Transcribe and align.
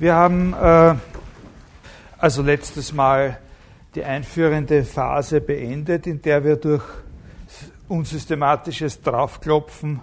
Wir 0.00 0.14
haben 0.14 0.54
äh, 0.54 0.94
also 2.16 2.40
letztes 2.40 2.94
Mal 2.94 3.38
die 3.94 4.02
einführende 4.02 4.82
Phase 4.82 5.42
beendet, 5.42 6.06
in 6.06 6.22
der 6.22 6.42
wir 6.42 6.56
durch 6.56 6.82
unsystematisches 7.86 9.02
Draufklopfen 9.02 10.00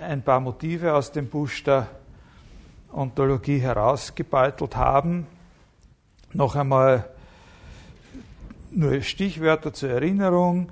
ein 0.00 0.22
paar 0.22 0.40
Motive 0.40 0.92
aus 0.92 1.12
dem 1.12 1.28
Busch 1.28 1.62
der 1.62 1.86
Ontologie 2.92 3.60
herausgebeutelt 3.60 4.74
haben. 4.74 5.28
Noch 6.32 6.56
einmal 6.56 7.08
nur 8.72 9.00
Stichwörter 9.02 9.72
zur 9.72 9.90
Erinnerung. 9.90 10.68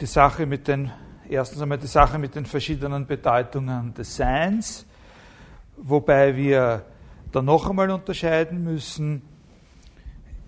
Die 0.00 0.06
Sache 0.06 0.44
mit 0.44 0.66
den, 0.66 0.90
erstens 1.28 1.62
einmal 1.62 1.78
die 1.78 1.86
Sache 1.86 2.18
mit 2.18 2.34
den 2.34 2.46
verschiedenen 2.46 3.06
Bedeutungen 3.06 3.94
des 3.94 4.16
Seins, 4.16 4.84
wobei 5.76 6.34
wir 6.34 6.84
dann 7.32 7.44
noch 7.44 7.68
einmal 7.68 7.90
unterscheiden 7.90 8.64
müssen. 8.64 9.22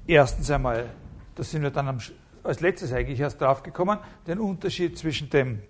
Erstens 0.06 0.50
einmal, 0.50 0.90
da 1.34 1.42
sind 1.42 1.62
wir 1.62 1.70
dann 1.70 1.88
am, 1.88 1.98
als 2.42 2.60
letztes 2.60 2.92
eigentlich 2.92 3.20
erst 3.20 3.40
drauf 3.40 3.62
gekommen, 3.62 3.98
den 4.26 4.38
Unterschied 4.38 4.98
zwischen 4.98 5.30
dem 5.30 5.62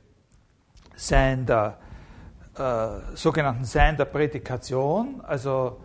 Sein 0.96 1.46
der 1.46 1.78
äh, 2.56 3.16
sogenannten 3.16 3.64
Sein 3.64 3.96
der 3.96 4.06
Prädikation, 4.06 5.20
also 5.22 5.78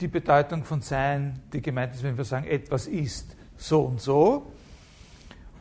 die 0.00 0.08
Bedeutung 0.08 0.64
von 0.64 0.80
Sein, 0.80 1.40
die 1.52 1.62
gemeint 1.62 1.94
ist, 1.94 2.02
wenn 2.02 2.16
wir 2.16 2.24
sagen, 2.24 2.46
etwas 2.46 2.86
ist 2.86 3.36
so 3.56 3.82
und 3.82 4.00
so, 4.00 4.52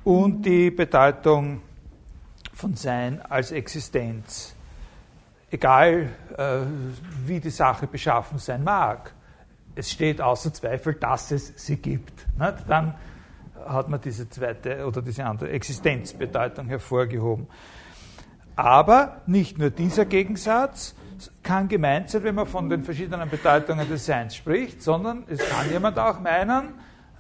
und 0.04 0.44
die 0.44 0.72
Bedeutung 0.72 1.62
von 2.54 2.76
Sein 2.76 3.22
als 3.22 3.52
Existenz 3.52 4.55
egal 5.56 6.10
äh, 6.38 6.60
wie 7.26 7.40
die 7.40 7.50
Sache 7.50 7.88
beschaffen 7.88 8.38
sein 8.38 8.64
mag, 8.64 9.14
es 9.76 9.92
steht 9.92 10.22
außer 10.22 10.54
Zweifel, 10.54 10.94
dass 10.96 11.32
es 11.32 11.54
sie 11.56 11.78
gibt. 11.78 12.26
Nicht? 12.38 12.56
Dann 12.68 12.96
hat 13.66 13.90
man 13.90 14.00
diese 14.00 14.30
zweite 14.30 14.86
oder 14.86 15.02
diese 15.02 15.26
andere 15.26 15.50
Existenzbedeutung 15.50 16.68
hervorgehoben. 16.68 17.48
Aber 18.56 19.22
nicht 19.26 19.58
nur 19.58 19.70
dieser 19.70 20.06
Gegensatz 20.06 20.96
kann 21.42 21.68
gemeint 21.68 22.10
sein, 22.10 22.24
wenn 22.24 22.36
man 22.36 22.48
von 22.48 22.70
den 22.70 22.84
verschiedenen 22.84 23.30
Bedeutungen 23.30 23.88
des 23.90 24.06
Seins 24.06 24.36
spricht, 24.36 24.82
sondern 24.82 25.24
es 25.28 25.40
kann 25.40 25.70
jemand 25.70 25.98
auch 25.98 26.20
meinen, 26.20 26.74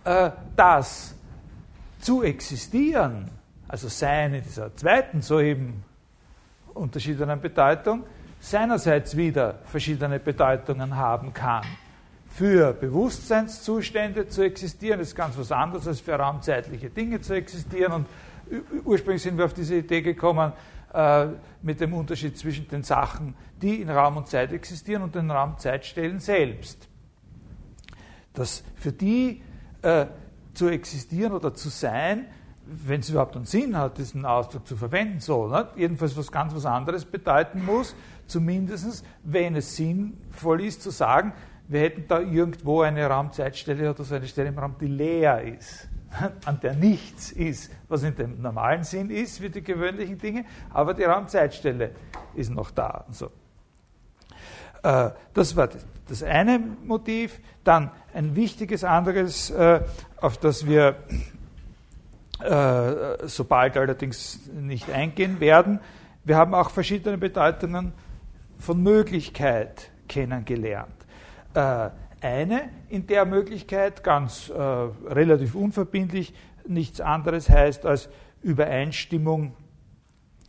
äh, 0.03 0.31
dass 0.55 1.15
zu 1.99 2.21
existieren, 2.21 3.31
also 3.67 3.87
Sein 3.87 4.33
in 4.33 4.43
dieser 4.43 4.75
zweiten 4.75 5.21
soeben 5.21 5.83
unterschiedlichen 6.73 7.41
Bedeutung, 7.41 8.03
seinerseits 8.39 9.17
wieder 9.17 9.59
verschiedene 9.65 10.19
Bedeutungen 10.19 10.95
haben 10.95 11.33
kann. 11.33 11.65
Für 12.29 12.73
Bewusstseinszustände 12.73 14.27
zu 14.27 14.43
existieren 14.43 14.99
ist 14.99 15.15
ganz 15.15 15.37
was 15.37 15.51
anderes 15.51 15.87
als 15.87 16.01
für 16.01 16.15
raumzeitliche 16.15 16.89
Dinge 16.89 17.21
zu 17.21 17.33
existieren. 17.33 17.93
Und 17.93 18.07
ursprünglich 18.83 19.23
sind 19.23 19.37
wir 19.37 19.45
auf 19.45 19.53
diese 19.53 19.75
Idee 19.75 20.01
gekommen 20.01 20.51
äh, 20.93 21.27
mit 21.61 21.79
dem 21.79 21.93
Unterschied 21.93 22.37
zwischen 22.37 22.67
den 22.67 22.83
Sachen, 22.83 23.35
die 23.61 23.81
in 23.81 23.89
Raum 23.89 24.17
und 24.17 24.27
Zeit 24.27 24.51
existieren 24.51 25.03
und 25.03 25.15
den 25.15 25.31
Raumzeitstellen 25.31 26.19
selbst. 26.19 26.89
Dass 28.33 28.63
für 28.75 28.91
die 28.91 29.41
äh, 29.81 30.07
zu 30.53 30.67
existieren 30.67 31.33
oder 31.33 31.53
zu 31.53 31.69
sein 31.69 32.25
wenn 32.67 32.99
es 32.99 33.09
überhaupt 33.09 33.35
einen 33.35 33.45
Sinn 33.45 33.77
hat, 33.77 33.97
diesen 33.97 34.25
Ausdruck 34.25 34.67
zu 34.67 34.75
verwenden, 34.75 35.19
so, 35.19 35.47
ne? 35.47 35.67
jedenfalls 35.75 36.17
was 36.17 36.31
ganz 36.31 36.53
was 36.55 36.65
anderes 36.65 37.05
bedeuten 37.05 37.63
muss, 37.63 37.95
zumindest 38.27 39.05
wenn 39.23 39.55
es 39.55 39.75
sinnvoll 39.75 40.63
ist 40.63 40.81
zu 40.81 40.89
sagen, 40.89 41.33
wir 41.67 41.81
hätten 41.81 42.05
da 42.07 42.19
irgendwo 42.19 42.81
eine 42.81 43.07
Raumzeitstelle 43.07 43.89
oder 43.89 44.03
so 44.03 44.15
eine 44.15 44.27
Stelle 44.27 44.49
im 44.49 44.59
Raum, 44.59 44.75
die 44.79 44.87
leer 44.87 45.41
ist, 45.41 45.87
an 46.45 46.59
der 46.59 46.75
nichts 46.75 47.31
ist, 47.31 47.71
was 47.87 48.03
in 48.03 48.15
dem 48.15 48.41
normalen 48.41 48.83
Sinn 48.83 49.09
ist, 49.09 49.41
wie 49.41 49.49
die 49.49 49.63
gewöhnlichen 49.63 50.17
Dinge, 50.17 50.45
aber 50.71 50.93
die 50.93 51.03
Raumzeitstelle 51.03 51.91
ist 52.35 52.51
noch 52.51 52.71
da. 52.71 53.05
So. 53.11 53.31
Äh, 54.83 55.11
das 55.33 55.55
war 55.55 55.69
das 56.07 56.23
eine 56.23 56.59
Motiv. 56.59 57.39
Dann 57.63 57.89
ein 58.13 58.35
wichtiges 58.35 58.83
anderes, 58.83 59.49
äh, 59.49 59.81
auf 60.21 60.37
das 60.37 60.67
wir 60.67 60.95
äh, 62.41 63.27
sobald 63.27 63.77
allerdings 63.77 64.47
nicht 64.51 64.89
eingehen 64.89 65.39
werden. 65.39 65.79
Wir 66.23 66.37
haben 66.37 66.53
auch 66.53 66.69
verschiedene 66.69 67.17
Bedeutungen 67.17 67.93
von 68.57 68.81
Möglichkeit 68.81 69.91
kennengelernt. 70.07 70.93
Äh, 71.53 71.89
eine, 72.21 72.69
in 72.89 73.05
der 73.07 73.25
Möglichkeit 73.25 74.03
ganz 74.03 74.49
äh, 74.49 74.53
relativ 74.53 75.55
unverbindlich 75.55 76.33
nichts 76.67 76.99
anderes 76.99 77.49
heißt 77.49 77.85
als 77.85 78.09
Übereinstimmung 78.41 79.53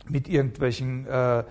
mit 0.09 0.27
irgendwelchen 0.27 1.05
äh, 1.07 1.39
äh, 1.39 1.43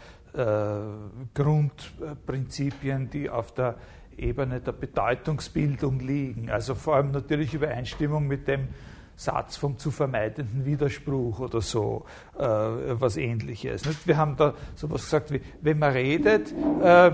Grundprinzipien, 1.34 3.10
die 3.10 3.30
auf 3.30 3.54
der 3.54 3.76
Ebene 4.16 4.60
der 4.60 4.72
Bedeutungsbildung 4.72 6.00
liegen. 6.00 6.50
Also 6.50 6.74
vor 6.74 6.96
allem 6.96 7.10
natürlich 7.10 7.54
Übereinstimmung 7.54 8.26
mit 8.26 8.48
dem 8.48 8.68
Satz 9.16 9.56
vom 9.56 9.78
zu 9.78 9.90
vermeidenden 9.90 10.64
Widerspruch 10.64 11.40
oder 11.40 11.60
so, 11.60 12.04
äh, 12.38 12.42
was 12.44 13.16
ähnliches. 13.16 13.84
Nicht? 13.86 14.06
Wir 14.06 14.16
haben 14.16 14.36
da 14.36 14.54
sowas 14.74 15.04
gesagt 15.04 15.32
wie, 15.32 15.40
wenn 15.62 15.78
man 15.78 15.92
redet, 15.92 16.52
äh, 16.52 17.12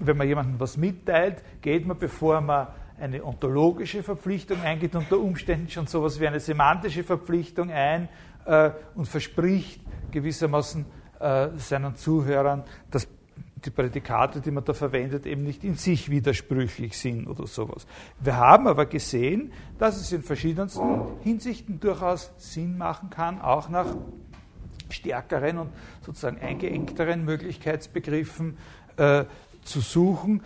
wenn 0.00 0.16
man 0.16 0.26
jemandem 0.26 0.58
was 0.58 0.76
mitteilt, 0.76 1.42
geht 1.62 1.86
man, 1.86 1.96
bevor 1.96 2.40
man 2.40 2.68
eine 2.98 3.24
ontologische 3.24 4.02
Verpflichtung 4.02 4.60
eingeht, 4.62 4.94
unter 4.94 5.18
Umständen 5.18 5.68
schon 5.68 5.86
sowas 5.86 6.18
wie 6.20 6.26
eine 6.26 6.40
semantische 6.40 7.04
Verpflichtung 7.04 7.70
ein 7.70 8.08
äh, 8.44 8.70
und 8.94 9.06
verspricht 9.06 9.80
gewissermaßen 10.10 10.84
äh, 11.20 11.48
seinen 11.56 11.96
Zuhörern, 11.96 12.64
dass 12.90 13.08
die 13.64 13.70
Prädikate, 13.70 14.40
die 14.40 14.50
man 14.50 14.64
da 14.64 14.72
verwendet, 14.72 15.26
eben 15.26 15.42
nicht 15.42 15.64
in 15.64 15.74
sich 15.74 16.10
widersprüchlich 16.10 16.96
sind 16.96 17.26
oder 17.26 17.46
sowas. 17.46 17.86
Wir 18.20 18.36
haben 18.36 18.66
aber 18.66 18.86
gesehen, 18.86 19.52
dass 19.78 20.00
es 20.00 20.12
in 20.12 20.22
verschiedensten 20.22 21.02
Hinsichten 21.22 21.80
durchaus 21.80 22.32
Sinn 22.38 22.78
machen 22.78 23.10
kann, 23.10 23.40
auch 23.40 23.68
nach 23.68 23.86
stärkeren 24.90 25.58
und 25.58 25.70
sozusagen 26.04 26.38
eingeengteren 26.38 27.24
Möglichkeitsbegriffen 27.24 28.56
äh, 28.96 29.24
zu 29.64 29.80
suchen, 29.80 30.42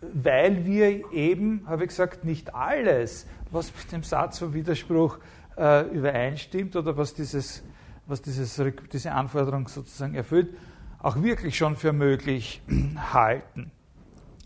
weil 0.00 0.64
wir 0.64 1.12
eben, 1.12 1.64
habe 1.66 1.84
ich 1.84 1.88
gesagt, 1.88 2.24
nicht 2.24 2.54
alles, 2.54 3.26
was 3.50 3.72
mit 3.74 3.90
dem 3.90 4.02
Satz 4.02 4.38
vom 4.38 4.54
Widerspruch 4.54 5.18
äh, 5.56 5.88
übereinstimmt 5.88 6.76
oder 6.76 6.96
was, 6.96 7.14
dieses, 7.14 7.64
was 8.06 8.22
dieses, 8.22 8.62
diese 8.92 9.12
Anforderung 9.12 9.66
sozusagen 9.66 10.14
erfüllt, 10.14 10.54
auch 10.98 11.22
wirklich 11.22 11.56
schon 11.56 11.76
für 11.76 11.92
möglich 11.92 12.62
halten. 13.12 13.70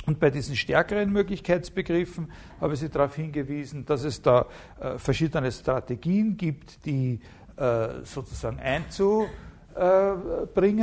Und 0.04 0.18
bei 0.18 0.30
diesen 0.30 0.56
stärkeren 0.56 1.12
Möglichkeitsbegriffen 1.12 2.32
habe 2.60 2.74
ich 2.74 2.80
Sie 2.80 2.88
darauf 2.88 3.14
hingewiesen, 3.14 3.86
dass 3.86 4.02
es 4.02 4.20
da 4.20 4.46
äh, 4.80 4.98
verschiedene 4.98 5.52
Strategien 5.52 6.36
gibt, 6.36 6.84
die 6.84 7.20
äh, 7.56 7.88
sozusagen 8.02 8.58
einzubringen 8.58 9.30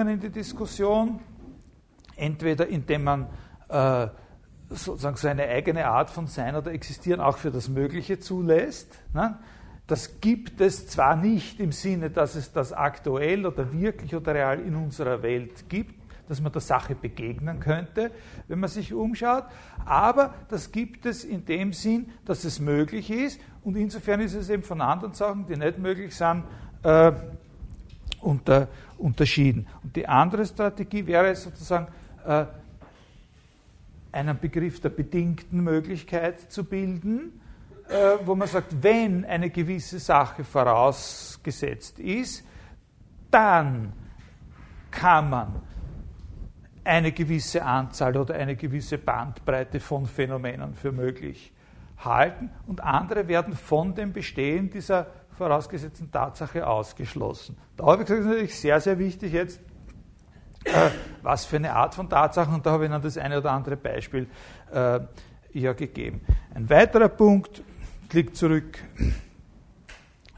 in 0.07 0.21
die 0.21 0.29
Diskussion. 0.29 1.19
Entweder 2.15 2.67
indem 2.67 3.03
man 3.03 3.27
äh, 3.67 4.07
sozusagen 4.69 5.17
seine 5.17 5.47
eigene 5.47 5.87
Art 5.87 6.09
von 6.09 6.27
Sein 6.27 6.55
oder 6.55 6.71
Existieren 6.71 7.19
auch 7.19 7.37
für 7.37 7.51
das 7.51 7.67
Mögliche 7.67 8.19
zulässt. 8.19 9.01
Ne? 9.13 9.37
Das 9.89 10.21
gibt 10.21 10.61
es 10.61 10.87
zwar 10.87 11.15
nicht 11.15 11.59
im 11.59 11.71
Sinne, 11.71 12.11
dass 12.11 12.35
es 12.35 12.51
das 12.51 12.73
aktuell 12.73 13.47
oder 13.47 13.73
wirklich 13.73 14.15
oder 14.15 14.35
real 14.35 14.59
in 14.59 14.75
unserer 14.75 15.23
Welt 15.23 15.67
gibt, 15.67 15.95
dass 16.27 16.39
man 16.39 16.51
der 16.51 16.61
Sache 16.61 16.93
begegnen 16.93 17.59
könnte, 17.59 18.11
wenn 18.47 18.59
man 18.59 18.69
sich 18.69 18.93
umschaut, 18.93 19.45
aber 19.85 20.35
das 20.47 20.71
gibt 20.71 21.07
es 21.07 21.23
in 21.23 21.43
dem 21.43 21.73
Sinn, 21.73 22.11
dass 22.23 22.43
es 22.43 22.59
möglich 22.59 23.09
ist 23.09 23.41
und 23.63 23.77
insofern 23.77 24.21
ist 24.21 24.35
es 24.35 24.51
eben 24.51 24.61
von 24.61 24.79
anderen 24.79 25.15
Sachen, 25.15 25.47
die 25.47 25.57
nicht 25.57 25.79
möglich 25.79 26.15
sind, 26.15 26.43
äh, 26.83 27.11
unter, 28.21 28.67
unterschieden. 28.99 29.65
Und 29.81 29.95
die 29.95 30.07
andere 30.07 30.45
Strategie 30.45 31.07
wäre 31.07 31.35
sozusagen, 31.35 31.87
äh, 32.27 32.45
einen 34.11 34.39
Begriff 34.39 34.81
der 34.81 34.89
bedingten 34.89 35.61
Möglichkeit 35.63 36.51
zu 36.51 36.63
bilden, 36.63 37.41
äh, 37.89 38.17
wo 38.23 38.35
man 38.35 38.47
sagt, 38.47 38.83
wenn 38.83 39.25
eine 39.25 39.49
gewisse 39.49 39.99
Sache 39.99 40.43
vorausgesetzt 40.43 41.99
ist, 41.99 42.45
dann 43.31 43.93
kann 44.91 45.29
man 45.29 45.61
eine 46.83 47.11
gewisse 47.11 47.63
Anzahl 47.63 48.15
oder 48.17 48.35
eine 48.35 48.55
gewisse 48.55 48.97
Bandbreite 48.97 49.79
von 49.79 50.05
Phänomenen 50.05 50.75
für 50.75 50.91
möglich 50.91 51.53
halten 51.97 52.49
und 52.67 52.81
andere 52.81 53.27
werden 53.27 53.53
von 53.53 53.93
dem 53.93 54.13
Bestehen 54.13 54.69
dieser 54.69 55.07
vorausgesetzten 55.37 56.11
Tatsache 56.11 56.65
ausgeschlossen. 56.65 57.57
Da 57.75 57.85
habe 57.85 58.03
ich 58.03 58.07
gesagt, 58.07 58.19
das 58.19 58.25
ist 58.25 58.31
natürlich 58.31 58.59
sehr, 58.59 58.79
sehr 58.81 58.99
wichtig 58.99 59.33
jetzt, 59.33 59.59
äh, 60.65 60.89
was 61.21 61.45
für 61.45 61.55
eine 61.55 61.73
Art 61.73 61.95
von 61.95 62.09
Tatsachen, 62.09 62.53
und 62.53 62.65
da 62.65 62.71
habe 62.71 62.85
ich 62.85 62.91
dann 62.91 63.01
das 63.01 63.17
eine 63.17 63.37
oder 63.37 63.51
andere 63.51 63.77
Beispiel 63.77 64.27
äh, 64.71 64.99
ja 65.53 65.73
gegeben. 65.73 66.21
Ein 66.53 66.69
weiterer 66.69 67.09
Punkt 67.09 67.63
liegt 68.13 68.35
zurück, 68.35 68.79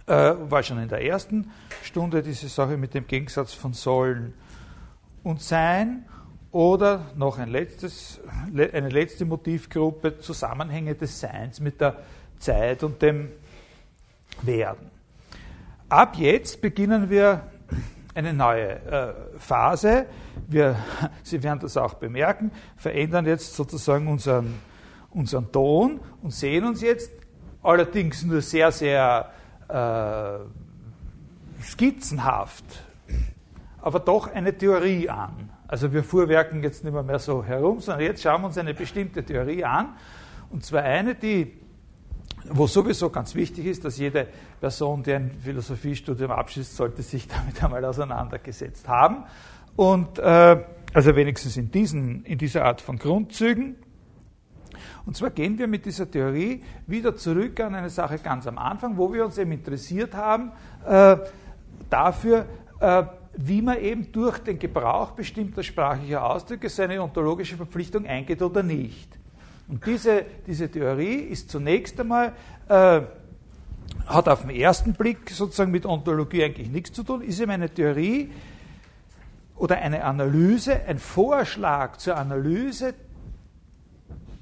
äh, 0.07 0.13
war 0.13 0.63
schon 0.63 0.79
in 0.79 0.89
der 0.89 1.03
ersten 1.03 1.51
Stunde 1.83 2.21
diese 2.21 2.49
Sache 2.49 2.77
mit 2.77 2.93
dem 2.93 3.07
Gegensatz 3.07 3.53
von 3.53 3.73
Sollen 3.73 4.33
und 5.23 5.41
Sein 5.41 6.05
oder 6.51 7.05
noch 7.15 7.37
ein 7.37 7.49
letztes, 7.49 8.19
eine 8.53 8.89
letzte 8.89 9.25
Motivgruppe, 9.25 10.19
Zusammenhänge 10.19 10.95
des 10.95 11.19
Seins 11.19 11.59
mit 11.59 11.79
der 11.79 11.97
Zeit 12.39 12.83
und 12.83 13.01
dem 13.01 13.29
Werden. 14.41 14.89
Ab 15.87 16.15
jetzt 16.17 16.61
beginnen 16.61 17.09
wir 17.09 17.51
eine 18.13 18.33
neue 18.33 18.69
äh, 18.69 19.13
Phase. 19.39 20.07
Wir, 20.47 20.75
Sie 21.23 21.41
werden 21.43 21.59
das 21.59 21.77
auch 21.77 21.93
bemerken, 21.93 22.51
verändern 22.75 23.25
jetzt 23.25 23.55
sozusagen 23.55 24.07
unseren, 24.07 24.55
unseren 25.11 25.51
Ton 25.51 25.99
und 26.21 26.31
sehen 26.31 26.65
uns 26.65 26.81
jetzt 26.81 27.11
allerdings 27.63 28.23
nur 28.23 28.41
sehr, 28.41 28.71
sehr 28.71 29.29
äh, 29.67 30.39
skizzenhaft, 31.63 32.65
aber 33.81 33.99
doch 33.99 34.33
eine 34.33 34.57
Theorie 34.57 35.09
an. 35.09 35.49
Also 35.67 35.93
wir 35.93 36.03
fuhrwerken 36.03 36.63
jetzt 36.63 36.83
nicht 36.83 36.93
mehr, 36.93 37.03
mehr 37.03 37.19
so 37.19 37.43
herum, 37.43 37.79
sondern 37.79 38.03
jetzt 38.03 38.21
schauen 38.21 38.41
wir 38.41 38.47
uns 38.47 38.57
eine 38.57 38.73
bestimmte 38.73 39.23
Theorie 39.23 39.63
an. 39.63 39.95
Und 40.49 40.65
zwar 40.65 40.83
eine, 40.83 41.15
die, 41.15 41.53
wo 42.49 42.67
sowieso 42.67 43.09
ganz 43.09 43.35
wichtig 43.35 43.65
ist, 43.65 43.85
dass 43.85 43.97
jede 43.97 44.27
Person, 44.59 45.01
die 45.03 45.13
ein 45.13 45.31
Philosophiestudium 45.39 46.29
abschließt, 46.29 46.75
sollte 46.75 47.01
sich 47.03 47.27
damit 47.27 47.63
einmal 47.63 47.85
auseinandergesetzt 47.85 48.87
haben. 48.89 49.23
Und 49.77 50.19
äh, 50.19 50.57
also 50.93 51.15
wenigstens 51.15 51.55
in, 51.55 51.71
diesen, 51.71 52.25
in 52.25 52.37
dieser 52.37 52.65
Art 52.65 52.81
von 52.81 52.97
Grundzügen. 52.97 53.77
Und 55.05 55.15
zwar 55.15 55.29
gehen 55.29 55.57
wir 55.57 55.67
mit 55.67 55.85
dieser 55.85 56.09
Theorie 56.09 56.63
wieder 56.87 57.15
zurück 57.15 57.59
an 57.59 57.75
eine 57.75 57.89
Sache 57.89 58.17
ganz 58.19 58.47
am 58.47 58.57
Anfang, 58.57 58.97
wo 58.97 59.11
wir 59.13 59.25
uns 59.25 59.37
eben 59.37 59.51
interessiert 59.51 60.13
haben 60.13 60.51
äh, 60.85 61.17
dafür, 61.89 62.45
äh, 62.79 63.03
wie 63.37 63.61
man 63.61 63.79
eben 63.79 64.11
durch 64.11 64.39
den 64.39 64.59
Gebrauch 64.59 65.11
bestimmter 65.11 65.63
sprachlicher 65.63 66.23
Ausdrücke 66.23 66.69
seine 66.69 67.01
ontologische 67.01 67.55
Verpflichtung 67.55 68.05
eingeht 68.05 68.41
oder 68.41 68.61
nicht. 68.63 69.09
Und 69.67 69.85
diese, 69.85 70.25
diese 70.45 70.69
Theorie 70.69 71.15
ist 71.15 71.49
zunächst 71.49 71.99
einmal, 71.99 72.33
äh, 72.67 73.01
hat 74.05 74.27
auf 74.27 74.41
den 74.41 74.49
ersten 74.49 74.93
Blick 74.93 75.29
sozusagen 75.29 75.71
mit 75.71 75.85
Ontologie 75.85 76.43
eigentlich 76.43 76.69
nichts 76.69 76.91
zu 76.91 77.03
tun, 77.03 77.21
ist 77.21 77.39
eben 77.39 77.51
eine 77.51 77.69
Theorie 77.69 78.31
oder 79.55 79.77
eine 79.77 80.03
Analyse, 80.03 80.81
ein 80.87 80.99
Vorschlag 80.99 81.97
zur 81.97 82.17
Analyse 82.17 82.93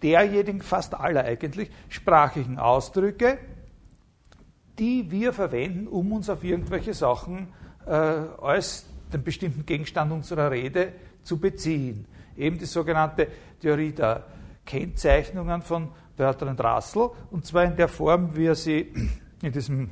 derjenigen, 0.02 0.62
fast 0.62 0.94
aller 0.94 1.24
eigentlich, 1.24 1.70
sprachlichen 1.90 2.58
Ausdrücke, 2.58 3.38
die 4.78 5.12
wir 5.12 5.34
verwenden, 5.34 5.88
um 5.88 6.12
uns 6.14 6.30
auf 6.30 6.44
irgendwelche 6.44 6.94
Sachen 6.94 7.50
äh, 7.86 7.92
als 7.92 8.86
den 9.12 9.24
bestimmten 9.24 9.66
Gegenstand 9.66 10.12
unserer 10.12 10.52
Rede 10.52 10.94
zu 11.24 11.38
beziehen. 11.38 12.06
Eben 12.38 12.58
die 12.58 12.66
sogenannte 12.66 13.28
Theorie 13.60 13.92
der 13.92 14.24
Kennzeichnungen 14.66 15.62
von 15.62 15.90
Bertrand 16.16 16.64
Russell, 16.64 17.10
und 17.32 17.46
zwar 17.46 17.66
in 17.66 17.76
der 17.76 17.88
Form, 17.88 18.36
wie 18.36 18.46
er 18.46 18.56
sie 18.56 18.94
in 19.42 19.52
diesem 19.52 19.90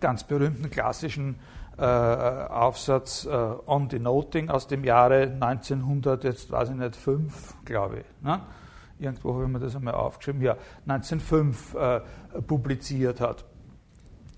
ganz 0.00 0.24
berühmten 0.24 0.70
klassischen 0.70 1.36
äh, 1.76 1.82
Aufsatz 1.82 3.26
äh, 3.26 3.30
On 3.30 3.88
Denoting 3.88 4.48
aus 4.48 4.66
dem 4.66 4.84
Jahre 4.84 5.22
1900, 5.40 6.24
jetzt 6.24 6.50
weiß 6.50 6.70
ich 6.70 6.76
nicht, 6.76 6.96
5, 6.96 7.64
glaube 7.64 7.98
ich. 8.00 8.24
Ne? 8.24 8.40
Irgendwo 9.04 9.34
habe 9.34 9.44
ich 9.44 9.50
mir 9.50 9.58
das 9.58 9.76
einmal 9.76 9.94
aufgeschrieben, 9.94 10.40
ja, 10.40 10.56
1905 10.86 11.74
äh, 11.74 12.00
publiziert 12.46 13.20
hat. 13.20 13.44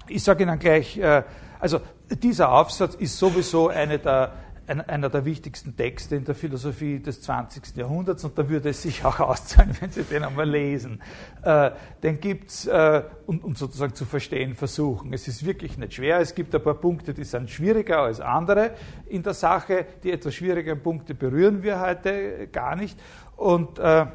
Ich 0.09 0.23
sage 0.23 0.43
Ihnen 0.43 0.59
gleich, 0.59 0.99
äh, 0.99 1.23
also 1.59 1.81
dieser 2.11 2.53
Aufsatz 2.53 2.95
ist 2.95 3.17
sowieso 3.17 3.69
eine 3.69 3.99
der, 3.99 4.33
einer 4.67 5.09
der 5.09 5.25
wichtigsten 5.25 5.77
Texte 5.77 6.17
in 6.17 6.25
der 6.25 6.35
Philosophie 6.35 6.99
des 6.99 7.23
20. 7.23 7.77
Jahrhunderts 7.77 8.25
und 8.25 8.37
da 8.37 8.49
würde 8.49 8.71
es 8.71 8.83
sich 8.83 9.05
auch 9.05 9.21
auszahlen, 9.21 9.77
wenn 9.81 9.91
Sie 9.91 10.03
den 10.03 10.25
einmal 10.25 10.49
lesen. 10.49 11.01
Äh, 11.43 11.71
den 12.03 12.19
gibt 12.21 12.51
es 12.51 12.67
äh, 12.67 13.03
und, 13.27 13.45
und, 13.45 13.57
sozusagen 13.57 13.95
zu 13.95 14.05
verstehen 14.05 14.55
versuchen. 14.55 15.13
Es 15.13 15.29
ist 15.29 15.47
wirklich 15.47 15.79
nicht 15.79 15.95
schwer. 15.95 16.19
Es 16.19 16.35
gibt 16.35 16.55
ein 16.55 16.63
paar 16.63 16.75
Punkte, 16.75 17.15
die 17.15 17.25
sind 17.25 17.51
schwieriger 17.51 18.01
als 18.01 18.21
andere 18.21 18.73
in 19.07 19.23
der 19.23 19.35
Sache. 19.35 19.87
Die 20.03 20.11
etwas 20.11 20.35
schwierigeren 20.35 20.83
Punkte 20.83 21.15
berühren 21.15 21.63
wir 21.63 21.81
heute 21.81 22.49
gar 22.49 22.75
nicht. 22.75 22.99
Und, 23.37 23.79
äh, 23.79 24.07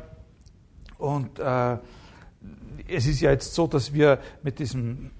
und 1.02 1.40
äh, 1.40 1.78
es 2.88 3.08
ist 3.08 3.22
ja 3.22 3.32
jetzt 3.32 3.54
so, 3.54 3.68
dass 3.68 3.94
wir 3.94 4.20
mit 4.44 4.60
diesem 4.60 5.12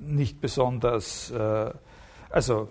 nicht 0.00 0.40
besonders, 0.40 1.30
äh, 1.30 1.70
also 2.30 2.68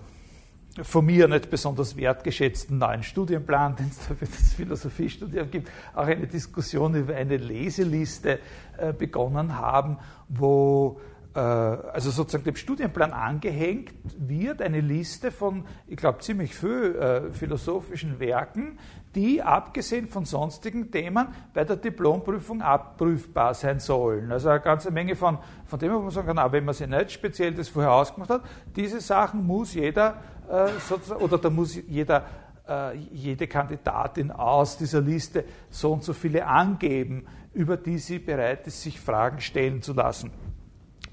von 0.81 1.06
mir 1.06 1.28
nicht 1.28 1.50
besonders 1.52 1.96
wertgeschätzten 1.98 2.80
neuen 2.80 3.04
Studienplan, 3.04 3.75
den 3.75 3.88
es 3.88 4.00
da 4.08 4.16
für 4.16 4.25
das 4.25 4.54
Philosophiestudium 4.54 5.52
gibt, 5.52 5.70
auch 5.94 6.08
eine 6.08 6.28
Diskussion 6.28 6.96
über 6.96 7.16
eine 7.16 7.38
Leseliste 7.38 8.40
äh, 8.78 8.94
begonnen 8.94 9.58
haben, 9.58 9.98
wo 10.30 11.00
äh, 11.36 11.40
also 11.40 12.10
sozusagen 12.10 12.44
dem 12.44 12.56
Studienplan 12.56 13.12
angehängt 13.12 13.94
wird, 14.18 14.62
eine 14.62 14.81
Liste 14.81 15.31
von, 15.31 15.66
ich 15.88 15.98
glaube, 15.98 16.20
ziemlich 16.20 16.56
viel 16.56 16.96
äh, 16.96 17.31
philosophischen 17.31 18.20
Werken, 18.20 18.80
die 19.15 19.42
abgesehen 19.42 20.07
von 20.07 20.25
sonstigen 20.25 20.89
Themen 20.92 21.27
bei 21.54 21.63
der 21.63 21.75
Diplomprüfung 21.75 22.62
abprüfbar 22.62 23.54
sein 23.54 23.80
sollen. 23.80 24.31
Also 24.31 24.50
eine 24.50 24.60
ganze 24.60 24.92
Menge 24.92 25.15
von, 25.15 25.38
von 25.65 25.80
dem, 25.80 25.94
wo 25.94 26.00
man 26.00 26.12
sagen 26.12 26.27
kann, 26.27 26.39
auch 26.39 26.51
wenn 26.51 26.65
man 26.65 26.74
sich 26.74 26.88
nicht 26.88 27.12
speziell 27.12 27.54
das 27.54 27.69
vorher 27.69 27.92
ausgemacht 27.92 28.30
hat, 28.30 28.42
diese 28.75 29.00
Sachen 29.00 29.45
muss 29.45 29.74
jeder 29.74 30.15
äh, 30.50 31.13
oder 31.15 31.38
da 31.38 31.50
muss 31.50 31.75
jeder 31.88 32.25
äh, 32.68 32.95
jede 32.95 33.48
Kandidatin 33.48 34.31
aus 34.31 34.77
dieser 34.77 35.01
Liste 35.01 35.44
so 35.69 35.94
und 35.94 36.04
so 36.04 36.13
viele 36.13 36.45
angeben, 36.45 37.25
über 37.54 37.77
die 37.77 37.98
sie 37.98 38.19
bereit 38.19 38.65
ist, 38.68 38.81
sich 38.81 39.00
Fragen 39.00 39.39
stellen 39.42 39.81
zu 39.81 39.94
lassen. 39.94 40.31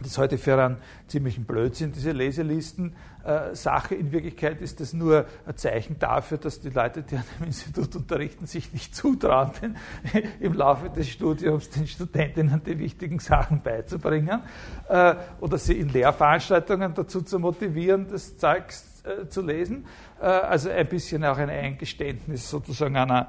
Das 0.03 0.17
heute 0.17 0.39
für 0.39 0.63
einen 0.63 0.79
ziemlichen 1.09 1.45
Blödsinn, 1.45 1.93
diese 1.93 2.13
Leselisten. 2.13 2.95
Äh, 3.25 3.51
in 3.95 4.13
Wirklichkeit 4.13 4.63
ist 4.63 4.81
das 4.81 4.95
nur 4.95 5.27
ein 5.47 5.57
Zeichen 5.57 5.99
dafür, 5.99 6.39
dass 6.39 6.61
die 6.61 6.71
Leute, 6.71 7.03
die 7.03 7.17
an 7.17 7.25
dem 7.39 7.47
Institut 7.47 7.95
unterrichten, 7.97 8.47
sich 8.47 8.73
nicht 8.73 8.95
zutrauen, 8.95 9.51
denn 9.61 9.77
im 10.41 10.55
Laufe 10.55 10.89
des 10.89 11.09
Studiums 11.09 11.69
den 11.71 11.87
Studentinnen 11.87 12.63
die 12.65 12.79
wichtigen 12.79 13.19
Sachen 13.19 13.61
beizubringen 13.63 14.41
äh, 14.89 15.15
oder 15.41 15.59
sie 15.59 15.79
in 15.79 15.91
Lehrveranstaltungen 15.91 16.95
dazu 16.95 17.21
zu 17.21 17.39
motivieren, 17.39 18.09
das 18.09 18.39
Zeugs 18.39 19.03
äh, 19.05 19.29
zu 19.29 19.43
lesen. 19.43 19.87
Äh, 20.21 20.25
also 20.25 20.71
ein 20.71 20.89
bisschen 20.89 21.25
auch 21.25 21.37
ein 21.37 21.51
Eingeständnis 21.51 22.49
sozusagen 22.49 22.97
einer, 22.97 23.29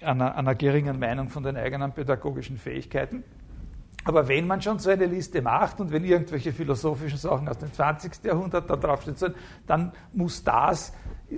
einer, 0.00 0.36
einer 0.36 0.54
geringen 0.54 0.98
Meinung 0.98 1.28
von 1.28 1.42
den 1.42 1.56
eigenen 1.56 1.92
pädagogischen 1.92 2.58
Fähigkeiten. 2.58 3.24
Aber 4.06 4.28
wenn 4.28 4.46
man 4.46 4.62
schon 4.62 4.78
so 4.78 4.88
eine 4.88 5.06
Liste 5.06 5.42
macht 5.42 5.80
und 5.80 5.90
wenn 5.90 6.04
irgendwelche 6.04 6.52
philosophischen 6.52 7.18
Sachen 7.18 7.48
aus 7.48 7.58
dem 7.58 7.72
20. 7.72 8.22
Jahrhundert 8.22 8.70
da 8.70 8.76
draufstehen 8.76 9.16
sollen, 9.16 9.34
dann 9.66 9.92
muss 10.12 10.44
das, 10.44 10.92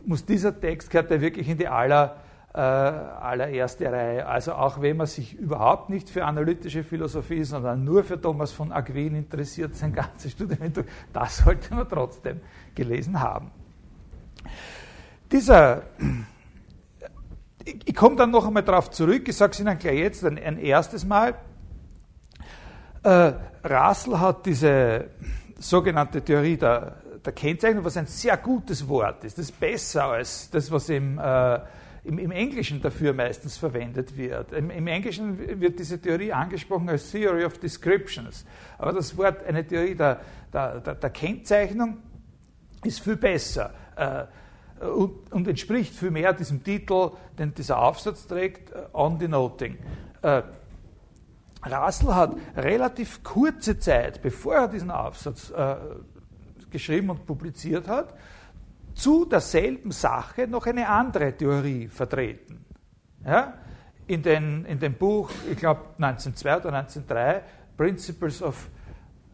muss 0.05 0.27
dieser 0.27 0.61
Text 0.61 0.91
gehört 0.91 1.11
ja 1.11 1.19
wirklich 1.19 1.49
in 1.49 1.57
die 1.57 1.67
aller, 1.67 2.19
äh, 2.53 2.59
allererste 2.59 3.91
Reihe. 3.91 4.27
Also 4.27 4.53
auch 4.53 4.83
wenn 4.83 4.99
man 4.99 5.07
sich 5.07 5.33
überhaupt 5.33 5.89
nicht 5.89 6.11
für 6.11 6.27
analytische 6.27 6.85
Philosophie, 6.85 7.43
sondern 7.43 7.85
nur 7.85 8.05
für 8.05 8.21
Thomas 8.21 8.53
von 8.53 8.71
Aquin 8.71 9.15
interessiert, 9.15 9.75
sein 9.75 9.95
ganzes 9.95 10.33
Studium, 10.33 10.71
das 11.15 11.39
sollte 11.39 11.75
man 11.75 11.89
trotzdem 11.89 12.43
gelesen 12.75 13.19
haben. 13.19 13.51
Dieser 15.33 15.85
ich 17.65 17.95
komme 17.95 18.17
dann 18.17 18.31
noch 18.31 18.47
einmal 18.47 18.63
darauf 18.63 18.91
zurück, 18.91 19.27
ich 19.27 19.37
sage 19.37 19.53
es 19.53 19.61
Ihnen 19.61 19.79
gleich 19.79 19.99
jetzt 19.99 20.25
ein, 20.25 20.39
ein 20.39 20.59
erstes 20.59 21.05
Mal. 21.05 21.35
Äh, 23.03 23.33
Russell 23.65 24.19
hat 24.19 24.47
diese 24.47 25.07
sogenannte 25.59 26.23
Theorie 26.23 26.57
der, 26.57 26.97
der, 27.25 27.33
Kennzeichnung, 27.33 27.85
was 27.85 27.97
ein 27.97 28.07
sehr 28.07 28.37
gutes 28.37 28.89
Wort 28.89 29.25
ist. 29.25 29.39
Das 29.39 29.47
ist 29.47 29.61
besser 29.61 30.05
als 30.05 30.51
das, 30.51 30.71
was 30.71 30.89
im, 30.89 31.19
äh, 31.19 31.61
im, 32.05 32.19
im, 32.19 32.31
Englischen 32.31 32.81
dafür 32.81 33.13
meistens 33.13 33.57
verwendet 33.57 34.17
wird. 34.17 34.53
Im, 34.53 34.71
Im, 34.71 34.87
Englischen 34.87 35.61
wird 35.61 35.79
diese 35.79 36.01
Theorie 36.01 36.33
angesprochen 36.33 36.89
als 36.89 37.11
Theory 37.11 37.45
of 37.45 37.59
Descriptions. 37.59 38.45
Aber 38.79 38.93
das 38.93 39.17
Wort, 39.17 39.45
eine 39.47 39.67
Theorie 39.67 39.95
der, 39.95 40.21
der, 40.53 40.81
der 40.81 41.11
Kennzeichnung, 41.11 41.99
ist 42.85 43.01
viel 43.01 43.17
besser. 43.17 43.73
Äh, 43.97 44.25
und, 44.85 45.33
und, 45.33 45.49
entspricht 45.49 45.93
viel 45.93 46.13
mehr 46.13 46.33
diesem 46.33 46.63
Titel, 46.63 47.11
den 47.37 47.53
dieser 47.53 47.81
Aufsatz 47.81 48.29
trägt, 48.29 48.73
On 48.93 49.19
Denoting. 49.19 49.77
Äh, 50.23 50.43
Russell 51.73 52.15
hat 52.15 52.37
relativ 52.57 53.23
kurze 53.23 53.79
Zeit, 53.79 54.23
bevor 54.23 54.55
er 54.55 54.69
diesen 54.69 54.91
Aufsatz 54.91 55.51
äh, 55.51 55.77
geschrieben 56.71 57.11
und 57.11 57.27
publiziert 57.27 57.89
hat, 57.89 58.15
zu 58.95 59.25
derselben 59.25 59.93
Sache 59.93 60.49
noch 60.49 60.67
eine 60.67 60.89
andere 60.89 61.37
Theorie 61.37 61.89
vertreten. 61.89 62.65
Ja? 63.25 63.55
in, 64.09 64.23
den, 64.23 64.65
in 64.65 64.79
dem 64.81 64.95
Buch, 64.95 65.31
ich 65.51 65.59
glaube 65.59 65.83
1902 65.99 66.57
oder 66.57 66.73
1903, 66.73 67.43
Principles 67.77 68.43
of 68.43 68.69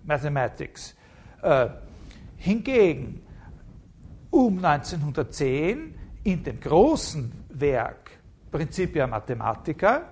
Mathematics. 0.03 0.95
Äh, 1.41 1.69
hingegen 2.37 3.23
um 4.31 4.63
1910 4.63 5.95
in 6.25 6.43
dem 6.43 6.61
großen 6.61 7.33
Werk 7.51 8.11
Principia 8.51 9.07
Mathematica 9.07 10.03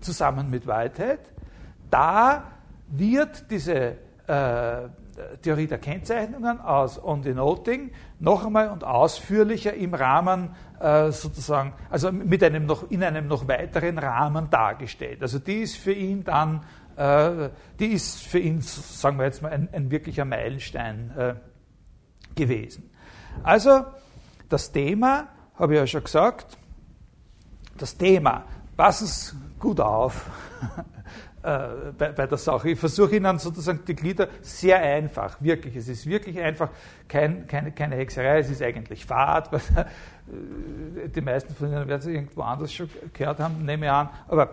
zusammen 0.00 0.50
mit 0.50 0.66
Whitehead, 0.66 1.20
da 1.90 2.44
wird 2.88 3.50
diese 3.50 3.96
äh, 4.26 4.88
Theorie 5.42 5.66
der 5.66 5.78
Kennzeichnungen 5.78 6.60
aus 6.60 7.02
On 7.02 7.22
Denoting 7.22 7.90
noch 8.20 8.46
einmal 8.46 8.70
und 8.70 8.84
ausführlicher 8.84 9.74
im 9.74 9.94
Rahmen 9.94 10.54
äh, 10.80 11.10
sozusagen, 11.10 11.72
also 11.90 12.12
mit 12.12 12.42
einem 12.44 12.66
noch, 12.66 12.90
in 12.90 13.02
einem 13.02 13.26
noch 13.26 13.48
weiteren 13.48 13.98
Rahmen 13.98 14.50
dargestellt. 14.50 15.22
Also 15.22 15.38
die 15.38 15.62
ist 15.62 15.76
für 15.76 15.92
ihn 15.92 16.24
dann, 16.24 16.62
äh, 16.96 17.50
die 17.78 17.88
ist 17.88 18.26
für 18.26 18.38
ihn, 18.38 18.60
sagen 18.60 19.18
wir 19.18 19.24
jetzt 19.24 19.42
mal, 19.42 19.52
ein, 19.52 19.68
ein 19.72 19.90
wirklicher 19.90 20.24
Meilenstein 20.24 21.10
äh, 21.16 21.34
gewesen. 22.34 22.90
Also 23.42 23.84
das 24.48 24.72
Thema, 24.72 25.28
habe 25.56 25.74
ich 25.74 25.80
ja 25.80 25.86
schon 25.86 26.04
gesagt, 26.04 26.58
das 27.76 27.96
Thema, 27.96 28.44
passen 28.78 29.08
Sie 29.08 29.36
gut 29.58 29.80
auf, 29.80 30.30
äh, 31.42 31.68
bei, 31.98 32.12
bei, 32.12 32.26
der 32.26 32.38
Sache. 32.38 32.70
Ich 32.70 32.78
versuche 32.78 33.16
Ihnen 33.16 33.38
sozusagen 33.38 33.80
die 33.84 33.94
Glieder 33.94 34.28
sehr 34.40 34.80
einfach, 34.80 35.36
wirklich. 35.42 35.74
Es 35.74 35.88
ist 35.88 36.06
wirklich 36.06 36.40
einfach, 36.40 36.70
kein, 37.08 37.48
keine, 37.48 37.72
keine 37.72 37.96
Hexerei, 37.96 38.38
es 38.38 38.48
ist 38.48 38.62
eigentlich 38.62 39.04
Fahrt. 39.04 39.50
Weil, 39.52 39.60
äh, 39.60 41.08
die 41.08 41.20
meisten 41.20 41.54
von 41.56 41.66
Ihnen 41.66 41.88
werden 41.88 42.00
es 42.00 42.06
irgendwo 42.06 42.42
anders 42.42 42.72
schon 42.72 42.88
gehört 43.12 43.40
haben, 43.40 43.64
nehme 43.64 43.86
ich 43.86 43.92
an. 43.92 44.10
Aber 44.28 44.50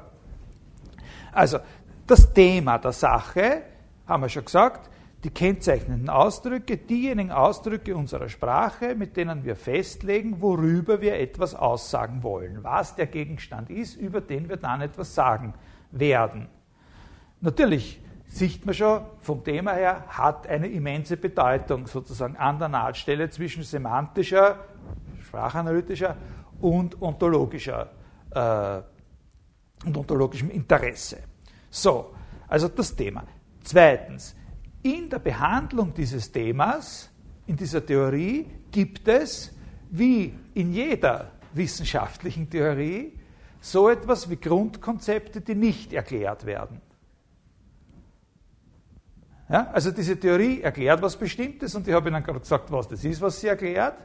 also, 1.32 1.60
das 2.08 2.34
Thema 2.34 2.80
der 2.80 2.94
Sache, 2.94 3.62
haben 4.08 4.24
wir 4.24 4.30
schon 4.30 4.46
gesagt, 4.46 4.90
die 5.26 5.32
kennzeichnenden 5.32 6.08
Ausdrücke, 6.08 6.78
diejenigen 6.78 7.32
Ausdrücke 7.32 7.96
unserer 7.96 8.30
Sprache, 8.30 8.94
mit 8.94 9.18
denen 9.18 9.44
wir 9.44 9.56
festlegen, 9.56 10.40
worüber 10.40 11.02
wir 11.02 11.18
etwas 11.20 11.56
aussagen 11.56 12.22
wollen, 12.22 12.64
was 12.64 12.96
der 12.96 13.08
Gegenstand 13.08 13.72
ist, 13.72 13.96
über 13.96 14.22
den 14.22 14.50
wir 14.50 14.58
dann 14.58 14.82
etwas 14.82 15.16
sagen 15.16 15.56
werden. 15.90 16.48
Natürlich 17.42 18.00
sieht 18.28 18.68
man 18.68 18.76
schon 18.76 19.02
vom 19.20 19.44
Thema 19.44 19.74
her, 19.74 20.04
hat 20.10 20.46
eine 20.46 20.68
immense 20.68 21.18
Bedeutung 21.18 21.88
sozusagen 21.88 22.38
an 22.38 22.60
der 22.60 22.70
Nahtstelle 22.70 23.28
zwischen 23.32 23.64
semantischer, 23.64 24.60
sprachanalytischer 25.24 26.18
und 26.62 27.02
ontologischer 27.02 27.90
äh, 28.30 29.88
und 29.88 29.98
ontologischem 29.98 30.52
Interesse. 30.52 31.18
So, 31.72 32.14
also 32.48 32.68
das 32.68 32.96
Thema. 32.96 33.24
Zweitens, 33.64 34.36
in 34.86 35.10
der 35.10 35.18
Behandlung 35.18 35.96
dieses 35.96 36.32
Themas, 36.32 37.10
in 37.48 37.56
dieser 37.56 37.84
Theorie, 37.84 38.46
gibt 38.70 39.08
es, 39.08 39.52
wie 39.90 40.32
in 40.54 40.74
jeder 40.74 41.32
wissenschaftlichen 41.54 42.48
Theorie, 42.52 43.14
so 43.60 43.90
etwas 43.90 44.30
wie 44.30 44.36
Grundkonzepte, 44.36 45.42
die 45.42 45.56
nicht 45.56 45.92
erklärt 45.92 46.46
werden. 46.46 46.82
Ja, 49.50 49.72
also 49.72 49.90
diese 49.90 50.20
Theorie 50.20 50.62
erklärt 50.62 51.02
was 51.02 51.18
Bestimmtes 51.18 51.74
und 51.74 51.88
ich 51.88 51.94
habe 51.94 52.10
Ihnen 52.10 52.24
gerade 52.24 52.40
gesagt, 52.40 52.72
was 52.72 52.88
das 52.88 53.04
ist, 53.04 53.22
was 53.22 53.40
sie 53.40 53.48
erklärt, 53.48 53.98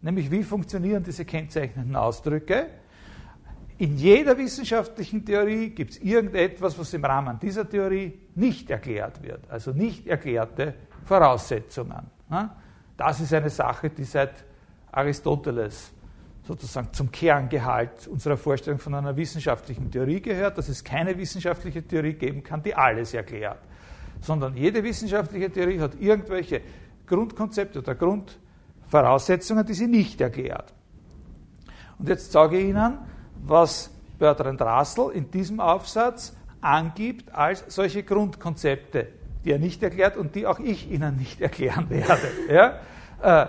nämlich 0.00 0.28
wie 0.32 0.42
funktionieren 0.42 1.04
diese 1.04 1.24
kennzeichnenden 1.24 1.94
Ausdrücke. 1.94 2.66
In 3.78 3.96
jeder 3.96 4.36
wissenschaftlichen 4.36 5.24
Theorie 5.24 5.70
gibt 5.70 5.92
es 5.92 5.98
irgendetwas, 5.98 6.78
was 6.78 6.94
im 6.94 7.04
Rahmen 7.04 7.38
dieser 7.40 7.68
Theorie 7.68 8.12
nicht 8.34 8.70
erklärt 8.70 9.22
wird, 9.22 9.50
also 9.50 9.72
nicht 9.72 10.06
erklärte 10.06 10.74
Voraussetzungen. 11.04 12.06
Das 12.96 13.20
ist 13.20 13.34
eine 13.34 13.50
Sache, 13.50 13.90
die 13.90 14.04
seit 14.04 14.44
Aristoteles 14.92 15.92
sozusagen 16.44 16.92
zum 16.92 17.10
Kerngehalt 17.10 18.06
unserer 18.08 18.36
Vorstellung 18.36 18.78
von 18.78 18.94
einer 18.94 19.16
wissenschaftlichen 19.16 19.90
Theorie 19.90 20.20
gehört, 20.20 20.58
dass 20.58 20.68
es 20.68 20.82
keine 20.82 21.16
wissenschaftliche 21.16 21.86
Theorie 21.86 22.14
geben 22.14 22.42
kann, 22.42 22.62
die 22.62 22.74
alles 22.74 23.14
erklärt 23.14 23.58
sondern 24.22 24.56
jede 24.56 24.82
wissenschaftliche 24.82 25.50
Theorie 25.50 25.80
hat 25.80 26.00
irgendwelche 26.00 26.62
Grundkonzepte 27.06 27.80
oder 27.80 27.94
Grundvoraussetzungen, 27.94 29.66
die 29.66 29.74
sie 29.74 29.88
nicht 29.88 30.20
erklärt. 30.20 30.72
Und 31.98 32.08
jetzt 32.08 32.32
sage 32.32 32.58
ich 32.58 32.68
Ihnen, 32.68 32.98
was 33.42 33.90
Bertrand 34.18 34.62
Russell 34.62 35.10
in 35.12 35.30
diesem 35.30 35.60
Aufsatz 35.60 36.34
angibt 36.60 37.34
als 37.34 37.64
solche 37.68 38.02
Grundkonzepte, 38.04 39.08
die 39.44 39.50
er 39.50 39.58
nicht 39.58 39.82
erklärt 39.82 40.16
und 40.16 40.34
die 40.34 40.46
auch 40.46 40.60
ich 40.60 40.90
Ihnen 40.90 41.16
nicht 41.16 41.40
erklären 41.48 41.90
werde. 41.90 42.28
Ja? 42.48 42.78
Äh, 43.20 43.48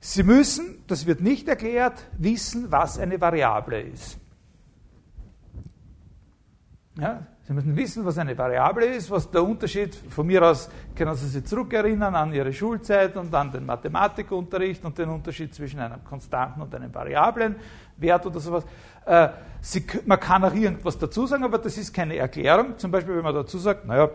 sie 0.00 0.22
müssen, 0.22 0.82
das 0.86 1.06
wird 1.06 1.20
nicht 1.20 1.48
erklärt, 1.48 2.04
wissen, 2.18 2.70
was 2.70 2.98
eine 2.98 3.20
Variable 3.20 3.80
ist. 3.80 4.18
Ja? 6.98 7.26
Sie 7.48 7.54
müssen 7.54 7.74
wissen, 7.74 8.04
was 8.04 8.18
eine 8.18 8.36
Variable 8.36 8.84
ist, 8.84 9.10
was 9.10 9.30
der 9.30 9.42
Unterschied, 9.42 9.94
von 10.10 10.26
mir 10.26 10.42
aus 10.42 10.68
können 10.94 11.14
Sie 11.14 11.26
sich 11.28 11.46
zurückerinnern 11.46 12.14
an 12.14 12.30
Ihre 12.30 12.52
Schulzeit 12.52 13.16
und 13.16 13.34
an 13.34 13.50
den 13.50 13.64
Mathematikunterricht 13.64 14.84
und 14.84 14.98
den 14.98 15.08
Unterschied 15.08 15.54
zwischen 15.54 15.80
einem 15.80 16.04
konstanten 16.04 16.60
und 16.60 16.74
einem 16.74 16.94
variablen 16.94 17.56
Wert 17.96 18.26
oder 18.26 18.38
sowas. 18.38 18.66
Äh, 19.06 19.28
Sie, 19.62 19.82
man 20.04 20.20
kann 20.20 20.44
auch 20.44 20.54
irgendwas 20.54 20.98
dazu 20.98 21.26
sagen, 21.26 21.42
aber 21.42 21.56
das 21.56 21.78
ist 21.78 21.94
keine 21.94 22.16
Erklärung. 22.16 22.76
Zum 22.76 22.90
Beispiel, 22.90 23.16
wenn 23.16 23.24
man 23.24 23.34
dazu 23.34 23.56
sagt, 23.56 23.86
naja, 23.86 24.10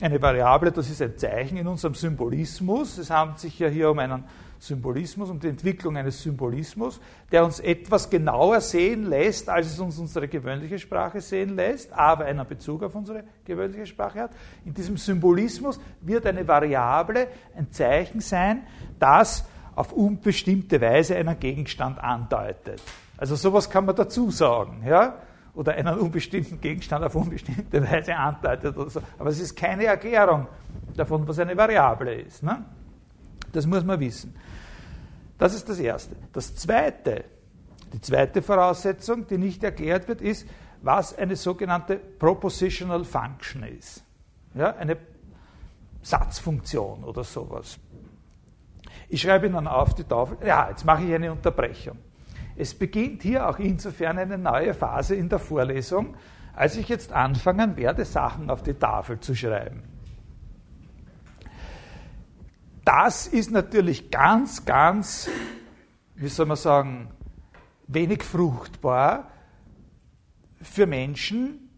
eine 0.00 0.22
Variable, 0.22 0.72
das 0.72 0.88
ist 0.88 1.02
ein 1.02 1.18
Zeichen 1.18 1.58
in 1.58 1.66
unserem 1.66 1.92
Symbolismus. 1.92 2.96
Es 2.96 3.10
handelt 3.10 3.38
sich 3.38 3.58
ja 3.58 3.68
hier 3.68 3.90
um 3.90 3.98
einen 3.98 4.24
Symbolismus, 4.58 5.30
um 5.30 5.38
die 5.38 5.48
Entwicklung 5.48 5.96
eines 5.96 6.22
Symbolismus, 6.22 7.00
der 7.30 7.44
uns 7.44 7.60
etwas 7.60 8.10
genauer 8.10 8.60
sehen 8.60 9.04
lässt, 9.04 9.48
als 9.48 9.66
es 9.68 9.78
uns 9.78 9.98
unsere 9.98 10.28
gewöhnliche 10.28 10.78
Sprache 10.78 11.20
sehen 11.20 11.54
lässt, 11.56 11.92
aber 11.92 12.24
einen 12.24 12.46
Bezug 12.46 12.82
auf 12.82 12.94
unsere 12.94 13.24
gewöhnliche 13.44 13.86
Sprache 13.86 14.20
hat. 14.20 14.30
In 14.64 14.74
diesem 14.74 14.96
Symbolismus 14.96 15.78
wird 16.00 16.26
eine 16.26 16.46
Variable 16.46 17.28
ein 17.56 17.70
Zeichen 17.70 18.20
sein, 18.20 18.66
das 18.98 19.44
auf 19.74 19.92
unbestimmte 19.92 20.80
Weise 20.80 21.16
einen 21.16 21.38
Gegenstand 21.38 21.98
andeutet. 21.98 22.82
Also 23.16 23.36
sowas 23.36 23.70
kann 23.70 23.84
man 23.84 23.94
dazu 23.94 24.30
sagen, 24.30 24.82
ja? 24.86 25.22
Oder 25.54 25.74
einen 25.74 25.98
unbestimmten 25.98 26.60
Gegenstand 26.60 27.04
auf 27.04 27.14
unbestimmte 27.16 27.82
Weise 27.82 28.14
andeutet 28.14 28.76
oder 28.76 28.90
so. 28.90 29.00
Aber 29.18 29.30
es 29.30 29.40
ist 29.40 29.56
keine 29.56 29.86
Erklärung 29.86 30.46
davon, 30.96 31.26
was 31.26 31.38
eine 31.38 31.56
Variable 31.56 32.14
ist. 32.14 32.42
Ne? 32.42 32.64
Das 33.52 33.66
muss 33.66 33.84
man 33.84 33.98
wissen. 34.00 34.34
Das 35.38 35.54
ist 35.54 35.68
das 35.68 35.78
Erste. 35.78 36.16
Das 36.32 36.54
Zweite, 36.56 37.24
die 37.92 38.00
zweite 38.00 38.42
Voraussetzung, 38.42 39.26
die 39.26 39.38
nicht 39.38 39.62
erklärt 39.62 40.08
wird, 40.08 40.20
ist, 40.20 40.46
was 40.82 41.16
eine 41.16 41.36
sogenannte 41.36 41.96
Propositional 41.96 43.04
Function 43.04 43.62
ist. 43.62 44.02
Ja, 44.54 44.74
eine 44.76 44.96
Satzfunktion 46.02 47.04
oder 47.04 47.24
sowas. 47.24 47.78
Ich 49.08 49.22
schreibe 49.22 49.46
Ihnen 49.46 49.66
auf 49.66 49.94
die 49.94 50.04
Tafel, 50.04 50.38
ja, 50.46 50.68
jetzt 50.70 50.84
mache 50.84 51.04
ich 51.04 51.14
eine 51.14 51.32
Unterbrechung. 51.32 51.98
Es 52.56 52.74
beginnt 52.74 53.22
hier 53.22 53.48
auch 53.48 53.58
insofern 53.58 54.18
eine 54.18 54.36
neue 54.36 54.74
Phase 54.74 55.14
in 55.14 55.28
der 55.28 55.38
Vorlesung, 55.38 56.16
als 56.54 56.76
ich 56.76 56.88
jetzt 56.88 57.12
anfangen 57.12 57.76
werde, 57.76 58.04
Sachen 58.04 58.50
auf 58.50 58.62
die 58.62 58.74
Tafel 58.74 59.20
zu 59.20 59.34
schreiben. 59.34 59.82
Das 62.88 63.26
ist 63.26 63.50
natürlich 63.50 64.10
ganz, 64.10 64.64
ganz, 64.64 65.28
wie 66.14 66.28
soll 66.28 66.46
man 66.46 66.56
sagen, 66.56 67.10
wenig 67.86 68.22
fruchtbar 68.22 69.30
für 70.62 70.86
Menschen, 70.86 71.68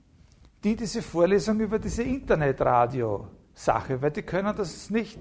die 0.63 0.77
diese 0.77 1.03
Vorlesung 1.03 1.59
über 1.59 1.81
diese 1.81 2.05
Internetradio-Sache, 2.05 4.01
weil 4.01 4.13
die 4.13 4.23
können 4.23 4.55
das 4.57 4.89
nicht 4.91 5.19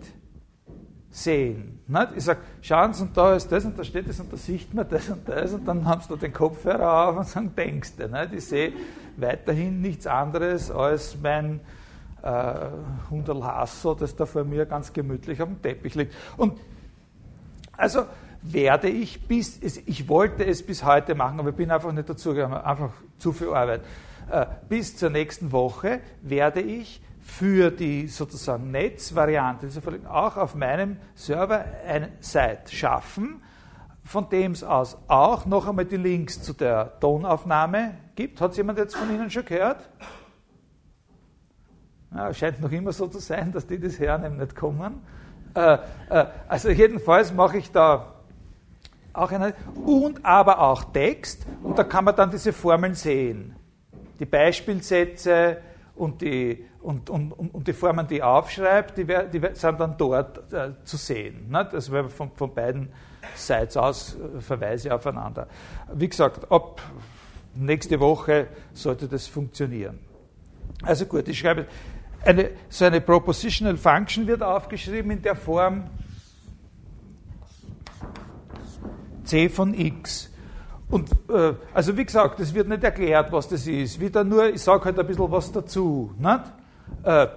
sehen. 1.10 1.80
Ich 2.16 2.24
sage, 2.24 2.42
schauen 2.62 2.94
Sie, 2.94 3.02
und 3.02 3.18
da 3.18 3.34
ist 3.34 3.52
das 3.52 3.66
und 3.66 3.80
da 3.80 3.84
steht 3.84 4.08
das 4.08 4.20
und 4.20 4.32
da 4.32 4.38
sieht 4.38 4.72
man 4.72 4.88
das 4.88 5.10
und 5.10 5.28
das 5.28 5.54
und 5.54 5.68
dann 5.68 5.86
haben 5.86 6.04
Sie 6.04 6.10
da 6.10 6.18
den 6.18 6.34
Kopfhörer 6.34 7.08
auf 7.08 7.18
und 7.18 7.28
sagen, 7.28 7.56
denkst 7.56 7.94
du. 7.98 8.30
Ich 8.32 8.46
sehe 8.46 8.74
weiterhin 9.18 9.82
nichts 9.82 10.06
anderes 10.06 10.70
als 10.70 11.18
mein 11.20 11.62
äh, 12.24 13.10
Hunderl 13.10 13.44
Hasso, 13.44 13.94
das 13.94 14.16
da 14.16 14.26
vor 14.26 14.44
mir 14.44 14.66
ganz 14.66 14.94
gemütlich 14.94 15.42
auf 15.42 15.48
dem 15.48 15.62
Teppich 15.62 15.96
liegt. 15.96 16.14
Und 16.38 16.60
also 17.78 18.06
werde 18.42 18.90
ich 18.90 19.28
bis, 19.28 19.60
ich 19.62 20.08
wollte 20.08 20.46
es 20.46 20.66
bis 20.66 20.84
heute 20.84 21.16
machen, 21.16 21.40
aber 21.40 21.50
ich 21.50 21.56
bin 21.56 21.72
einfach 21.72 21.92
nicht 21.92 22.10
dazu 22.10 22.34
gekommen, 22.34 22.56
einfach 22.56 22.92
zu 23.18 23.32
viel 23.34 23.50
Arbeit. 23.50 23.82
Äh, 24.32 24.46
bis 24.68 24.96
zur 24.96 25.10
nächsten 25.10 25.52
Woche 25.52 26.02
werde 26.22 26.62
ich 26.62 27.02
für 27.22 27.72
die 27.72 28.08
sozusagen 28.08 28.72
Netzvariante 28.72 29.70
auch 30.10 30.38
auf 30.38 30.56
meinem 30.56 30.98
Server 31.16 31.64
eine 31.88 32.10
Site 32.22 32.64
schaffen, 32.68 33.42
von 34.04 34.30
dem 34.30 34.54
es 34.54 34.64
aus 34.64 34.98
auch 35.08 35.46
noch 35.46 35.68
einmal 35.68 35.86
die 35.86 35.98
Links 35.98 36.42
zu 36.42 36.54
der 36.54 37.00
Tonaufnahme 37.00 37.96
gibt. 38.16 38.42
Hat 38.42 38.58
jemand 38.58 38.80
jetzt 38.80 38.96
von 38.96 39.10
Ihnen 39.14 39.30
schon 39.30 39.46
gehört? 39.46 39.90
Ja, 42.20 42.34
scheint 42.34 42.60
noch 42.60 42.72
immer 42.74 42.92
so 42.92 43.08
zu 43.08 43.20
sein, 43.20 43.54
dass 43.54 43.66
die 43.66 43.80
das 43.80 43.98
hören, 43.98 44.26
eben 44.26 44.36
nicht 44.36 44.54
kommen. 44.54 45.02
Äh, 45.56 45.78
äh, 46.10 46.26
also 46.50 46.70
jedenfalls 46.70 47.34
mache 47.34 47.60
ich 47.60 47.72
da 47.72 48.14
auch 49.14 49.32
eine 49.32 49.54
und 49.86 50.26
aber 50.26 50.60
auch 50.60 50.84
Text 50.84 51.48
und 51.64 51.80
da 51.80 51.86
kann 51.86 52.04
man 52.04 52.18
dann 52.18 52.30
diese 52.30 52.52
Formeln 52.52 52.94
sehen. 52.94 53.56
Die 54.20 54.26
Beispielsätze 54.26 55.60
und 55.96 56.20
die, 56.22 56.66
und, 56.82 57.10
und, 57.10 57.32
und 57.32 57.66
die 57.66 57.72
Formen, 57.72 58.06
die 58.06 58.16
ich 58.16 58.24
aufschreibe, 58.24 58.92
die, 58.98 59.06
die 59.06 59.48
sind 59.54 59.80
dann 59.80 59.96
dort 59.98 60.52
äh, 60.52 60.72
zu 60.84 60.98
sehen. 60.98 61.50
Ne? 61.50 61.70
Das 61.72 61.90
wäre 61.90 62.10
von, 62.10 62.32
von 62.36 62.54
beiden 62.54 62.90
Seiten 63.34 63.80
aus 63.80 64.18
äh, 64.18 64.42
Verweise 64.42 64.94
aufeinander. 64.94 65.48
Wie 65.94 66.10
gesagt, 66.10 66.52
ab 66.52 66.82
nächste 67.56 67.98
Woche 67.98 68.48
sollte 68.74 69.08
das 69.08 69.26
funktionieren. 69.26 70.00
Also 70.84 71.06
gut, 71.06 71.28
ich 71.28 71.40
schreibe 71.40 71.66
eine, 72.24 72.52
so 72.70 72.86
eine 72.86 73.02
Propositional 73.02 73.78
Function 73.78 74.28
wird 74.28 74.44
aufgeschrieben 74.44 75.12
in 75.12 75.22
der 75.22 75.36
Form 75.36 75.86
c 79.24 79.50
von 79.50 79.74
x. 79.74 80.30
Und 80.90 81.12
äh, 81.30 81.54
also 81.74 81.96
wie 81.96 82.06
gesagt, 82.06 82.40
es 82.40 82.54
wird 82.54 82.68
nicht 82.68 82.84
erklärt, 82.84 83.32
was 83.32 83.48
das 83.48 83.68
ist. 83.68 84.00
Wieder 84.00 84.24
nur, 84.24 84.50
ich 84.50 84.62
sage 84.62 84.86
halt 84.86 85.00
ein 85.00 85.06
bisschen 85.06 85.32
was 85.32 85.52
dazu. 85.52 86.14
Äh, 87.04 87.28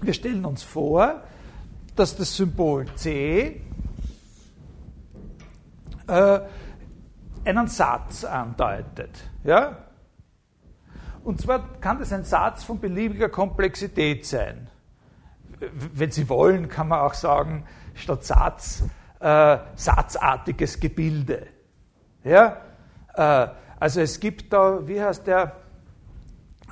wir 0.00 0.14
stellen 0.14 0.44
uns 0.44 0.62
vor, 0.62 1.22
dass 1.94 2.16
das 2.16 2.34
Symbol 2.34 2.86
c 2.94 3.60
äh, 6.06 6.40
einen 7.44 7.68
Satz 7.68 8.24
andeutet. 8.24 9.10
Ja? 9.44 9.87
Und 11.28 11.42
zwar 11.42 11.78
kann 11.82 11.98
das 11.98 12.10
ein 12.10 12.24
Satz 12.24 12.64
von 12.64 12.80
beliebiger 12.80 13.28
Komplexität 13.28 14.24
sein. 14.24 14.70
Wenn 15.60 16.10
Sie 16.10 16.26
wollen, 16.30 16.70
kann 16.70 16.88
man 16.88 17.00
auch 17.00 17.12
sagen, 17.12 17.66
statt 17.92 18.24
Satz, 18.24 18.82
äh, 19.20 19.58
satzartiges 19.74 20.80
Gebilde. 20.80 21.48
Ja? 22.24 22.56
Äh, 23.12 23.48
also 23.78 24.00
es 24.00 24.18
gibt 24.18 24.54
da, 24.54 24.88
wie 24.88 25.02
heißt 25.02 25.26
der, 25.26 25.52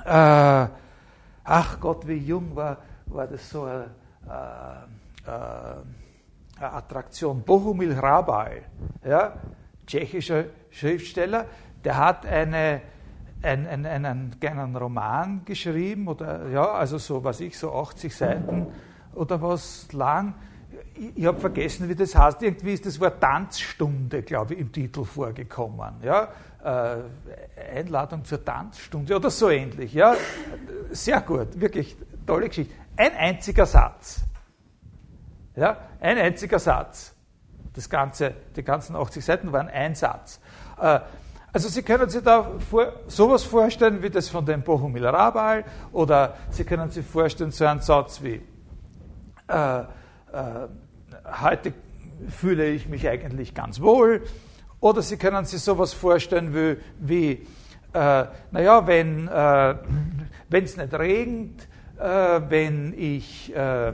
äh, 0.03 0.67
ach 1.43 1.79
Gott, 1.79 2.07
wie 2.07 2.17
jung 2.17 2.55
war, 2.55 2.77
war 3.05 3.27
das 3.27 3.47
so 3.47 3.61
eine, 3.61 3.91
äh, 4.27 5.29
äh, 5.29 5.75
eine 6.57 6.73
Attraktion, 6.73 7.43
Bohumil 7.43 7.95
Hrabal, 7.95 8.63
ja? 9.05 9.33
tschechischer 9.85 10.45
Schriftsteller, 10.71 11.45
der 11.83 11.97
hat 11.97 12.25
eine 12.25 12.81
ein, 13.41 13.67
ein, 13.67 13.85
einen 13.85 14.39
kleinen 14.39 14.75
Roman 14.75 15.45
geschrieben, 15.45 16.07
oder 16.07 16.47
ja, 16.49 16.71
also 16.71 16.97
so, 16.97 17.23
was 17.23 17.39
ich, 17.39 17.57
so 17.57 17.73
80 17.73 18.15
Seiten 18.15 18.67
oder 19.13 19.41
was 19.41 19.91
lang. 19.91 20.33
Ich, 20.95 21.17
ich 21.17 21.25
habe 21.25 21.39
vergessen, 21.39 21.89
wie 21.89 21.95
das 21.95 22.15
heißt. 22.15 22.41
Irgendwie 22.41 22.73
ist 22.73 22.85
das 22.85 22.99
Wort 22.99 23.21
Tanzstunde, 23.21 24.23
glaube 24.23 24.53
ich, 24.53 24.59
im 24.59 24.71
Titel 24.71 25.03
vorgekommen. 25.03 25.95
Ja? 26.03 26.29
Äh, 26.63 27.77
Einladung 27.77 28.25
zur 28.25 28.43
Tanzstunde 28.43 29.15
oder 29.15 29.29
so 29.29 29.49
ähnlich. 29.49 29.93
Ja? 29.93 30.15
Sehr 30.91 31.21
gut, 31.21 31.59
wirklich 31.59 31.95
tolle 32.25 32.47
Geschichte. 32.47 32.73
Ein 32.95 33.15
einziger 33.15 33.65
Satz. 33.65 34.21
Ja? 35.55 35.77
Ein 35.99 36.17
einziger 36.17 36.59
Satz. 36.59 37.13
Das 37.73 37.89
Ganze, 37.89 38.33
die 38.55 38.63
ganzen 38.63 38.95
80 38.95 39.23
Seiten 39.23 39.51
waren 39.51 39.67
ein 39.67 39.93
Satz. 39.93 40.39
Äh, 40.81 40.99
also 41.57 41.69
Sie 41.69 41.81
können 41.81 42.07
sich 42.07 42.21
da 42.21 42.51
vor, 42.69 42.93
sowas 43.07 43.43
vorstellen 43.43 44.03
wie 44.03 44.11
das 44.11 44.29
von 44.29 44.45
dem 44.45 44.61
Bohumil 44.61 45.07
Rabal 45.07 45.65
oder 45.91 46.35
Sie 46.51 46.63
können 46.63 46.91
sich 46.91 47.03
vorstellen 47.03 47.49
so 47.49 47.65
einen 47.65 47.81
Satz 47.81 48.21
wie 48.21 48.43
äh, 49.47 49.79
äh, 49.79 49.83
heute 51.41 51.73
fühle 52.29 52.69
ich 52.69 52.87
mich 52.87 53.09
eigentlich 53.09 53.55
ganz 53.55 53.81
wohl. 53.81 54.21
Oder 54.81 55.01
Sie 55.01 55.17
können 55.17 55.45
sich 55.45 55.59
sowas 55.59 55.93
vorstellen 55.93 56.53
wie, 56.53 56.77
wie 56.99 57.31
äh, 57.91 58.25
naja, 58.51 58.85
wenn 58.85 59.27
äh, 59.27 59.75
es 60.51 60.77
nicht 60.77 60.93
regnet, 60.93 61.67
äh, 61.99 62.39
wenn 62.49 62.93
ich 62.95 63.51
äh, 63.55 63.93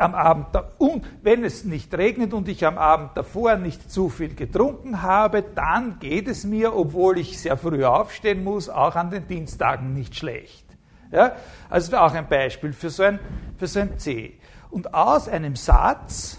am 0.00 0.14
Abend, 0.14 0.46
und 0.78 1.06
wenn 1.22 1.44
es 1.44 1.64
nicht 1.64 1.92
regnet 1.94 2.32
und 2.32 2.48
ich 2.48 2.66
am 2.66 2.78
Abend 2.78 3.10
davor 3.16 3.56
nicht 3.56 3.90
zu 3.90 4.08
viel 4.08 4.34
getrunken 4.34 5.02
habe, 5.02 5.42
dann 5.42 5.98
geht 5.98 6.26
es 6.26 6.44
mir, 6.44 6.74
obwohl 6.74 7.18
ich 7.18 7.38
sehr 7.38 7.56
früh 7.56 7.84
aufstehen 7.84 8.42
muss, 8.42 8.68
auch 8.68 8.96
an 8.96 9.10
den 9.10 9.26
Dienstagen 9.26 9.92
nicht 9.92 10.16
schlecht. 10.16 10.64
Ja? 11.12 11.36
Also 11.68 11.96
auch 11.98 12.14
ein 12.14 12.28
Beispiel 12.28 12.72
für 12.72 12.88
so 12.88 13.02
ein, 13.02 13.18
für 13.58 13.66
so 13.66 13.80
ein 13.80 13.98
C. 13.98 14.38
Und 14.70 14.94
aus 14.94 15.28
einem 15.28 15.56
Satz 15.56 16.38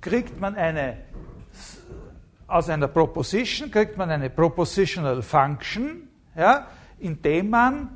kriegt 0.00 0.40
man 0.40 0.54
eine, 0.54 0.98
aus 2.46 2.68
einer 2.68 2.88
Proposition 2.88 3.70
kriegt 3.70 3.96
man 3.96 4.10
eine 4.10 4.30
Propositional 4.30 5.22
Function, 5.22 6.08
ja, 6.36 6.68
indem 6.98 7.50
man 7.50 7.88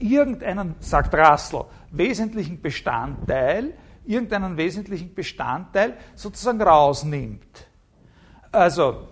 irgendeinen, 0.00 0.74
sagt 0.80 1.14
Russell, 1.14 1.64
wesentlichen 1.90 2.60
Bestandteil, 2.60 3.74
irgendeinen 4.04 4.56
wesentlichen 4.56 5.14
Bestandteil 5.14 5.94
sozusagen 6.14 6.60
rausnimmt. 6.60 7.66
Also, 8.50 9.08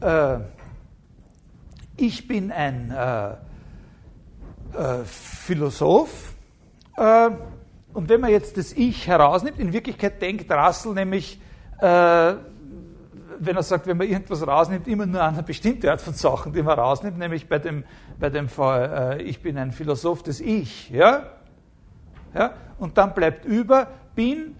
äh, 0.00 0.38
ich 1.96 2.26
bin 2.26 2.50
ein 2.50 2.90
äh, 2.90 3.30
äh, 4.76 5.04
Philosoph 5.04 6.34
äh, 6.96 7.30
und 7.92 8.08
wenn 8.08 8.20
man 8.20 8.30
jetzt 8.30 8.56
das 8.56 8.72
Ich 8.72 9.06
herausnimmt, 9.06 9.58
in 9.58 9.72
Wirklichkeit 9.72 10.22
denkt 10.22 10.50
Russell 10.50 10.94
nämlich, 10.94 11.40
äh, 11.80 12.34
wenn 13.40 13.56
er 13.56 13.62
sagt, 13.62 13.86
wenn 13.86 13.96
man 13.96 14.06
irgendwas 14.06 14.46
rausnimmt, 14.46 14.86
immer 14.86 15.06
nur 15.06 15.22
eine 15.22 15.42
bestimmte 15.42 15.90
Art 15.90 16.00
von 16.00 16.12
Sachen, 16.12 16.52
die 16.52 16.62
man 16.62 16.78
rausnimmt, 16.78 17.18
nämlich 17.18 17.48
bei 17.48 17.58
dem, 17.58 17.84
bei 18.18 18.28
dem 18.28 18.48
Fall, 18.48 19.18
äh, 19.18 19.22
ich 19.22 19.42
bin 19.42 19.56
ein 19.56 19.72
Philosoph 19.72 20.22
des 20.22 20.40
Ich. 20.40 20.90
Ja? 20.90 21.22
Ja? 22.34 22.52
Und 22.78 22.98
dann 22.98 23.14
bleibt 23.14 23.46
über, 23.46 23.88
bin 24.14 24.56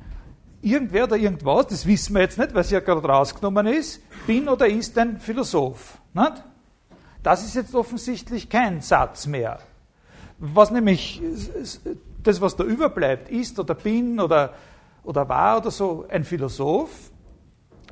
irgendwer 0.63 1.05
oder 1.05 1.17
irgendwas, 1.17 1.67
das 1.69 1.87
wissen 1.87 2.15
wir 2.15 2.23
jetzt 2.23 2.39
nicht, 2.39 2.55
weil 2.55 2.63
es 2.63 2.71
ja 2.71 2.81
gerade 2.81 3.07
rausgenommen 3.07 3.67
ist, 3.67 4.03
bin 4.27 4.49
oder 4.49 4.67
ist 4.67 4.97
ein 4.99 5.21
Philosoph. 5.21 5.99
Nicht? 6.15 6.43
Das 7.23 7.45
ist 7.45 7.55
jetzt 7.55 7.75
offensichtlich 7.75 8.49
kein 8.49 8.81
Satz 8.81 9.27
mehr. 9.27 9.61
Was 10.39 10.71
nämlich, 10.71 11.21
das, 12.23 12.41
was 12.41 12.57
da 12.57 12.65
überbleibt, 12.65 13.29
ist 13.29 13.59
oder 13.59 13.75
bin 13.75 14.19
oder, 14.21 14.55
oder 15.05 15.29
war 15.29 15.59
oder 15.59 15.71
so 15.71 16.07
ein 16.09 16.25
Philosoph, 16.25 17.10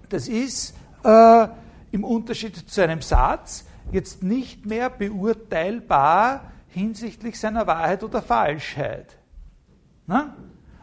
das 0.08 0.28
ist 0.28 0.74
äh, 1.04 1.48
im 1.90 2.04
Unterschied 2.04 2.56
zu 2.70 2.82
einem 2.82 3.02
Satz 3.02 3.64
jetzt 3.92 4.22
nicht 4.22 4.66
mehr 4.66 4.90
beurteilbar 4.90 6.52
hinsichtlich 6.68 7.38
seiner 7.38 7.66
Wahrheit 7.66 8.02
oder 8.02 8.22
Falschheit. 8.22 9.16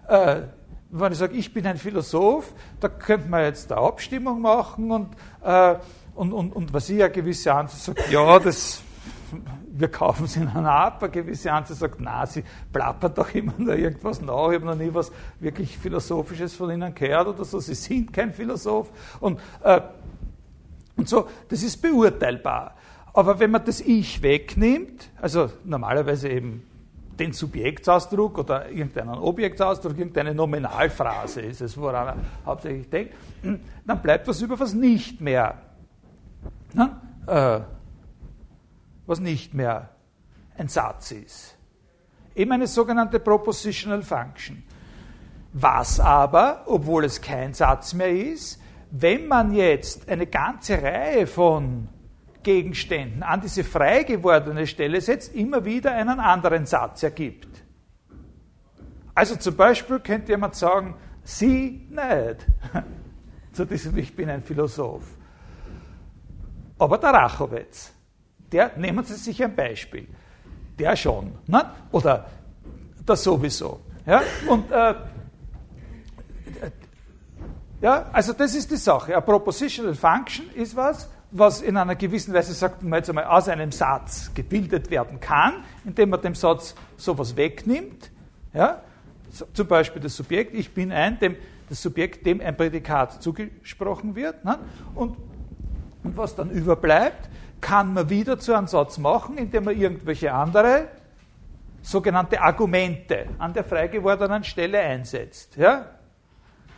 Äh, 0.07 0.41
wenn 0.89 1.11
ich 1.11 1.17
sage, 1.17 1.35
ich 1.35 1.53
bin 1.53 1.65
ein 1.67 1.77
Philosoph, 1.77 2.53
da 2.79 2.87
könnte 2.87 3.27
man 3.27 3.41
jetzt 3.41 3.71
eine 3.71 3.81
Abstimmung 3.81 4.41
machen 4.41 4.91
und, 4.91 5.15
äh, 5.43 5.75
und, 6.15 6.31
und, 6.31 6.53
und 6.53 6.73
was 6.73 6.89
ich 6.89 6.99
ja 6.99 7.07
gewisse 7.07 7.53
Anzahl 7.53 7.95
sagt, 7.95 8.11
ja, 8.11 8.39
das, 8.39 8.81
wir 9.71 9.87
kaufen 9.87 10.27
sie 10.27 10.39
dann 10.39 10.65
ab, 10.65 11.01
eine 11.01 11.11
gewisse 11.11 11.51
Anzahl 11.51 11.75
sagt, 11.75 11.99
na, 11.99 12.25
sie 12.25 12.43
plappert 12.71 13.17
doch 13.17 13.33
immer 13.33 13.53
nur 13.57 13.75
irgendwas 13.75 14.21
nach, 14.21 14.49
ich 14.49 14.55
habe 14.55 14.65
noch 14.65 14.75
nie 14.75 14.93
was 14.93 15.11
wirklich 15.39 15.77
Philosophisches 15.77 16.55
von 16.55 16.71
ihnen 16.71 16.93
gehört 16.93 17.27
oder 17.27 17.45
so, 17.45 17.59
sie 17.59 17.75
sind 17.75 18.13
kein 18.13 18.33
Philosoph 18.33 18.89
und, 19.19 19.39
äh, 19.63 19.81
und 20.95 21.09
so, 21.09 21.27
das 21.49 21.63
ist 21.63 21.81
beurteilbar. 21.81 22.75
Aber 23.13 23.39
wenn 23.39 23.51
man 23.51 23.63
das 23.63 23.79
Ich 23.79 24.21
wegnimmt, 24.21 25.09
also 25.21 25.49
normalerweise 25.63 26.29
eben 26.29 26.63
den 27.17 27.31
Subjektsausdruck 27.31 28.37
oder 28.39 28.69
irgendeinen 28.69 29.15
Objektsausdruck, 29.15 29.97
irgendeine 29.97 30.33
Nominalphrase 30.33 31.41
ist 31.41 31.61
es, 31.61 31.77
woran 31.77 32.07
er 32.07 32.17
hauptsächlich 32.45 32.89
denkt, 32.89 33.13
dann 33.41 34.01
bleibt 34.01 34.27
was 34.27 34.41
über, 34.41 34.59
was 34.59 34.73
nicht 34.73 35.21
mehr, 35.21 35.55
na, 36.73 37.01
äh, 37.27 37.61
was 39.05 39.19
nicht 39.19 39.53
mehr 39.53 39.89
ein 40.57 40.67
Satz 40.67 41.11
ist. 41.11 41.57
Eben 42.35 42.51
eine 42.51 42.67
sogenannte 42.67 43.19
Propositional 43.19 44.01
Function. 44.01 44.63
Was 45.53 45.99
aber, 45.99 46.63
obwohl 46.65 47.05
es 47.05 47.21
kein 47.21 47.53
Satz 47.53 47.93
mehr 47.93 48.11
ist, 48.11 48.61
wenn 48.91 49.27
man 49.27 49.53
jetzt 49.53 50.09
eine 50.09 50.27
ganze 50.27 50.81
Reihe 50.81 51.27
von 51.27 51.87
Gegenständen 52.43 53.23
an 53.23 53.41
diese 53.41 53.63
frei 53.63 54.03
gewordene 54.03 54.67
Stelle 54.67 55.01
setzt, 55.01 55.33
immer 55.33 55.65
wieder 55.65 55.93
einen 55.93 56.19
anderen 56.19 56.65
Satz 56.65 57.01
ergibt. 57.03 57.63
Also 59.15 59.35
zum 59.37 59.55
Beispiel 59.55 59.99
könnte 59.99 60.33
jemand 60.33 60.55
sagen, 60.55 60.95
sie 61.23 61.87
nicht. 61.89 62.45
zu 63.53 63.65
diesem 63.65 63.97
Ich 63.97 64.15
bin 64.15 64.29
ein 64.29 64.43
Philosoph. 64.43 65.05
Aber 66.77 66.97
der 66.97 67.11
Rachowitz, 67.11 67.94
der, 68.55 68.71
nehmen 68.77 69.03
Sie 69.03 69.15
sich 69.15 69.43
ein 69.43 69.53
Beispiel, 69.53 70.07
der 70.79 70.95
schon, 70.95 71.33
ne? 71.47 71.71
oder 71.91 72.25
das 73.05 73.21
sowieso. 73.23 73.81
Ja? 74.05 74.21
Und 74.47 74.71
äh, 74.71 74.95
ja, 77.81 78.09
also 78.13 78.31
das 78.31 78.55
ist 78.55 78.71
die 78.71 78.77
Sache. 78.77 79.15
A 79.15 79.19
propositional 79.19 79.93
function 79.93 80.45
ist 80.55 80.73
was, 80.75 81.09
was 81.31 81.61
in 81.61 81.75
einer 81.75 81.95
gewissen 81.95 82.33
Weise, 82.33 82.53
sagt 82.53 82.81
man 82.81 82.99
jetzt 82.99 83.09
einmal, 83.09 83.25
aus 83.25 83.49
einem 83.49 83.73
Satz 83.73 84.33
gebildet 84.33 84.89
werden 84.89 85.19
kann, 85.19 85.65
indem 85.83 86.11
man 86.11 86.21
dem 86.21 86.33
Satz 86.33 86.75
sowas 86.95 87.35
wegnimmt. 87.35 88.09
Ja? 88.53 88.81
Zum 89.51 89.67
Beispiel 89.67 90.01
das 90.01 90.15
Subjekt, 90.15 90.55
ich 90.55 90.73
bin 90.73 90.93
ein, 90.93 91.19
dem, 91.19 91.35
das 91.67 91.81
Subjekt, 91.81 92.25
dem 92.25 92.39
ein 92.39 92.55
Prädikat 92.55 93.21
zugesprochen 93.21 94.15
wird. 94.15 94.45
Ne? 94.45 94.57
Und, 94.95 95.17
und 96.03 96.15
was 96.15 96.37
dann 96.37 96.51
überbleibt, 96.51 97.29
kann 97.61 97.93
man 97.93 98.09
wieder 98.09 98.37
zu 98.39 98.53
einem 98.53 98.67
Satz 98.67 98.97
machen, 98.97 99.37
indem 99.37 99.65
man 99.65 99.77
irgendwelche 99.77 100.33
andere 100.33 100.87
sogenannte 101.81 102.41
Argumente 102.41 103.27
an 103.37 103.53
der 103.53 103.63
frei 103.63 103.87
gewordenen 103.87 104.43
Stelle 104.43 104.79
einsetzt. 104.79 105.55
Ja? 105.55 105.85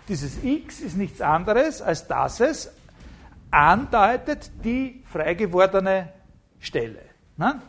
Dieses 0.07 0.43
x 0.43 0.81
ist 0.81 0.97
nichts 0.97 1.21
anderes, 1.21 1.81
als 1.81 2.07
dass 2.07 2.39
es 2.39 2.73
andeutet 3.51 4.51
die 4.63 5.03
frei 5.05 5.33
gewordene 5.33 6.09
Stelle. 6.59 7.01
Ne? 7.37 7.61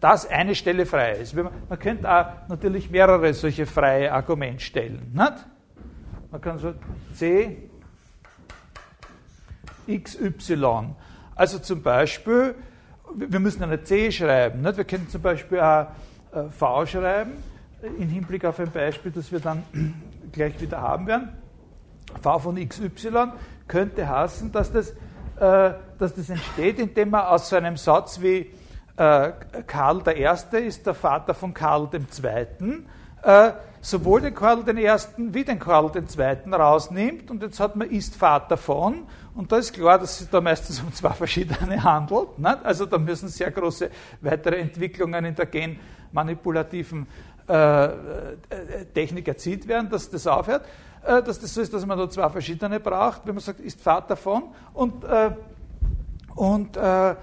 Dass 0.00 0.26
eine 0.26 0.54
Stelle 0.54 0.86
frei 0.86 1.12
ist. 1.12 1.34
Man, 1.34 1.50
könnte 1.78 2.10
auch 2.10 2.48
natürlich 2.48 2.90
mehrere 2.90 3.34
solche 3.34 3.66
freie 3.66 4.12
Argumentstellen. 4.12 5.12
Nicht? 5.12 5.46
Man 6.30 6.40
kann 6.40 6.58
so 6.58 6.74
C, 7.14 7.70
X, 9.86 10.18
Y. 10.18 10.94
Also 11.40 11.58
zum 11.58 11.80
Beispiel, 11.80 12.54
wir 13.14 13.40
müssen 13.40 13.62
eine 13.62 13.82
C 13.82 14.12
schreiben. 14.12 14.60
Nicht? 14.60 14.76
Wir 14.76 14.84
können 14.84 15.08
zum 15.08 15.22
Beispiel 15.22 15.58
auch 15.58 15.86
äh, 16.34 16.50
V 16.50 16.84
schreiben, 16.84 17.32
im 17.80 18.10
Hinblick 18.10 18.44
auf 18.44 18.60
ein 18.60 18.70
Beispiel, 18.70 19.10
das 19.10 19.32
wir 19.32 19.40
dann 19.40 19.62
gleich 20.32 20.60
wieder 20.60 20.82
haben 20.82 21.06
werden. 21.06 21.30
V 22.20 22.38
von 22.40 22.56
XY 22.56 23.32
könnte 23.68 24.06
heißen, 24.06 24.52
dass 24.52 24.70
das, 24.70 24.90
äh, 24.90 25.72
dass 25.98 26.14
das 26.14 26.28
entsteht, 26.28 26.78
indem 26.78 27.08
man 27.08 27.22
aus 27.22 27.48
so 27.48 27.56
einem 27.56 27.78
Satz 27.78 28.20
wie 28.20 28.50
äh, 28.98 29.32
Karl 29.66 30.02
I. 30.08 30.66
ist 30.66 30.86
der 30.86 30.92
Vater 30.92 31.32
von 31.32 31.54
Karl 31.54 31.88
II. 31.90 32.84
Äh, 33.22 33.52
sowohl 33.80 34.20
den 34.20 34.34
Karl 34.34 34.62
I. 34.68 34.90
wie 35.16 35.44
den 35.44 35.58
Karl 35.58 35.90
II. 35.96 36.52
rausnimmt 36.52 37.30
und 37.30 37.42
jetzt 37.42 37.60
hat 37.60 37.76
man 37.76 37.88
ist 37.88 38.14
Vater 38.14 38.58
von 38.58 39.06
und 39.40 39.50
da 39.50 39.56
ist 39.56 39.72
klar, 39.72 39.98
dass 39.98 40.20
es 40.20 40.28
da 40.28 40.38
meistens 40.38 40.82
um 40.82 40.92
zwei 40.92 41.14
verschiedene 41.14 41.82
handelt. 41.82 42.38
Nicht? 42.38 42.58
Also 42.62 42.84
da 42.84 42.98
müssen 42.98 43.26
sehr 43.28 43.50
große 43.50 43.88
weitere 44.20 44.56
Entwicklungen 44.56 45.24
in 45.24 45.34
der 45.34 45.46
genmanipulativen 45.46 47.06
äh, 47.48 47.84
äh 47.84 47.88
Technik 48.92 49.26
erzielt 49.28 49.66
werden, 49.66 49.88
dass 49.88 50.10
das 50.10 50.26
aufhört. 50.26 50.66
Äh, 51.02 51.22
dass 51.22 51.40
das 51.40 51.54
so 51.54 51.62
ist, 51.62 51.72
dass 51.72 51.86
man 51.86 51.96
da 51.96 52.10
zwei 52.10 52.28
verschiedene 52.28 52.80
braucht, 52.80 53.22
wenn 53.24 53.34
man 53.34 53.42
sagt, 53.42 53.60
ist 53.60 53.80
Vater 53.80 54.14
von. 54.14 54.42
Und, 54.74 55.04
äh, 55.04 55.30
und, 56.34 56.76
äh, 56.76 57.14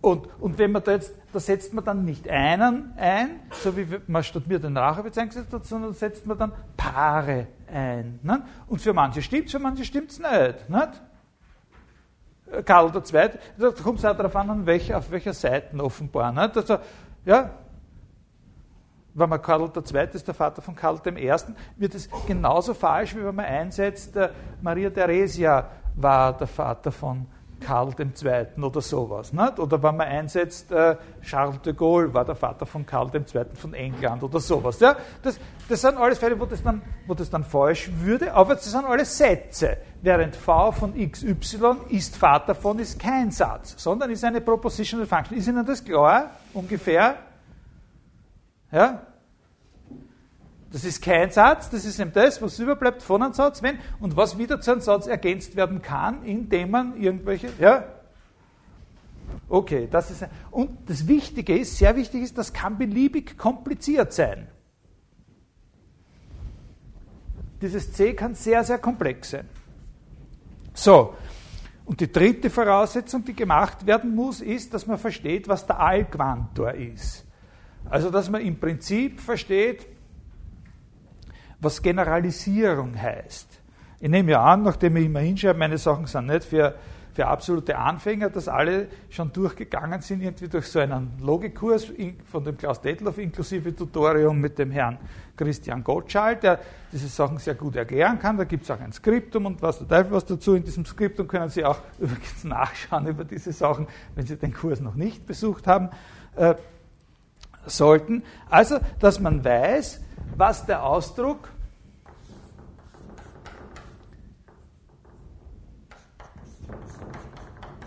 und, 0.00 0.26
und 0.40 0.58
wenn 0.58 0.72
man 0.72 0.82
da 0.82 0.92
jetzt, 0.92 1.12
da 1.34 1.38
setzt 1.38 1.74
man 1.74 1.84
dann 1.84 2.02
nicht 2.02 2.26
einen 2.30 2.94
ein, 2.96 3.40
so 3.50 3.76
wie 3.76 3.86
man 4.06 4.24
statt 4.24 4.46
mir 4.46 4.58
den 4.58 4.74
Rachewitz 4.74 5.18
eingesetzt 5.18 5.52
hat, 5.52 5.66
sondern 5.66 5.92
setzt 5.92 6.24
man 6.24 6.38
dann 6.38 6.52
Paare 6.78 7.46
ein. 7.70 8.20
Ne? 8.22 8.42
Und 8.68 8.80
für 8.80 8.94
manche 8.94 9.20
stimmt 9.20 9.48
es, 9.48 9.52
für 9.52 9.58
manche 9.58 9.84
stimmt 9.84 10.12
es 10.12 10.18
nicht. 10.18 10.70
nicht? 10.70 11.02
Karl 12.64 12.92
II., 12.94 13.30
da 13.58 13.70
kommt 13.70 13.98
es 13.98 14.04
auch 14.04 14.16
darauf 14.16 14.34
an, 14.36 14.64
welcher, 14.66 14.98
auf 14.98 15.10
welcher 15.10 15.32
Seite 15.32 15.76
offenbar. 15.82 16.32
Nicht? 16.32 16.56
Also, 16.56 16.78
ja, 17.24 17.50
wenn 19.14 19.28
man 19.28 19.42
Karl 19.42 19.70
II. 19.74 20.08
ist 20.12 20.26
der 20.26 20.34
Vater 20.34 20.62
von 20.62 20.74
Karl 20.74 21.00
I., 21.06 21.32
wird 21.76 21.94
es 21.94 22.08
genauso 22.26 22.74
falsch, 22.74 23.14
wie 23.16 23.24
wenn 23.24 23.34
man 23.34 23.44
einsetzt, 23.44 24.16
äh, 24.16 24.30
Maria 24.62 24.90
Theresia 24.90 25.68
war 25.96 26.36
der 26.36 26.46
Vater 26.46 26.92
von 26.92 27.26
Karl 27.26 27.37
II. 27.60 28.62
oder 28.62 28.80
sowas. 28.80 29.32
Nicht? 29.32 29.58
Oder 29.58 29.82
wenn 29.82 29.96
man 29.96 30.08
einsetzt, 30.08 30.70
äh, 30.70 30.96
Charles 31.22 31.60
de 31.62 31.72
Gaulle 31.72 32.12
war 32.12 32.24
der 32.24 32.34
Vater 32.34 32.66
von 32.66 32.86
Karl 32.86 33.10
II. 33.14 33.44
von 33.54 33.74
England 33.74 34.22
oder 34.22 34.40
sowas. 34.40 34.80
Ja? 34.80 34.96
Das, 35.22 35.38
das 35.68 35.80
sind 35.80 35.96
alles 35.96 36.18
Fälle, 36.18 36.38
wo 36.38 36.46
das, 36.46 36.62
dann, 36.62 36.82
wo 37.06 37.14
das 37.14 37.30
dann 37.30 37.44
falsch 37.44 37.90
würde, 38.00 38.32
aber 38.32 38.54
das 38.54 38.70
sind 38.70 38.84
alles 38.84 39.16
Sätze. 39.16 39.78
Während 40.00 40.36
V 40.36 40.72
von 40.72 40.94
XY 40.94 41.76
ist 41.90 42.16
Vater 42.16 42.54
von 42.54 42.78
ist 42.78 43.00
kein 43.00 43.30
Satz, 43.30 43.74
sondern 43.76 44.10
ist 44.10 44.24
eine 44.24 44.40
Propositional 44.40 45.06
Function. 45.06 45.36
Ist 45.36 45.48
Ihnen 45.48 45.66
das 45.66 45.84
klar? 45.84 46.30
Ungefähr? 46.54 47.16
Ja? 48.70 49.02
Das 50.70 50.84
ist 50.84 51.02
kein 51.02 51.30
Satz, 51.30 51.70
das 51.70 51.84
ist 51.84 51.98
eben 51.98 52.12
das, 52.12 52.42
was 52.42 52.58
überbleibt 52.58 53.02
von 53.02 53.22
einem 53.22 53.32
Satz, 53.32 53.62
wenn, 53.62 53.78
und 54.00 54.16
was 54.16 54.36
wieder 54.36 54.60
zu 54.60 54.72
einem 54.72 54.80
Satz 54.82 55.06
ergänzt 55.06 55.56
werden 55.56 55.80
kann, 55.80 56.24
indem 56.24 56.70
man 56.70 57.00
irgendwelche, 57.00 57.48
ja? 57.58 57.84
Okay, 59.48 59.88
das 59.90 60.10
ist, 60.10 60.26
und 60.50 60.90
das 60.90 61.08
Wichtige 61.08 61.58
ist, 61.58 61.78
sehr 61.78 61.96
wichtig 61.96 62.22
ist, 62.22 62.36
das 62.36 62.52
kann 62.52 62.76
beliebig 62.76 63.38
kompliziert 63.38 64.12
sein. 64.12 64.48
Dieses 67.62 67.92
C 67.92 68.12
kann 68.12 68.34
sehr, 68.34 68.62
sehr 68.62 68.78
komplex 68.78 69.30
sein. 69.30 69.48
So, 70.74 71.14
und 71.86 72.00
die 72.00 72.12
dritte 72.12 72.50
Voraussetzung, 72.50 73.24
die 73.24 73.34
gemacht 73.34 73.86
werden 73.86 74.14
muss, 74.14 74.42
ist, 74.42 74.74
dass 74.74 74.86
man 74.86 74.98
versteht, 74.98 75.48
was 75.48 75.66
der 75.66 75.80
Allquantor 75.80 76.74
ist. 76.74 77.24
Also, 77.88 78.10
dass 78.10 78.28
man 78.28 78.42
im 78.42 78.60
Prinzip 78.60 79.18
versteht, 79.20 79.86
was 81.60 81.82
Generalisierung 81.82 83.00
heißt. 83.00 83.48
Ich 84.00 84.08
nehme 84.08 84.32
ja 84.32 84.44
an, 84.44 84.62
nachdem 84.62 84.96
ich 84.96 85.06
immer 85.06 85.20
hinschreibe, 85.20 85.58
meine 85.58 85.76
Sachen 85.76 86.06
sind 86.06 86.26
nicht 86.26 86.44
für, 86.44 86.76
für 87.12 87.26
absolute 87.26 87.76
Anfänger, 87.76 88.30
dass 88.30 88.46
alle 88.46 88.86
schon 89.10 89.32
durchgegangen 89.32 90.00
sind, 90.00 90.22
irgendwie 90.22 90.46
durch 90.46 90.66
so 90.66 90.78
einen 90.78 91.18
Logikkurs 91.20 91.92
von 92.30 92.44
dem 92.44 92.56
Klaus 92.56 92.80
Detloff 92.80 93.18
inklusive 93.18 93.74
Tutorium 93.74 94.40
mit 94.40 94.56
dem 94.56 94.70
Herrn 94.70 94.98
Christian 95.36 95.82
Gottschall, 95.82 96.36
der 96.36 96.60
diese 96.92 97.08
Sachen 97.08 97.38
sehr 97.38 97.56
gut 97.56 97.74
erklären 97.74 98.20
kann. 98.20 98.36
Da 98.36 98.44
gibt 98.44 98.62
es 98.62 98.70
auch 98.70 98.80
ein 98.80 98.92
Skriptum 98.92 99.46
und 99.46 99.60
was 99.60 99.78
der 99.78 99.88
Teufel 99.88 100.12
was 100.12 100.24
dazu. 100.26 100.54
In 100.54 100.62
diesem 100.62 100.84
Skriptum 100.84 101.26
können 101.26 101.48
Sie 101.48 101.64
auch 101.64 101.80
übrigens 101.98 102.44
nachschauen 102.44 103.08
über 103.08 103.24
diese 103.24 103.52
Sachen, 103.52 103.88
wenn 104.14 104.26
Sie 104.26 104.36
den 104.36 104.54
Kurs 104.54 104.80
noch 104.80 104.94
nicht 104.94 105.26
besucht 105.26 105.66
haben 105.66 105.90
äh, 106.36 106.54
sollten. 107.68 108.22
Also, 108.50 108.78
dass 109.00 109.20
man 109.20 109.44
weiß, 109.44 110.00
was 110.36 110.66
der 110.66 110.84
Ausdruck 110.84 111.50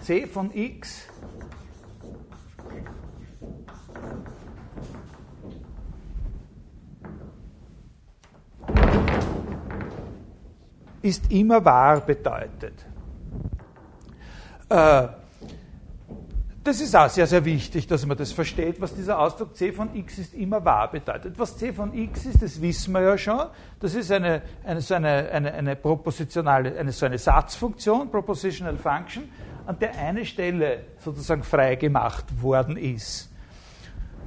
c 0.02 0.26
von 0.28 0.52
x 0.54 1.08
ist 11.02 11.32
immer 11.32 11.63
wahr 11.63 12.02
bedeutet. 12.02 12.86
Äh, 14.70 15.08
das 16.63 16.80
ist 16.80 16.95
auch 16.95 17.10
sehr, 17.10 17.26
sehr 17.26 17.43
wichtig, 17.43 17.88
dass 17.88 18.06
man 18.06 18.15
das 18.15 18.32
versteht, 18.32 18.80
was 18.80 18.93
dieser 18.93 19.17
Ausdruck 19.17 19.56
c 19.56 19.71
von 19.71 19.95
x 19.95 20.19
ist 20.19 20.34
immer 20.36 20.63
wahr 20.63 20.91
bedeutet. 20.91 21.39
Was 21.39 21.58
c 21.58 21.74
von 21.74 21.93
x 21.93 22.26
ist, 22.26 22.41
das 22.41 22.62
wissen 22.62 22.93
wir 22.93 23.02
ja 23.02 23.17
schon. 23.17 23.47
Das 23.80 23.95
ist 23.95 24.12
eine, 24.12 24.43
eine, 24.63 24.82
so 24.82 24.93
eine, 24.93 25.30
eine, 25.32 25.54
eine 25.54 25.76
propositionale, 25.76 26.78
eine, 26.78 26.91
so 26.91 27.08
eine 27.08 27.17
Satzfunktion, 27.17 28.12
Propositional 28.12 28.78
Function, 28.78 29.30
an 29.65 29.80
der 29.80 29.97
eine 29.97 30.24
Stelle 30.24 30.84
sozusagen 31.00 31.43
freigemacht 31.43 32.26
worden 32.43 32.78
ist. 32.78 33.32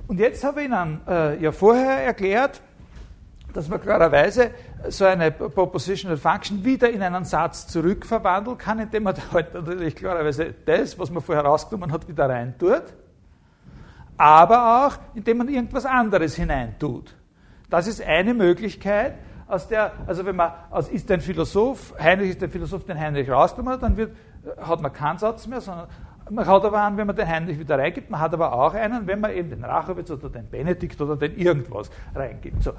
Und 0.09 0.19
jetzt 0.19 0.43
habe 0.43 0.63
ich 0.63 0.67
Ihnen 0.69 1.01
äh, 1.07 1.41
ja 1.41 1.53
vorher 1.53 2.05
erklärt, 2.05 2.61
dass 3.53 3.69
man 3.69 3.81
klarerweise 3.81 4.51
so 4.89 5.05
eine 5.05 5.31
Propositional 5.31 6.17
Function 6.17 6.65
wieder 6.65 6.91
in 6.91 7.03
einen 7.03 7.25
Satz 7.25 7.67
zurückverwandeln 7.67 8.59
kann, 8.59 8.79
indem 8.79 9.05
man 9.05 9.15
halt 9.33 9.55
natürlich 9.55 9.97
klarerweise 9.97 10.55
das, 10.65 10.99
was 10.99 11.11
man 11.11 11.23
vorher 11.23 11.45
rausgenommen 11.45 11.93
hat, 11.93 12.09
wieder 12.09 12.29
reintut, 12.29 12.83
aber 14.17 14.87
auch 14.87 14.97
indem 15.15 15.39
man 15.39 15.49
irgendwas 15.49 15.87
anderes 15.87 16.37
hineintut. 16.37 17.15
Das 17.71 17.87
ist 17.87 18.03
eine 18.03 18.35
Möglichkeit, 18.35 19.15
aus 19.47 19.69
der, 19.69 19.93
also 20.07 20.25
wenn 20.25 20.37
man 20.37 20.53
aus 20.71 20.89
ist 20.89 21.11
ein 21.11 21.21
Philosoph, 21.21 21.95
Heinrich 21.99 22.31
ist 22.31 22.43
ein 22.43 22.51
Philosoph, 22.51 22.85
den 22.85 22.99
Heinrich 22.99 23.31
rausgenommen 23.31 23.75
hat, 23.75 23.83
dann 23.83 23.97
wird, 23.97 24.17
hat 24.59 24.81
man 24.81 24.93
keinen 24.93 25.19
Satz 25.19 25.47
mehr, 25.47 25.61
sondern 25.61 25.89
man 26.31 26.47
hat 26.47 26.65
aber 26.65 26.83
einen, 26.83 26.97
wenn 26.97 27.07
man 27.07 27.17
den 27.17 27.29
Heinrich 27.29 27.59
wieder 27.59 27.79
reingibt, 27.79 28.11
man 28.11 28.21
hat 28.21 28.33
aber 28.33 28.53
auch 28.53 28.73
einen, 28.75 29.07
wenn 29.07 29.21
man 29.21 29.33
eben 29.33 29.51
den 29.51 29.65
Rachowitz 29.65 30.11
oder 30.11 30.31
den 30.31 30.49
Benedikt 30.49 31.01
oder 31.01 31.17
den 31.17 31.37
irgendwas 31.37 31.91
reingibt. 32.15 32.63
So. 32.63 32.73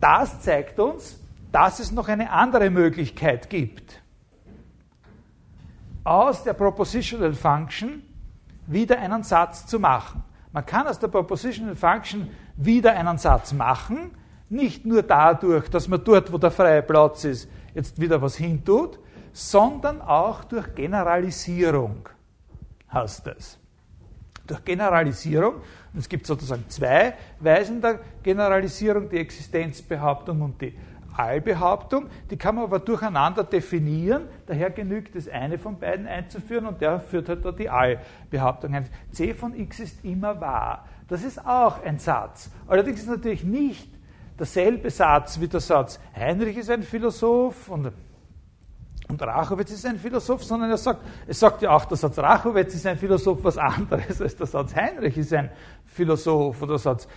Das 0.00 0.40
zeigt 0.42 0.78
uns, 0.78 1.18
dass 1.52 1.80
es 1.80 1.90
noch 1.90 2.08
eine 2.08 2.30
andere 2.30 2.70
Möglichkeit 2.70 3.50
gibt, 3.50 4.02
aus 6.04 6.42
der 6.42 6.52
Propositional 6.52 7.34
Function 7.34 8.02
wieder 8.66 8.98
einen 8.98 9.22
Satz 9.22 9.66
zu 9.66 9.78
machen. 9.78 10.22
Man 10.52 10.64
kann 10.64 10.86
aus 10.86 10.98
der 10.98 11.08
Propositional 11.08 11.74
Function 11.74 12.30
wieder 12.56 12.92
einen 12.92 13.18
Satz 13.18 13.52
machen, 13.52 14.12
nicht 14.48 14.86
nur 14.86 15.02
dadurch, 15.02 15.68
dass 15.68 15.88
man 15.88 16.02
dort, 16.02 16.32
wo 16.32 16.38
der 16.38 16.50
freie 16.50 16.82
Platz 16.82 17.24
ist, 17.24 17.50
jetzt 17.74 18.00
wieder 18.00 18.20
was 18.22 18.36
hintut, 18.36 18.98
sondern 19.32 20.00
auch 20.00 20.44
durch 20.44 20.74
Generalisierung 20.74 22.08
heißt 22.92 23.26
das. 23.26 23.58
Durch 24.46 24.64
Generalisierung, 24.64 25.56
es 25.96 26.08
gibt 26.08 26.26
sozusagen 26.26 26.64
zwei 26.68 27.14
Weisen 27.40 27.80
der 27.80 28.00
Generalisierung, 28.22 29.08
die 29.08 29.18
Existenzbehauptung 29.18 30.42
und 30.42 30.60
die 30.60 30.74
Allbehauptung, 31.18 32.06
die 32.30 32.36
kann 32.36 32.54
man 32.54 32.64
aber 32.64 32.78
durcheinander 32.78 33.42
definieren, 33.42 34.28
daher 34.46 34.70
genügt 34.70 35.16
es, 35.16 35.28
eine 35.28 35.58
von 35.58 35.78
beiden 35.78 36.06
einzuführen 36.06 36.66
und 36.66 36.80
der 36.80 37.00
führt 37.00 37.28
halt 37.28 37.44
da 37.44 37.50
die 37.50 37.68
Allbehauptung 37.68 38.74
ein. 38.74 38.88
C 39.10 39.34
von 39.34 39.58
x 39.58 39.80
ist 39.80 40.04
immer 40.04 40.40
wahr. 40.40 40.86
Das 41.08 41.24
ist 41.24 41.44
auch 41.44 41.82
ein 41.82 41.98
Satz. 41.98 42.50
Allerdings 42.68 43.00
ist 43.00 43.08
natürlich 43.08 43.42
nicht 43.42 43.88
derselbe 44.38 44.90
Satz 44.90 45.40
wie 45.40 45.48
der 45.48 45.60
Satz, 45.60 45.98
Heinrich 46.14 46.56
ist 46.56 46.70
ein 46.70 46.84
Philosoph 46.84 47.68
und, 47.68 47.90
und 49.08 49.22
Rachowitz 49.22 49.70
ist 49.70 49.86
ein 49.86 49.98
Philosoph, 49.98 50.44
sondern 50.44 50.70
er 50.70 50.76
sagt, 50.76 51.00
es 51.26 51.40
sagt 51.40 51.62
ja 51.62 51.70
auch, 51.70 51.84
der 51.86 51.96
Satz 51.96 52.18
Rachowitz 52.18 52.74
ist 52.74 52.86
ein 52.86 52.98
Philosoph 52.98 53.42
was 53.42 53.56
anderes 53.56 54.20
als 54.20 54.36
der 54.36 54.46
Satz 54.46 54.74
Heinrich 54.74 55.16
ist 55.16 55.32
ein 55.32 55.50
Philosoph 55.86 56.60
oder 56.62 56.72
der 56.72 56.78
Satz 56.78 57.08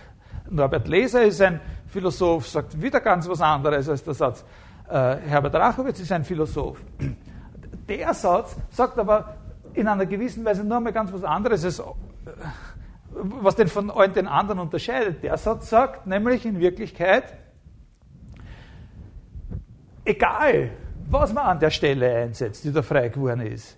Norbert 0.50 0.88
Leser 0.88 1.22
ist 1.22 1.40
ein 1.42 1.60
Philosoph, 1.86 2.48
sagt 2.48 2.80
wieder 2.80 3.00
ganz 3.00 3.28
was 3.28 3.40
anderes 3.40 3.88
als 3.88 4.02
der 4.02 4.14
Satz 4.14 4.44
äh, 4.88 5.16
Herbert 5.16 5.54
Rachowitz 5.54 6.00
ist 6.00 6.12
ein 6.12 6.24
Philosoph. 6.24 6.78
Der 7.88 8.14
Satz 8.14 8.56
sagt 8.70 8.98
aber 8.98 9.36
in 9.74 9.86
einer 9.86 10.06
gewissen 10.06 10.44
Weise 10.44 10.64
nur 10.64 10.80
mal 10.80 10.92
ganz 10.92 11.12
was 11.12 11.24
anderes 11.24 11.64
als 11.64 11.82
was 13.14 13.56
den 13.56 13.68
von 13.68 13.90
allen 13.90 14.14
den 14.14 14.26
anderen 14.26 14.60
unterscheidet. 14.60 15.22
Der 15.22 15.36
Satz 15.36 15.68
sagt 15.68 16.06
nämlich 16.06 16.46
in 16.46 16.58
Wirklichkeit, 16.58 17.24
egal 20.04 20.70
was 21.12 21.32
man 21.32 21.46
an 21.46 21.60
der 21.60 21.70
Stelle 21.70 22.14
einsetzt, 22.14 22.64
die 22.64 22.72
da 22.72 22.82
frei 22.82 23.08
geworden 23.08 23.40
ist, 23.40 23.76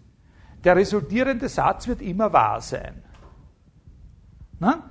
der 0.62 0.76
resultierende 0.76 1.48
Satz 1.48 1.88
wird 1.88 2.00
immer 2.00 2.32
wahr 2.32 2.60
sein. 2.60 3.02
Na? 4.58 4.90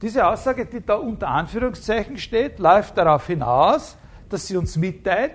Diese 0.00 0.26
Aussage, 0.26 0.66
die 0.66 0.84
da 0.84 0.94
unter 0.94 1.28
Anführungszeichen 1.28 2.18
steht, 2.18 2.58
läuft 2.58 2.96
darauf 2.96 3.26
hinaus, 3.26 3.96
dass 4.28 4.46
sie 4.46 4.56
uns 4.56 4.76
mitteilt, 4.76 5.32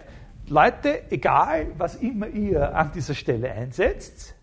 Leute, 0.47 1.12
egal 1.12 1.67
was 1.77 1.95
immer 1.95 2.27
ihr 2.27 2.75
an 2.75 2.91
dieser 2.93 3.13
Stelle 3.13 3.51
einsetzt, 3.51 4.33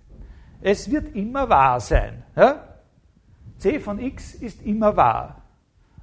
es 0.60 0.90
wird 0.90 1.14
immer 1.14 1.48
wahr 1.48 1.80
sein. 1.80 2.22
Ja? 2.36 2.78
c 3.58 3.80
von 3.80 3.98
x 3.98 4.34
ist 4.34 4.62
immer 4.62 4.96
wahr. 4.96 5.42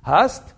Heißt, 0.06 0.56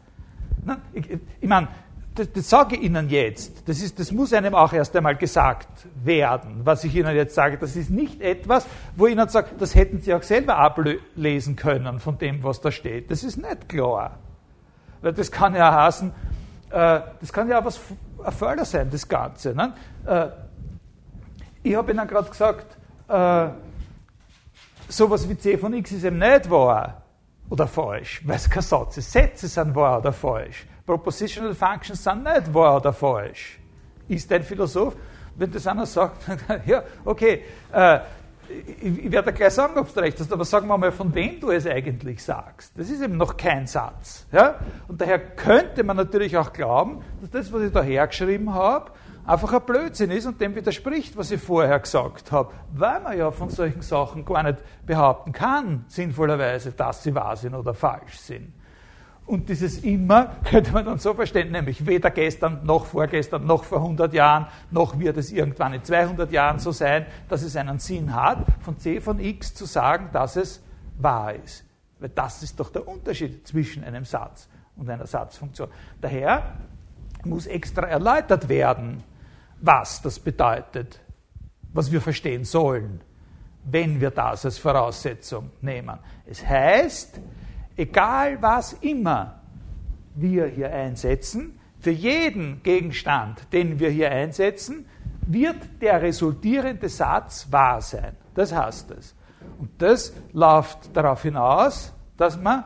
ich, 0.93 1.19
ich 1.41 1.49
meine, 1.49 1.67
das, 2.15 2.31
das 2.31 2.49
sage 2.49 2.75
ich 2.75 2.83
Ihnen 2.83 3.09
jetzt, 3.09 3.67
das, 3.67 3.81
ist, 3.81 3.99
das 3.99 4.11
muss 4.11 4.33
einem 4.33 4.53
auch 4.55 4.73
erst 4.73 4.95
einmal 4.95 5.15
gesagt 5.15 5.87
werden, 6.03 6.61
was 6.63 6.83
ich 6.83 6.95
Ihnen 6.95 7.15
jetzt 7.15 7.35
sage. 7.35 7.57
Das 7.57 7.75
ist 7.75 7.89
nicht 7.89 8.21
etwas, 8.21 8.65
wo 8.95 9.07
ich 9.07 9.13
Ihnen 9.13 9.27
sage, 9.29 9.49
das 9.57 9.75
hätten 9.75 9.99
Sie 9.99 10.13
auch 10.13 10.23
selber 10.23 10.57
ablesen 10.57 11.55
können 11.55 11.99
von 11.99 12.17
dem, 12.17 12.43
was 12.43 12.61
da 12.61 12.71
steht. 12.71 13.09
Das 13.09 13.23
ist 13.23 13.37
nicht 13.37 13.69
klar. 13.69 14.19
Weil 15.01 15.13
das 15.13 15.31
kann 15.31 15.55
ja 15.55 15.73
heißen, 15.73 16.11
äh, 16.69 17.01
das 17.19 17.33
kann 17.33 17.49
ja 17.49 17.59
auch 17.59 17.65
was 17.65 17.79
ein 18.23 18.31
Förder 18.31 18.65
sein, 18.65 18.89
das 18.89 19.07
Ganze. 19.07 19.53
Ne? 19.53 19.73
Äh, 20.05 20.27
ich 21.63 21.75
habe 21.75 21.91
Ihnen 21.91 22.07
gerade 22.07 22.29
gesagt, 22.29 22.77
äh, 23.07 23.47
sowas 24.87 25.27
wie 25.27 25.37
c 25.37 25.57
von 25.57 25.73
x 25.73 25.91
ist 25.91 26.03
eben 26.03 26.19
nicht 26.19 26.49
wahr 26.49 27.01
oder 27.49 27.67
falsch, 27.67 28.21
weil 28.25 28.35
es 28.35 28.49
kein 28.49 28.63
Satz 28.63 28.97
ist. 28.97 29.11
Sätze 29.11 29.47
sind 29.47 29.75
wahr 29.75 29.99
oder 29.99 30.13
falsch. 30.13 30.65
Propositional 30.85 31.55
Functions 31.55 32.03
sind 32.03 32.23
nicht 32.23 32.53
wahr 32.53 32.77
oder 32.77 32.93
falsch. 32.93 33.59
Ist 34.07 34.31
ein 34.31 34.43
Philosoph, 34.43 34.95
wenn 35.35 35.51
das 35.51 35.65
einer 35.65 35.85
sagt, 35.85 36.23
ja, 36.65 36.83
okay, 37.05 37.43
äh, 37.71 37.99
ich, 38.81 39.11
werde 39.11 39.31
gleich 39.33 39.53
sagen, 39.53 39.77
ob 39.79 39.93
du 39.93 39.99
recht 40.01 40.19
hast, 40.19 40.31
aber 40.31 40.45
sagen 40.45 40.67
wir 40.67 40.77
mal, 40.77 40.91
von 40.91 41.13
wem 41.15 41.39
du 41.39 41.51
es 41.51 41.65
eigentlich 41.65 42.23
sagst. 42.23 42.77
Das 42.77 42.89
ist 42.89 43.01
eben 43.01 43.17
noch 43.17 43.37
kein 43.37 43.65
Satz. 43.65 44.27
Ja? 44.31 44.59
Und 44.87 44.99
daher 44.99 45.19
könnte 45.19 45.83
man 45.83 45.97
natürlich 45.97 46.37
auch 46.37 46.51
glauben, 46.51 47.01
dass 47.21 47.31
das, 47.31 47.53
was 47.53 47.63
ich 47.63 47.71
da 47.71 47.81
hergeschrieben 47.81 48.53
habe, 48.53 48.91
einfach 49.25 49.53
ein 49.53 49.61
Blödsinn 49.61 50.11
ist 50.11 50.25
und 50.25 50.41
dem 50.41 50.55
widerspricht, 50.55 51.17
was 51.17 51.31
ich 51.31 51.41
vorher 51.41 51.79
gesagt 51.79 52.31
habe, 52.31 52.51
weil 52.73 52.99
man 52.99 53.17
ja 53.17 53.31
von 53.31 53.49
solchen 53.49 53.81
Sachen 53.81 54.25
gar 54.25 54.43
nicht 54.43 54.57
behaupten 54.85 55.31
kann, 55.31 55.85
sinnvollerweise, 55.87 56.73
dass 56.73 57.03
sie 57.03 57.15
wahr 57.15 57.35
sind 57.37 57.55
oder 57.55 57.73
falsch 57.73 58.19
sind. 58.19 58.53
Und 59.25 59.47
dieses 59.47 59.79
immer 59.79 60.35
könnte 60.43 60.71
man 60.71 60.85
dann 60.85 60.99
so 60.99 61.13
verstehen, 61.13 61.51
nämlich 61.51 61.85
weder 61.85 62.11
gestern 62.11 62.65
noch 62.65 62.85
vorgestern 62.85 63.45
noch 63.45 63.63
vor 63.63 63.79
100 63.79 64.13
Jahren, 64.13 64.47
noch 64.71 64.99
wird 64.99 65.17
es 65.17 65.31
irgendwann 65.31 65.73
in 65.73 65.83
200 65.83 66.31
Jahren 66.31 66.59
so 66.59 66.71
sein, 66.71 67.05
dass 67.29 67.41
es 67.41 67.55
einen 67.55 67.79
Sinn 67.79 68.13
hat, 68.13 68.45
von 68.61 68.77
c 68.77 68.99
von 68.99 69.19
x 69.19 69.53
zu 69.53 69.65
sagen, 69.65 70.09
dass 70.11 70.35
es 70.35 70.61
wahr 70.97 71.33
ist. 71.33 71.65
Weil 71.99 72.09
das 72.09 72.43
ist 72.43 72.59
doch 72.59 72.69
der 72.69 72.87
Unterschied 72.87 73.47
zwischen 73.47 73.83
einem 73.83 74.03
Satz 74.03 74.49
und 74.75 74.89
einer 74.89 75.07
Satzfunktion. 75.07 75.69
Daher 76.01 76.57
muss 77.23 77.47
extra 77.47 77.87
erläutert 77.87 78.49
werden, 78.49 79.03
was 79.61 80.01
das 80.01 80.19
bedeutet, 80.19 80.99
was 81.71 81.91
wir 81.91 82.01
verstehen 82.01 82.43
sollen, 82.43 82.99
wenn 83.63 84.01
wir 84.01 84.11
das 84.11 84.43
als 84.43 84.57
Voraussetzung 84.57 85.51
nehmen. 85.61 85.97
Es 86.25 86.45
heißt, 86.45 87.21
egal 87.75 88.41
was 88.41 88.73
immer 88.73 89.41
wir 90.15 90.47
hier 90.47 90.71
einsetzen, 90.71 91.59
für 91.79 91.91
jeden 91.91 92.63
Gegenstand, 92.63 93.51
den 93.51 93.79
wir 93.79 93.89
hier 93.89 94.09
einsetzen, 94.11 94.85
wird 95.27 95.81
der 95.81 96.01
resultierende 96.01 96.89
Satz 96.89 97.51
wahr 97.51 97.81
sein. 97.81 98.15
Das 98.35 98.53
heißt 98.53 98.91
es. 98.91 99.15
Und 99.59 99.69
das 99.81 100.13
läuft 100.31 100.95
darauf 100.95 101.21
hinaus, 101.23 101.93
dass 102.17 102.39
man 102.39 102.63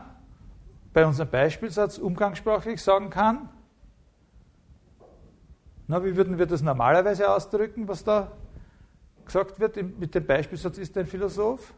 bei 0.92 1.04
unserem 1.04 1.30
Beispielsatz 1.30 1.98
umgangssprachlich 1.98 2.82
sagen 2.82 3.10
kann, 3.10 3.48
na, 5.86 6.04
wie 6.04 6.14
würden 6.14 6.38
wir 6.38 6.46
das 6.46 6.60
normalerweise 6.60 7.30
ausdrücken, 7.30 7.88
was 7.88 8.04
da 8.04 8.30
gesagt 9.24 9.58
wird 9.58 9.76
mit 9.98 10.14
dem 10.14 10.26
Beispielsatz, 10.26 10.76
ist 10.78 10.96
ein 10.98 11.06
Philosoph? 11.06 11.72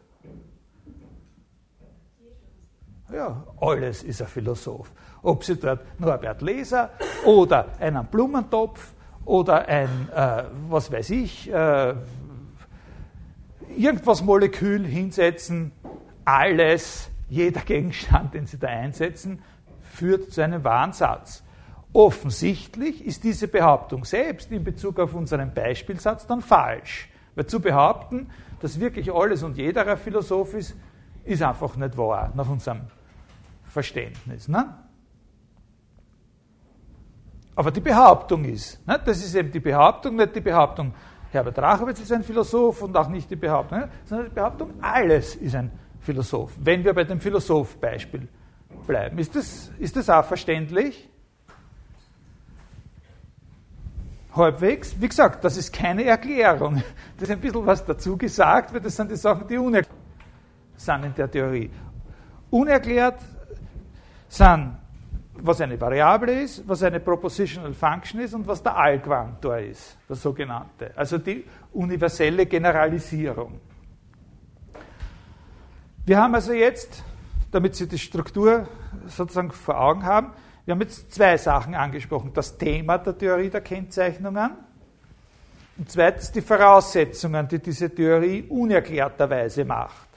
Ja, 3.13 3.43
alles 3.59 4.03
ist 4.03 4.21
ein 4.21 4.27
Philosoph. 4.27 4.89
Ob 5.21 5.43
Sie 5.43 5.57
dort 5.57 5.99
Norbert 5.99 6.41
Leser 6.41 6.91
oder 7.25 7.65
einen 7.79 8.05
Blumentopf 8.05 8.93
oder 9.25 9.67
ein, 9.67 10.07
äh, 10.15 10.43
was 10.69 10.89
weiß 10.89 11.09
ich, 11.09 11.51
äh, 11.51 11.93
irgendwas 13.75 14.23
Molekül 14.23 14.85
hinsetzen, 14.85 15.73
alles, 16.23 17.09
jeder 17.27 17.61
Gegenstand, 17.61 18.33
den 18.33 18.45
Sie 18.45 18.57
da 18.57 18.67
einsetzen, 18.67 19.41
führt 19.81 20.31
zu 20.31 20.41
einem 20.41 20.63
wahren 20.63 20.93
Satz. 20.93 21.43
Offensichtlich 21.91 23.05
ist 23.05 23.25
diese 23.25 23.49
Behauptung 23.49 24.05
selbst 24.05 24.51
in 24.53 24.63
Bezug 24.63 24.99
auf 24.99 25.13
unseren 25.15 25.53
Beispielsatz 25.53 26.27
dann 26.27 26.41
falsch. 26.41 27.09
Weil 27.35 27.45
zu 27.45 27.59
behaupten, 27.59 28.29
dass 28.61 28.79
wirklich 28.79 29.13
alles 29.13 29.43
und 29.43 29.57
jeder 29.57 29.85
ein 29.85 29.97
Philosoph 29.97 30.53
ist, 30.53 30.75
ist 31.25 31.43
einfach 31.43 31.75
nicht 31.75 31.97
wahr, 31.97 32.31
nach 32.35 32.49
unserem 32.49 32.81
Verständnis. 33.71 34.47
Ne? 34.47 34.73
Aber 37.55 37.71
die 37.71 37.81
Behauptung 37.81 38.45
ist, 38.45 38.85
ne? 38.87 38.99
das 39.03 39.23
ist 39.23 39.35
eben 39.35 39.51
die 39.51 39.59
Behauptung, 39.59 40.15
nicht 40.15 40.35
die 40.35 40.41
Behauptung, 40.41 40.93
Herbert 41.31 41.57
Rachowitz 41.59 42.01
ist 42.01 42.11
ein 42.11 42.23
Philosoph 42.23 42.81
und 42.81 42.95
auch 42.97 43.07
nicht 43.07 43.29
die 43.31 43.35
Behauptung, 43.35 43.79
ne? 43.79 43.89
sondern 44.03 44.27
die 44.27 44.33
Behauptung, 44.33 44.73
alles 44.81 45.35
ist 45.35 45.55
ein 45.55 45.71
Philosoph. 45.99 46.51
Wenn 46.59 46.83
wir 46.83 46.93
bei 46.93 47.05
dem 47.05 47.21
Philosoph-Beispiel 47.21 48.27
bleiben. 48.85 49.17
Ist 49.17 49.35
das, 49.35 49.71
ist 49.79 49.95
das 49.95 50.09
auch 50.09 50.25
verständlich? 50.25 51.09
halbwegs. 54.35 54.95
Wie 54.99 55.07
gesagt, 55.07 55.43
das 55.43 55.57
ist 55.57 55.73
keine 55.73 56.05
Erklärung. 56.05 56.81
Das 57.17 57.29
ist 57.29 57.31
ein 57.31 57.41
bisschen 57.41 57.65
was 57.65 57.85
dazu 57.85 58.17
gesagt, 58.17 58.73
weil 58.73 58.79
das 58.79 58.95
sind 58.95 59.11
die 59.11 59.15
Sachen, 59.15 59.47
die 59.47 59.57
unerklärt 59.57 59.97
sind 60.75 61.03
in 61.03 61.13
der 61.13 61.29
Theorie. 61.29 61.69
Unerklärt 62.49 63.19
sind, 64.31 64.77
was 65.33 65.59
eine 65.61 65.79
Variable 65.79 66.43
ist, 66.43 66.67
was 66.67 66.83
eine 66.83 66.99
Propositional 66.99 67.73
Function 67.73 68.21
ist 68.21 68.33
und 68.33 68.47
was 68.47 68.61
der 68.63 68.77
Allquantor 68.77 69.57
ist, 69.57 69.97
der 70.07 70.15
sogenannte. 70.15 70.91
Also 70.95 71.17
die 71.17 71.45
universelle 71.73 72.45
Generalisierung. 72.45 73.59
Wir 76.05 76.17
haben 76.17 76.35
also 76.35 76.53
jetzt, 76.53 77.03
damit 77.51 77.75
Sie 77.75 77.87
die 77.87 77.97
Struktur 77.97 78.67
sozusagen 79.07 79.51
vor 79.51 79.79
Augen 79.79 80.03
haben, 80.03 80.33
Wir 80.65 80.73
haben 80.73 80.81
jetzt 80.81 81.11
zwei 81.11 81.37
Sachen 81.37 81.73
angesprochen. 81.73 82.31
Das 82.33 82.57
Thema 82.57 82.97
der 82.99 83.17
Theorie 83.17 83.49
der 83.49 83.61
Kennzeichnungen 83.61 84.51
und 85.77 85.89
zweitens 85.89 86.31
die 86.31 86.41
Voraussetzungen, 86.41 87.47
die 87.47 87.59
diese 87.59 87.89
Theorie 87.93 88.43
unerklärterweise 88.43 89.65
macht. 89.65 90.07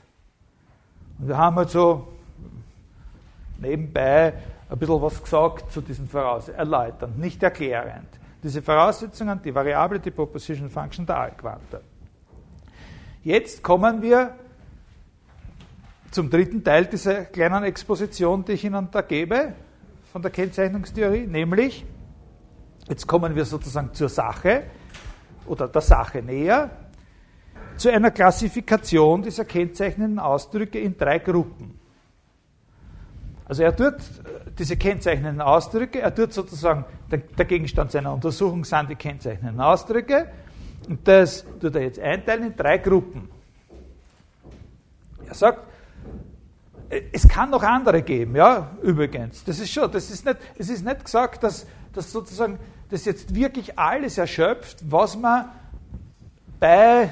Und 1.19 1.29
wir 1.29 1.39
haben 1.39 1.59
also 1.59 2.09
nebenbei 3.59 4.35
ein 4.69 4.79
bisschen 4.79 5.03
was 5.03 5.23
gesagt 5.23 5.73
zu 5.73 5.81
diesen 5.81 6.09
Voraussetzungen, 6.09 6.59
erläuternd, 6.59 7.19
nicht 7.19 7.43
erklärend. 7.43 8.09
Diese 8.43 8.61
Voraussetzungen, 8.61 9.41
die 9.43 9.55
Variable, 9.55 10.01
die 10.01 10.11
Proposition 10.11 10.69
Function 10.69 11.07
der 11.07 11.19
Allquante. 11.19 11.81
Jetzt 13.23 13.63
kommen 13.63 14.03
wir 14.03 14.35
zum 16.11 16.31
dritten 16.31 16.63
Teil 16.63 16.87
dieser 16.87 17.25
kleinen 17.25 17.65
Exposition, 17.65 18.45
die 18.45 18.53
ich 18.53 18.65
Ihnen 18.65 18.89
da 18.91 19.01
gebe, 19.03 19.55
von 20.13 20.23
der 20.23 20.31
Kennzeichnungstheorie, 20.31 21.27
nämlich, 21.27 21.85
jetzt 22.89 23.07
kommen 23.07 23.35
wir 23.35 23.45
sozusagen 23.45 23.93
zur 23.95 24.09
Sache 24.09 24.65
oder 25.47 25.67
der 25.67 25.81
Sache 25.81 26.23
näher, 26.23 26.71
zu 27.77 27.91
einer 27.91 28.11
Klassifikation 28.11 29.23
dieser 29.23 29.45
kennzeichnenden 29.45 30.19
Ausdrücke 30.19 30.79
in 30.79 30.97
drei 30.97 31.19
Gruppen. 31.19 31.81
Also 33.47 33.63
er 33.63 33.77
tut 33.77 33.95
äh, 33.95 34.51
diese 34.59 34.77
kennzeichnenden 34.77 35.41
Ausdrücke, 35.41 36.01
er 36.01 36.15
tut 36.15 36.33
sozusagen, 36.33 36.85
der 37.11 37.45
Gegenstand 37.45 37.93
seiner 37.93 38.13
Untersuchung 38.13 38.65
sind 38.65 38.91
die 38.91 38.97
kennzeichnenden 38.97 39.61
Ausdrücke 39.61 40.29
und 40.89 41.07
das 41.07 41.45
tut 41.61 41.75
er 41.75 41.83
jetzt 41.83 41.99
einteilen 41.99 42.47
in 42.47 42.57
drei 42.57 42.79
Gruppen. 42.79 43.29
Er 45.27 45.35
sagt, 45.35 45.61
äh, 46.89 47.03
es 47.13 47.29
kann 47.29 47.51
noch 47.51 47.63
andere 47.63 48.03
geben, 48.03 48.37
ja, 48.37 48.71
übrigens. 48.83 49.45
Das 49.45 49.59
ist 49.59 49.73
schon, 49.73 49.91
das 49.91 50.11
ist 50.11 50.25
nicht, 50.25 50.39
es 50.59 50.69
ist 50.71 50.85
nicht 50.85 51.05
gesagt, 51.05 51.43
dass, 51.43 51.67
dass 51.93 52.11
sozusagen 52.11 52.59
das 52.91 53.05
jetzt 53.05 53.35
wirklich 53.35 53.79
alles 53.79 54.19
erschöpft, 54.19 54.79
was 54.91 55.17
man 55.17 55.47
bei 56.61 57.11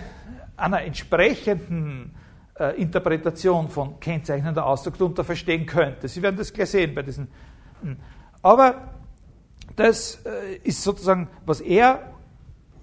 einer 0.57 0.83
entsprechenden 0.83 2.15
äh, 2.63 2.81
Interpretation 2.81 3.69
von 3.69 3.99
kennzeichnender 3.99 4.65
Ausdruck 4.65 4.97
darunter 4.97 5.25
verstehen 5.25 5.67
könnte. 5.67 6.07
Sie 6.07 6.23
werden 6.23 6.37
das 6.37 6.53
gleich 6.53 6.71
sehen 6.71 6.95
bei 6.95 7.03
diesen. 7.03 7.27
Hm. 7.83 7.97
Aber 8.41 8.89
das 9.75 10.21
äh, 10.25 10.57
ist 10.63 10.83
sozusagen, 10.83 11.29
was 11.45 11.61
er, 11.61 12.13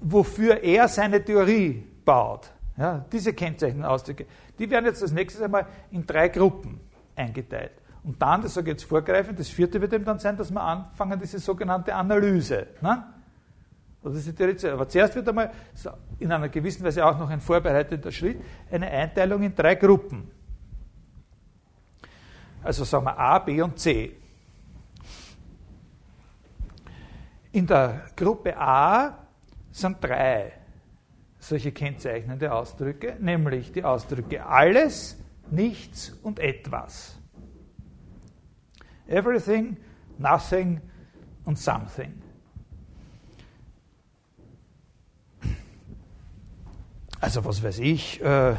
wofür 0.02 0.62
er 0.64 0.88
seine 0.90 1.24
Theorie 1.24 1.86
baut. 2.04 2.52
Ja, 2.78 3.06
diese 3.12 3.34
kennzeichnenden 3.34 3.90
Ausdrücke, 3.90 4.26
die 4.58 4.70
werden 4.70 4.86
jetzt 4.86 5.02
als 5.02 5.12
nächstes 5.12 5.42
einmal 5.42 5.66
in 5.92 6.06
drei 6.06 6.28
Gruppen 6.30 6.80
eingeteilt. 7.16 7.72
Und 8.04 8.22
dann, 8.22 8.42
das 8.42 8.54
sage 8.54 8.72
ich 8.72 8.78
jetzt 8.78 8.84
vorgreifend, 8.84 9.40
das 9.40 9.50
vierte 9.50 9.80
wird 9.82 9.94
eben 9.94 10.06
dann 10.06 10.20
sein, 10.20 10.36
dass 10.36 10.52
wir 10.52 10.62
anfangen, 10.62 11.20
diese 11.20 11.40
sogenannte 11.40 11.94
Analyse. 11.94 12.68
Ne? 12.82 13.04
Das 14.10 14.26
ist 14.26 14.28
die 14.28 14.34
Theorie. 14.34 14.68
Aber 14.68 14.88
zuerst 14.88 15.16
wird 15.16 15.28
einmal 15.30 15.52
in 16.20 16.32
einer 16.32 16.50
gewissen 16.50 16.84
Weise 16.84 17.06
auch 17.06 17.18
noch 17.18 17.30
ein 17.30 17.42
vorbereiteter 17.42 18.12
Schritt 18.12 18.42
eine 18.72 18.88
Einteilung 18.90 19.44
in 19.44 19.56
drei 19.56 19.76
Gruppen. 19.76 20.30
Also 22.64 22.84
sagen 22.84 23.06
wir 23.06 23.18
A, 23.18 23.40
B 23.40 23.62
und 23.62 23.80
C. 23.80 24.16
In 27.52 27.66
der 27.66 28.08
Gruppe 28.16 28.58
A 28.58 29.28
sind 29.72 29.98
drei 30.04 30.54
solche 31.40 31.72
kennzeichnende 31.72 32.52
Ausdrücke, 32.52 33.16
nämlich 33.20 33.72
die 33.72 33.84
Ausdrücke 33.84 34.46
alles, 34.46 35.18
nichts 35.50 36.12
und 36.22 36.40
etwas. 36.40 37.18
Everything, 39.08 39.78
nothing 40.18 40.82
und 41.46 41.58
something. 41.58 42.22
Also 47.22 47.44
was 47.44 47.62
weiß 47.62 47.80
ich, 47.80 48.22
äh, 48.22 48.56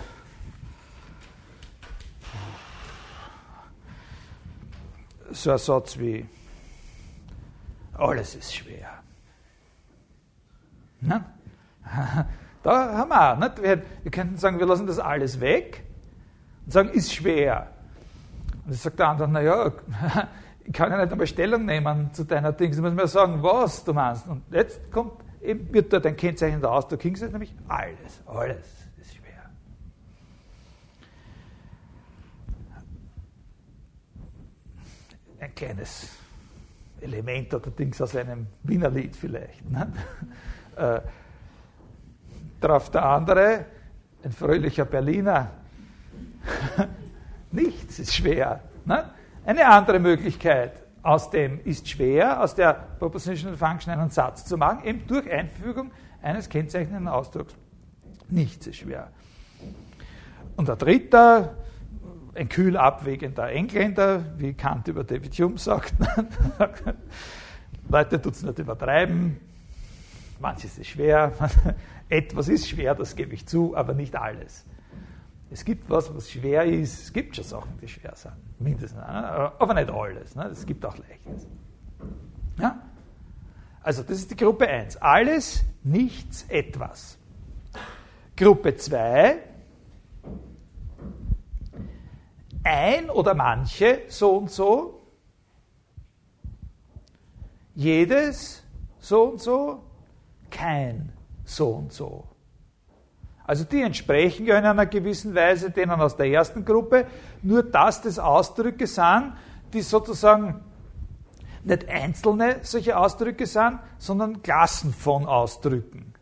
so 5.31 5.53
ein 5.53 5.59
Satz 5.59 5.99
wie, 5.99 6.27
alles 7.95 8.35
ist 8.35 8.55
schwer. 8.55 9.03
Ne? 11.01 11.25
Da 12.63 12.93
haben 12.93 13.09
wir 13.09 13.33
auch? 13.33 13.63
Wir, 13.63 13.83
wir 14.03 14.11
könnten 14.11 14.37
sagen, 14.37 14.59
wir 14.59 14.67
lassen 14.67 14.87
das 14.87 14.99
alles 14.99 15.41
weg 15.41 15.83
und 16.67 16.73
sagen, 16.73 16.91
ist 16.91 17.15
schwer. 17.15 17.69
Und 18.67 18.73
jetzt 18.73 18.83
sagt 18.83 18.99
der 18.99 19.09
andere, 19.09 19.29
naja, 19.29 19.73
ich 20.67 20.73
kann 20.75 20.91
ja 20.91 20.99
nicht 20.99 21.11
einmal 21.11 21.27
Stellung 21.27 21.65
nehmen 21.65 22.13
zu 22.13 22.25
deiner 22.25 22.53
Dings, 22.53 22.77
du 22.77 22.83
musst 22.83 22.95
mir 22.95 23.07
sagen, 23.07 23.43
was 23.43 23.83
du 23.83 23.95
meinst. 23.95 24.29
Und 24.29 24.43
jetzt 24.51 24.93
kommt 24.93 25.25
wird 25.41 25.93
dort 25.93 26.07
ein 26.07 26.17
kennzeichnender 26.17 26.71
Ausdruck 26.71 27.03
hingesetzt, 27.03 27.33
nämlich 27.33 27.55
alles, 27.69 28.23
alles 28.27 28.67
ist 28.99 29.15
schwer. 29.15 29.51
Ein 35.39 35.55
kleines 35.55 36.11
Element 37.01 37.55
oder 37.55 37.71
Dings 37.71 38.01
aus 38.01 38.15
einem 38.17 38.47
Wiener 38.63 38.91
Lied 38.91 39.17
vielleicht. 39.17 39.69
Ne? 39.71 39.93
Äh, 40.77 41.01
darauf 42.61 42.91
der 42.91 43.05
andere, 43.05 43.67
ein 44.23 44.31
fröhlicher 44.33 44.85
Berliner, 44.87 45.51
nichts 47.51 47.99
ist 47.99 48.15
schwer. 48.15 48.63
Ne? 48.87 49.11
Eine 49.45 49.67
andere 49.67 49.99
Möglichkeit, 49.99 50.81
aus 51.03 51.31
dem 51.31 51.61
ist 51.65 51.89
schwer, 51.89 52.43
aus 52.43 52.55
der 52.55 52.75
Propositional 52.75 53.57
Function 53.57 53.93
einen 53.93 54.11
Satz 54.11 54.45
zu 54.45 54.57
machen, 54.57 54.85
eben 54.85 55.07
durch 55.07 55.31
Einfügung 55.31 55.91
eines 56.23 56.49
kennzeichnenden 56.49 57.09
Ausdrucks. 57.09 57.55
Nichts 58.29 58.67
ist 58.67 58.77
schwer. 58.77 59.11
Und 60.57 60.69
der 60.69 60.77
dritte, 60.77 61.57
ein 62.35 62.49
kühl 62.49 62.77
abwägender 62.77 63.51
Engländer, 63.51 64.25
wie 64.37 64.53
Kant 64.53 64.89
über 64.89 65.05
David 65.05 65.35
Hume 65.35 65.59
sagt, 65.59 65.95
Leute 67.89 68.21
tut 68.21 68.35
es 68.35 68.43
nicht 68.43 68.59
übertreiben, 68.59 69.39
manches 70.39 70.79
ist 70.79 70.89
schwer, 70.89 71.33
etwas 72.09 72.49
ist 72.49 72.69
schwer, 72.69 72.95
das 72.95 73.17
gebe 73.17 73.35
ich 73.35 73.47
zu, 73.47 73.77
aber 73.77 73.95
nicht 73.95 74.17
alles. 74.17 74.65
Es 75.53 75.65
gibt 75.65 75.91
was, 75.91 76.15
was 76.15 76.31
schwer 76.31 76.65
ist. 76.65 77.03
Es 77.03 77.13
gibt 77.13 77.35
schon 77.35 77.45
Sachen, 77.45 77.77
die 77.81 77.89
schwer 77.89 78.15
sind, 78.15 78.35
mindestens. 78.61 79.01
Aber 79.01 79.75
nicht 79.75 79.91
alles. 79.91 80.37
Ne? 80.37 80.45
Es 80.45 80.65
gibt 80.65 80.85
auch 80.85 80.97
Leichtes. 80.97 81.49
Ja? 82.59 82.81
Also, 83.83 84.03
das 84.03 84.19
ist 84.19 84.31
die 84.31 84.37
Gruppe 84.37 84.69
1. 84.69 84.99
Alles, 84.99 85.65
nichts, 85.83 86.45
etwas. 86.49 87.19
Gruppe 88.37 88.77
2. 88.77 89.39
Ein 92.63 93.11
oder 93.11 93.35
manche, 93.35 94.03
so 94.09 94.37
und 94.37 94.51
so. 94.51 95.03
Jedes, 97.75 98.63
so 98.99 99.25
und 99.25 99.41
so. 99.41 99.83
Kein, 100.51 101.13
so 101.45 101.71
und 101.71 101.93
so. 101.93 102.30
Also 103.51 103.65
die 103.65 103.83
entsprechen 103.83 104.47
ja 104.47 104.59
in 104.59 104.65
einer 104.65 104.87
gewissen 104.87 105.35
Weise 105.35 105.73
denen 105.73 106.01
aus 106.01 106.17
der 106.17 106.27
ersten 106.27 106.65
Gruppe, 106.65 107.07
nur 107.43 107.65
dass 107.65 108.01
das 108.01 108.21
Ausdrücke 108.21 108.87
sind, 108.87 109.33
die 109.73 109.81
sozusagen 109.81 110.61
nicht 111.65 111.89
einzelne 111.89 112.61
solche 112.63 112.97
Ausdrücke 112.97 113.47
sind, 113.47 113.81
sondern 113.99 114.41
Klassen 114.41 114.93
von 114.93 115.27
Ausdrücken. 115.27 116.15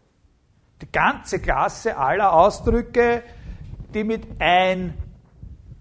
Die 0.80 0.90
ganze 0.90 1.38
Klasse 1.38 1.98
aller 1.98 2.32
Ausdrücke, 2.32 3.22
die 3.92 4.04
mit 4.04 4.26
ein, 4.38 4.94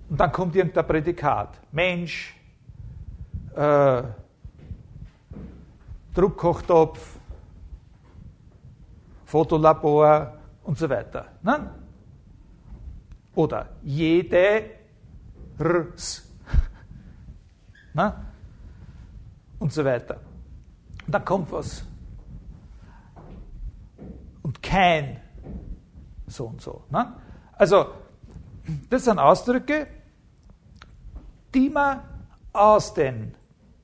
und 0.09 0.19
dann 0.19 0.33
kommt 0.33 0.53
irgendein 0.53 0.85
Prädikat, 0.85 1.61
Mensch, 1.71 2.35
äh, 3.55 4.03
Druckkochtopf, 6.13 6.99
Fotolabor, 9.23 10.36
und 10.67 10.77
so 10.77 10.89
weiter. 10.89 11.27
Ne? 11.41 11.71
Oder 13.35 13.69
jede 13.81 14.69
Rs. 15.59 16.27
Ne? 17.93 18.13
Und 19.59 19.71
so 19.73 19.83
weiter. 19.83 20.19
Und 21.05 21.15
dann 21.15 21.25
kommt 21.25 21.51
was. 21.51 21.83
Und 24.43 24.61
kein 24.61 25.21
so 26.27 26.47
und 26.47 26.61
so. 26.61 26.83
Ne? 26.89 27.15
Also, 27.53 27.87
das 28.89 29.05
sind 29.05 29.19
Ausdrücke, 29.19 29.87
die 31.55 31.69
man 31.69 32.01
aus 32.51 32.93
den, 32.93 33.33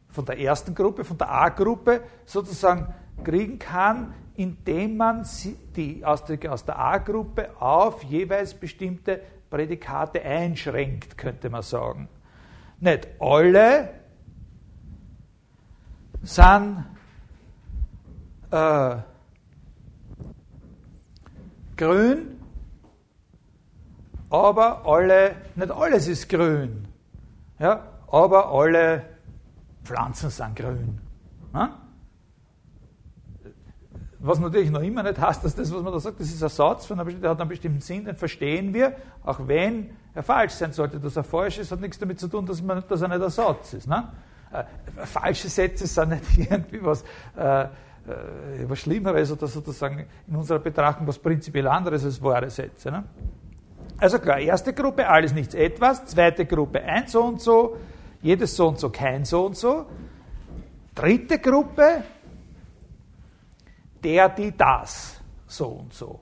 von 0.10 0.26
der 0.26 0.38
ersten 0.38 0.76
Gruppe, 0.76 1.06
von 1.06 1.18
der 1.18 1.32
A-Gruppe 1.32 2.04
sozusagen 2.26 2.94
kriegen 3.24 3.58
kann, 3.58 4.14
indem 4.36 4.98
man 4.98 5.26
die 5.76 6.04
Ausdrücke 6.04 6.52
aus 6.52 6.66
der 6.66 6.80
A-Gruppe 6.80 7.50
auf 7.60 8.04
jeweils 8.04 8.54
bestimmte 8.54 9.22
Prädikate 9.50 10.22
einschränkt, 10.24 11.18
könnte 11.18 11.50
man 11.50 11.62
sagen. 11.62 12.10
Nicht 12.80 13.08
alle, 13.20 13.90
sind 16.24 16.86
äh, 18.50 18.96
grün, 21.76 22.40
aber 24.30 24.86
alle, 24.86 25.36
nicht 25.56 25.72
alles 25.72 26.08
ist 26.08 26.30
grün, 26.30 26.88
ja, 27.60 27.86
aber 28.08 28.52
alle 28.52 29.04
Pflanzen 29.84 30.30
sind 30.30 30.56
grün. 30.56 31.00
Ja? 31.54 31.83
Was 34.26 34.40
natürlich 34.40 34.72
noch 34.72 34.82
immer 34.82 35.04
nicht 35.04 35.20
heißt, 35.20 35.44
dass 35.44 35.54
das, 35.54 35.74
was 35.74 35.84
man 35.84 35.92
da 35.92 36.00
sagt, 36.00 36.18
das 36.18 36.28
ist 36.28 36.42
ein 36.42 36.48
Satz, 36.48 36.86
von 36.86 36.98
der 36.98 37.30
hat 37.30 37.42
einen 37.42 37.50
bestimmten 37.50 37.82
Sinn, 37.82 38.06
den 38.06 38.16
verstehen 38.16 38.74
wir, 38.74 38.96
auch 39.22 39.38
wenn 39.50 39.90
er 40.16 40.24
falsch 40.24 40.54
sein 40.54 40.72
sollte. 40.72 40.98
Dass 40.98 41.18
er 41.18 41.26
falsch 41.26 41.58
ist, 41.58 41.74
hat 41.74 41.82
nichts 41.82 42.00
damit 42.00 42.22
zu 42.22 42.30
tun, 42.30 42.46
dass, 42.46 42.62
man, 42.62 42.82
dass 42.88 43.02
er 43.02 43.10
nicht 43.10 43.22
ein 43.22 43.30
Satz 43.30 43.74
ist. 43.74 43.86
Ne? 43.86 44.14
Äh, 44.54 44.64
falsche 45.06 45.50
Sätze 45.50 45.88
sind 45.88 46.12
nicht 46.12 46.38
irgendwie 46.52 46.82
was, 46.82 47.04
äh, 47.36 47.64
äh, 47.64 47.68
was 48.66 48.80
Schlimmeres 48.80 49.30
oder 49.30 49.48
sozusagen 49.48 50.06
in 50.26 50.36
unserer 50.38 50.60
Betrachtung 50.60 51.06
was 51.06 51.20
prinzipiell 51.20 51.68
anderes 51.68 52.06
als 52.06 52.24
wahre 52.24 52.50
Sätze. 52.50 52.92
Ne? 52.92 53.04
Also 53.98 54.20
klar, 54.20 54.40
erste 54.40 54.72
Gruppe, 54.72 55.06
alles 55.06 55.34
nichts 55.34 55.54
etwas, 55.54 56.06
zweite 56.06 56.46
Gruppe, 56.46 56.82
ein 56.82 57.08
so 57.08 57.24
und 57.24 57.42
so, 57.42 57.76
jedes 58.22 58.56
so 58.56 58.70
und 58.70 58.80
so, 58.80 58.90
kein 58.90 59.26
so 59.26 59.48
und 59.48 59.58
so. 59.58 59.86
Dritte 60.96 61.40
Gruppe, 61.40 62.04
der, 64.04 64.30
die, 64.30 64.56
das, 64.56 65.22
so 65.48 65.68
und 65.68 65.94
so. 65.94 66.20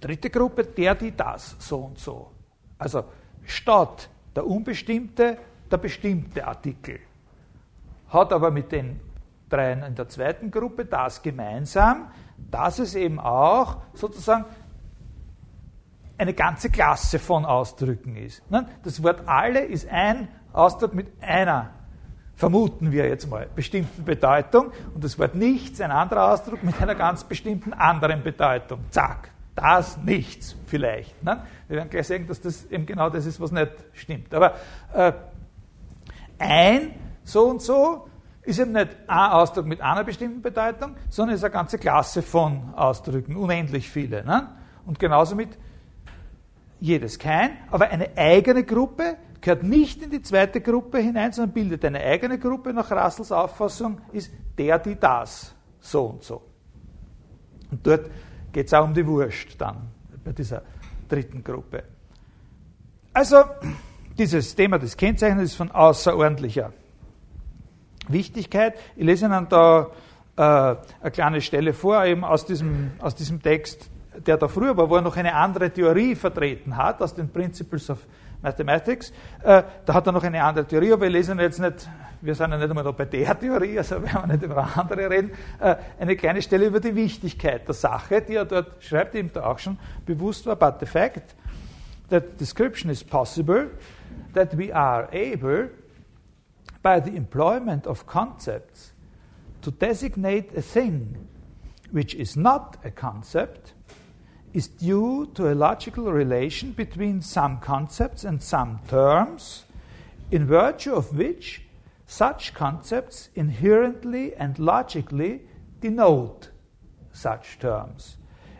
Dritte 0.00 0.30
Gruppe, 0.30 0.64
der, 0.64 0.94
die, 0.94 1.16
das, 1.16 1.56
so 1.58 1.78
und 1.78 1.98
so. 1.98 2.32
Also 2.78 3.04
statt 3.44 4.08
der 4.34 4.46
unbestimmte, 4.46 5.38
der 5.70 5.76
bestimmte 5.76 6.46
Artikel. 6.46 6.98
Hat 8.08 8.32
aber 8.32 8.50
mit 8.50 8.72
den 8.72 9.00
dreien 9.48 9.82
in 9.82 9.94
der 9.94 10.08
zweiten 10.08 10.50
Gruppe 10.50 10.86
das 10.86 11.22
gemeinsam, 11.22 12.10
dass 12.36 12.78
es 12.78 12.94
eben 12.94 13.20
auch 13.20 13.82
sozusagen 13.94 14.44
eine 16.18 16.34
ganze 16.34 16.70
Klasse 16.70 17.18
von 17.18 17.44
Ausdrücken 17.44 18.16
ist. 18.16 18.42
Das 18.82 19.02
Wort 19.02 19.26
alle 19.26 19.60
ist 19.60 19.88
ein 19.88 20.28
Ausdruck 20.52 20.94
mit 20.94 21.12
einer 21.20 21.70
vermuten 22.34 22.92
wir 22.92 23.08
jetzt 23.08 23.28
mal, 23.28 23.48
bestimmten 23.54 24.04
Bedeutung 24.04 24.72
und 24.94 25.04
das 25.04 25.18
Wort 25.18 25.34
nichts, 25.34 25.80
ein 25.80 25.90
anderer 25.90 26.32
Ausdruck 26.32 26.62
mit 26.62 26.80
einer 26.80 26.94
ganz 26.94 27.24
bestimmten 27.24 27.72
anderen 27.72 28.22
Bedeutung. 28.22 28.80
Zack, 28.90 29.30
das 29.54 29.98
nichts 29.98 30.56
vielleicht. 30.66 31.22
Ne? 31.22 31.42
Wir 31.68 31.76
werden 31.76 31.90
gleich 31.90 32.06
sehen, 32.06 32.26
dass 32.26 32.40
das 32.40 32.64
eben 32.70 32.86
genau 32.86 33.10
das 33.10 33.26
ist, 33.26 33.40
was 33.40 33.52
nicht 33.52 33.72
stimmt. 33.92 34.34
Aber 34.34 34.54
äh, 34.94 35.12
ein 36.38 36.94
so 37.24 37.44
und 37.44 37.62
so 37.62 38.08
ist 38.42 38.58
eben 38.58 38.72
nicht 38.72 38.88
ein 39.06 39.30
Ausdruck 39.30 39.66
mit 39.66 39.80
einer 39.80 40.04
bestimmten 40.04 40.42
Bedeutung, 40.42 40.96
sondern 41.08 41.36
ist 41.36 41.44
eine 41.44 41.52
ganze 41.52 41.78
Klasse 41.78 42.22
von 42.22 42.74
Ausdrücken, 42.74 43.36
unendlich 43.36 43.88
viele. 43.88 44.24
Ne? 44.24 44.48
Und 44.84 44.98
genauso 44.98 45.36
mit 45.36 45.50
jedes 46.80 47.18
kein, 47.20 47.50
aber 47.70 47.90
eine 47.90 48.10
eigene 48.16 48.64
Gruppe, 48.64 49.16
gehört 49.42 49.64
nicht 49.64 50.00
in 50.00 50.10
die 50.10 50.22
zweite 50.22 50.60
Gruppe 50.60 50.98
hinein, 50.98 51.32
sondern 51.32 51.52
bildet 51.52 51.84
eine 51.84 52.00
eigene 52.00 52.38
Gruppe 52.38 52.72
nach 52.72 52.90
Russells 52.90 53.32
Auffassung, 53.32 54.00
ist 54.12 54.32
der, 54.56 54.78
die, 54.78 54.98
das, 54.98 55.54
so 55.80 56.04
und 56.06 56.22
so. 56.22 56.42
Und 57.70 57.86
dort 57.86 58.08
geht 58.52 58.68
es 58.68 58.74
auch 58.74 58.84
um 58.84 58.94
die 58.94 59.06
Wurst 59.06 59.48
dann, 59.58 59.88
bei 60.24 60.32
dieser 60.32 60.62
dritten 61.08 61.42
Gruppe. 61.42 61.82
Also, 63.12 63.44
dieses 64.16 64.54
Thema 64.54 64.78
des 64.78 64.96
Kennzeichens 64.96 65.42
ist 65.42 65.54
von 65.56 65.70
außerordentlicher 65.70 66.72
Wichtigkeit. 68.08 68.74
Ich 68.96 69.04
lese 69.04 69.26
Ihnen 69.26 69.48
da 69.48 69.88
äh, 70.36 70.42
eine 70.42 71.10
kleine 71.12 71.40
Stelle 71.40 71.72
vor, 71.72 72.04
eben 72.04 72.24
aus 72.24 72.46
diesem, 72.46 72.92
aus 73.00 73.14
diesem 73.14 73.42
Text, 73.42 73.90
der 74.26 74.36
da 74.36 74.48
früher 74.48 74.76
war, 74.76 74.88
wo 74.88 74.96
er 74.96 75.02
noch 75.02 75.16
eine 75.16 75.34
andere 75.34 75.70
Theorie 75.70 76.14
vertreten 76.14 76.76
hat, 76.76 77.02
aus 77.02 77.14
den 77.14 77.28
Principles 77.28 77.90
of 77.90 77.98
Mathematics. 78.42 79.12
Äh, 79.42 79.62
da 79.84 79.94
hat 79.94 80.06
er 80.06 80.12
noch 80.12 80.22
eine 80.22 80.42
andere 80.42 80.66
Theorie, 80.66 80.92
aber 80.92 81.02
wir 81.02 81.10
lesen 81.10 81.38
jetzt 81.38 81.60
nicht, 81.60 81.88
wir 82.20 82.34
sind 82.34 82.50
ja 82.50 82.58
nicht 82.58 82.68
einmal 82.68 82.92
bei 82.92 83.04
der 83.04 83.38
Theorie, 83.40 83.78
also 83.78 84.02
werden 84.02 84.22
wir 84.22 84.26
nicht 84.34 84.42
über 84.42 84.68
andere 84.76 85.08
reden, 85.08 85.30
äh, 85.60 85.76
eine 85.98 86.16
kleine 86.16 86.42
Stelle 86.42 86.66
über 86.66 86.80
die 86.80 86.94
Wichtigkeit 86.94 87.66
der 87.66 87.74
Sache, 87.74 88.20
die 88.22 88.34
er 88.34 88.44
dort 88.44 88.82
schreibt, 88.82 89.14
die 89.14 89.18
ihm 89.18 89.32
da 89.32 89.44
auch 89.44 89.58
schon 89.58 89.78
bewusst 90.04 90.46
war, 90.46 90.56
but 90.56 90.80
the 90.80 90.86
fact 90.86 91.34
that 92.08 92.38
description 92.38 92.90
is 92.90 93.02
possible, 93.02 93.70
that 94.34 94.56
we 94.56 94.74
are 94.74 95.08
able, 95.12 95.70
by 96.82 97.00
the 97.00 97.16
employment 97.16 97.86
of 97.86 98.06
concepts, 98.06 98.92
to 99.62 99.70
designate 99.70 100.56
a 100.56 100.60
thing 100.60 101.28
which 101.92 102.14
is 102.14 102.36
not 102.36 102.78
a 102.84 102.90
concept, 102.90 103.74
is 104.52 104.68
due 104.68 105.30
to 105.34 105.50
a 105.50 105.54
logical 105.54 106.12
relation 106.12 106.72
between 106.72 107.22
some 107.22 107.58
concepts 107.58 108.24
and 108.24 108.42
some 108.42 108.80
terms, 108.88 109.64
in 110.30 110.46
virtue 110.46 110.94
of 110.94 111.16
which 111.16 111.62
such 112.06 112.52
concepts 112.52 113.30
inherently 113.34 114.34
and 114.34 114.58
logically 114.58 115.40
denote 115.80 116.50
such 117.12 117.58
terms. 117.58 118.16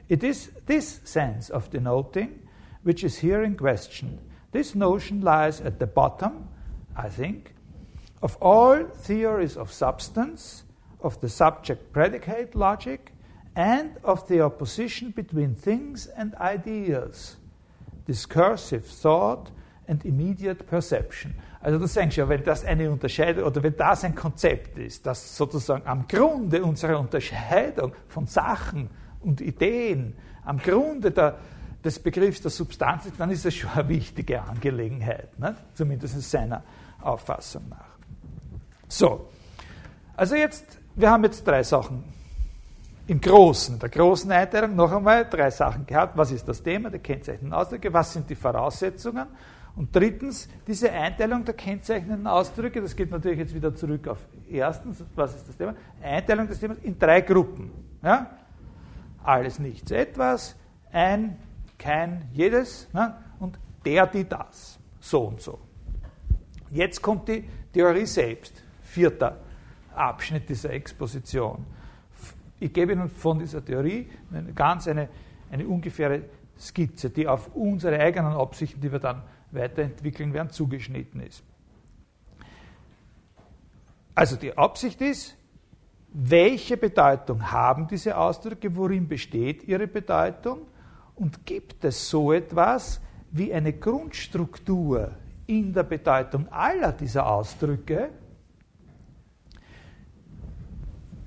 It 0.09 0.25
is 0.25 0.51
this 0.67 1.01
sense 1.05 1.51
of 1.51 1.71
denoting 1.71 2.41
which 2.83 3.05
is 3.05 3.19
here 3.19 3.43
in 3.43 3.57
question. 3.57 4.19
This 4.53 4.75
notion 4.75 5.21
lies 5.21 5.61
at 5.61 5.79
the 5.79 5.87
bottom, 5.87 6.49
I 6.97 7.09
think, 7.09 7.55
of 8.23 8.37
all 8.37 8.85
theories 8.85 9.57
of 9.57 9.73
substance, 9.73 10.65
of 11.01 11.21
the 11.21 11.29
subject 11.29 11.93
predicate 11.93 12.55
logic, 12.55 13.13
and 13.55 14.03
of 14.05 14.27
the 14.29 14.41
opposition 14.41 15.11
between 15.11 15.55
things 15.55 16.07
and 16.07 16.35
ideas, 16.41 17.37
discursive 18.07 18.85
thought 18.87 19.51
and 19.87 20.05
immediate 20.05 20.67
perception. 20.67 21.35
Also 21.61 21.79
das 21.79 21.95
denkst 21.95 22.17
du 22.17 22.23
ja, 22.23 22.29
wenn 22.29 22.43
das 22.43 22.65
eine 22.65 22.91
Unterscheidung 22.91 23.45
oder 23.45 23.63
wenn 23.63 23.77
das 23.77 24.05
ein 24.05 24.15
Konzept 24.15 24.79
ist, 24.79 25.07
das 25.07 25.37
sozusagen 25.37 25.87
am 25.87 26.09
Grunde 26.09 26.65
unserer 26.65 26.99
Unterscheidung 26.99 27.93
von 28.09 28.27
Sachen 28.27 28.91
und 29.21 29.41
Ideen, 29.41 30.15
am 30.45 30.59
Grunde 30.59 31.13
der, 31.13 31.39
des 31.85 32.01
Begriffs 32.01 32.41
der 32.41 32.51
Substanz 32.51 33.07
ist, 33.07 33.21
dann 33.21 33.31
ist 33.31 33.45
das 33.45 33.55
schon 33.55 33.71
eine 33.71 33.89
wichtige 33.89 34.43
Angelegenheit, 34.43 35.39
ne? 35.39 35.55
zumindest 35.75 36.21
seiner 36.29 36.65
Auffassung 37.01 37.69
nach. 37.69 37.93
So, 38.89 39.29
also 40.17 40.35
jetzt, 40.35 40.79
wir 40.97 41.11
haben 41.11 41.23
jetzt 41.25 41.47
drei 41.47 41.63
Sachen 41.63 42.05
im 43.07 43.21
Großen, 43.21 43.79
der 43.79 43.89
großen 43.89 44.31
Einteilung 44.31 44.77
noch 44.77 44.93
einmal 44.93 45.29
drei 45.29 45.51
Sachen 45.51 45.87
gehabt. 45.87 46.17
Was 46.17 46.31
ist 46.31 46.47
das 46.47 46.63
Thema 46.63 46.91
der 46.91 47.01
kennzeichnenden 47.01 47.53
Ausdrücke? 47.53 47.93
Was 47.93 48.13
sind 48.13 48.31
die 48.31 48.35
Voraussetzungen? 48.35 49.27
Und 49.75 49.95
drittens, 49.95 50.49
diese 50.67 50.93
Einteilung 50.93 51.45
der 51.45 51.55
kennzeichnenden 51.55 52.27
Ausdrücke, 52.27 52.81
das 52.81 52.95
geht 52.95 53.11
natürlich 53.11 53.39
jetzt 53.39 53.55
wieder 53.55 53.75
zurück 53.75 54.07
auf 54.07 54.19
erstens, 54.51 55.03
was 55.15 55.35
ist 55.35 55.49
das 55.49 55.57
Thema? 55.57 55.75
Einteilung 56.03 56.47
des 56.47 56.61
Themas 56.61 56.79
in 56.79 56.99
drei 56.99 57.23
Gruppen. 57.23 57.71
Ja? 58.03 58.31
Alles, 59.25 59.59
nichts, 59.59 59.91
etwas, 59.91 60.57
ein, 60.93 61.39
kein, 61.79 62.29
jedes 62.33 62.89
ne? 62.93 63.17
und 63.41 63.59
der, 63.85 64.07
die, 64.07 64.29
das. 64.29 64.79
So 65.01 65.23
und 65.23 65.41
so. 65.41 65.59
Jetzt 66.71 67.01
kommt 67.01 67.29
die 67.29 67.45
Theorie 67.73 68.07
selbst, 68.07 68.63
vierter 68.83 69.39
Abschnitt 69.95 70.49
dieser 70.49 70.71
Exposition. 70.71 71.65
Ich 72.63 72.73
gebe 72.73 72.93
Ihnen 72.93 73.09
von 73.09 73.41
dieser 73.41 73.65
Theorie 73.65 74.09
ganz 74.55 74.87
eine, 74.87 75.09
eine 75.51 75.67
ungefähre 75.67 76.23
Skizze, 76.57 77.11
die 77.11 77.27
auf 77.27 77.51
unsere 77.57 77.99
eigenen 77.99 78.35
Absichten, 78.35 78.81
die 78.81 78.93
wir 78.93 79.01
dann 79.01 79.23
weiterentwickeln 79.51 80.33
werden, 80.33 80.51
zugeschnitten 80.51 81.21
ist. 81.23 81.43
Also 84.15 84.37
die 84.37 84.57
Absicht 84.57 85.01
ist, 85.01 85.37
welche 86.13 86.77
Bedeutung 86.77 87.51
haben 87.51 87.89
diese 87.89 88.17
Ausdrücke, 88.17 88.77
worin 88.77 89.09
besteht 89.09 89.65
ihre 89.65 89.89
Bedeutung 89.89 90.61
und 91.17 91.45
gibt 91.45 91.85
es 91.85 92.09
so 92.09 92.33
etwas 92.33 93.01
wie 93.33 93.53
eine 93.53 93.73
Grundstruktur 93.73 95.11
in 95.49 95.73
der 95.73 95.83
Bedeutung 95.83 96.47
aller 96.53 96.93
dieser 96.93 97.27
Ausdrücke, 97.27 98.11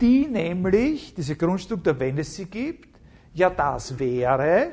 die 0.05 0.27
nämlich, 0.27 1.15
diese 1.15 1.35
Grundstruktur, 1.35 1.99
wenn 1.99 2.19
es 2.19 2.35
sie 2.35 2.45
gibt, 2.45 2.99
ja 3.33 3.49
das 3.49 3.97
wäre, 3.97 4.67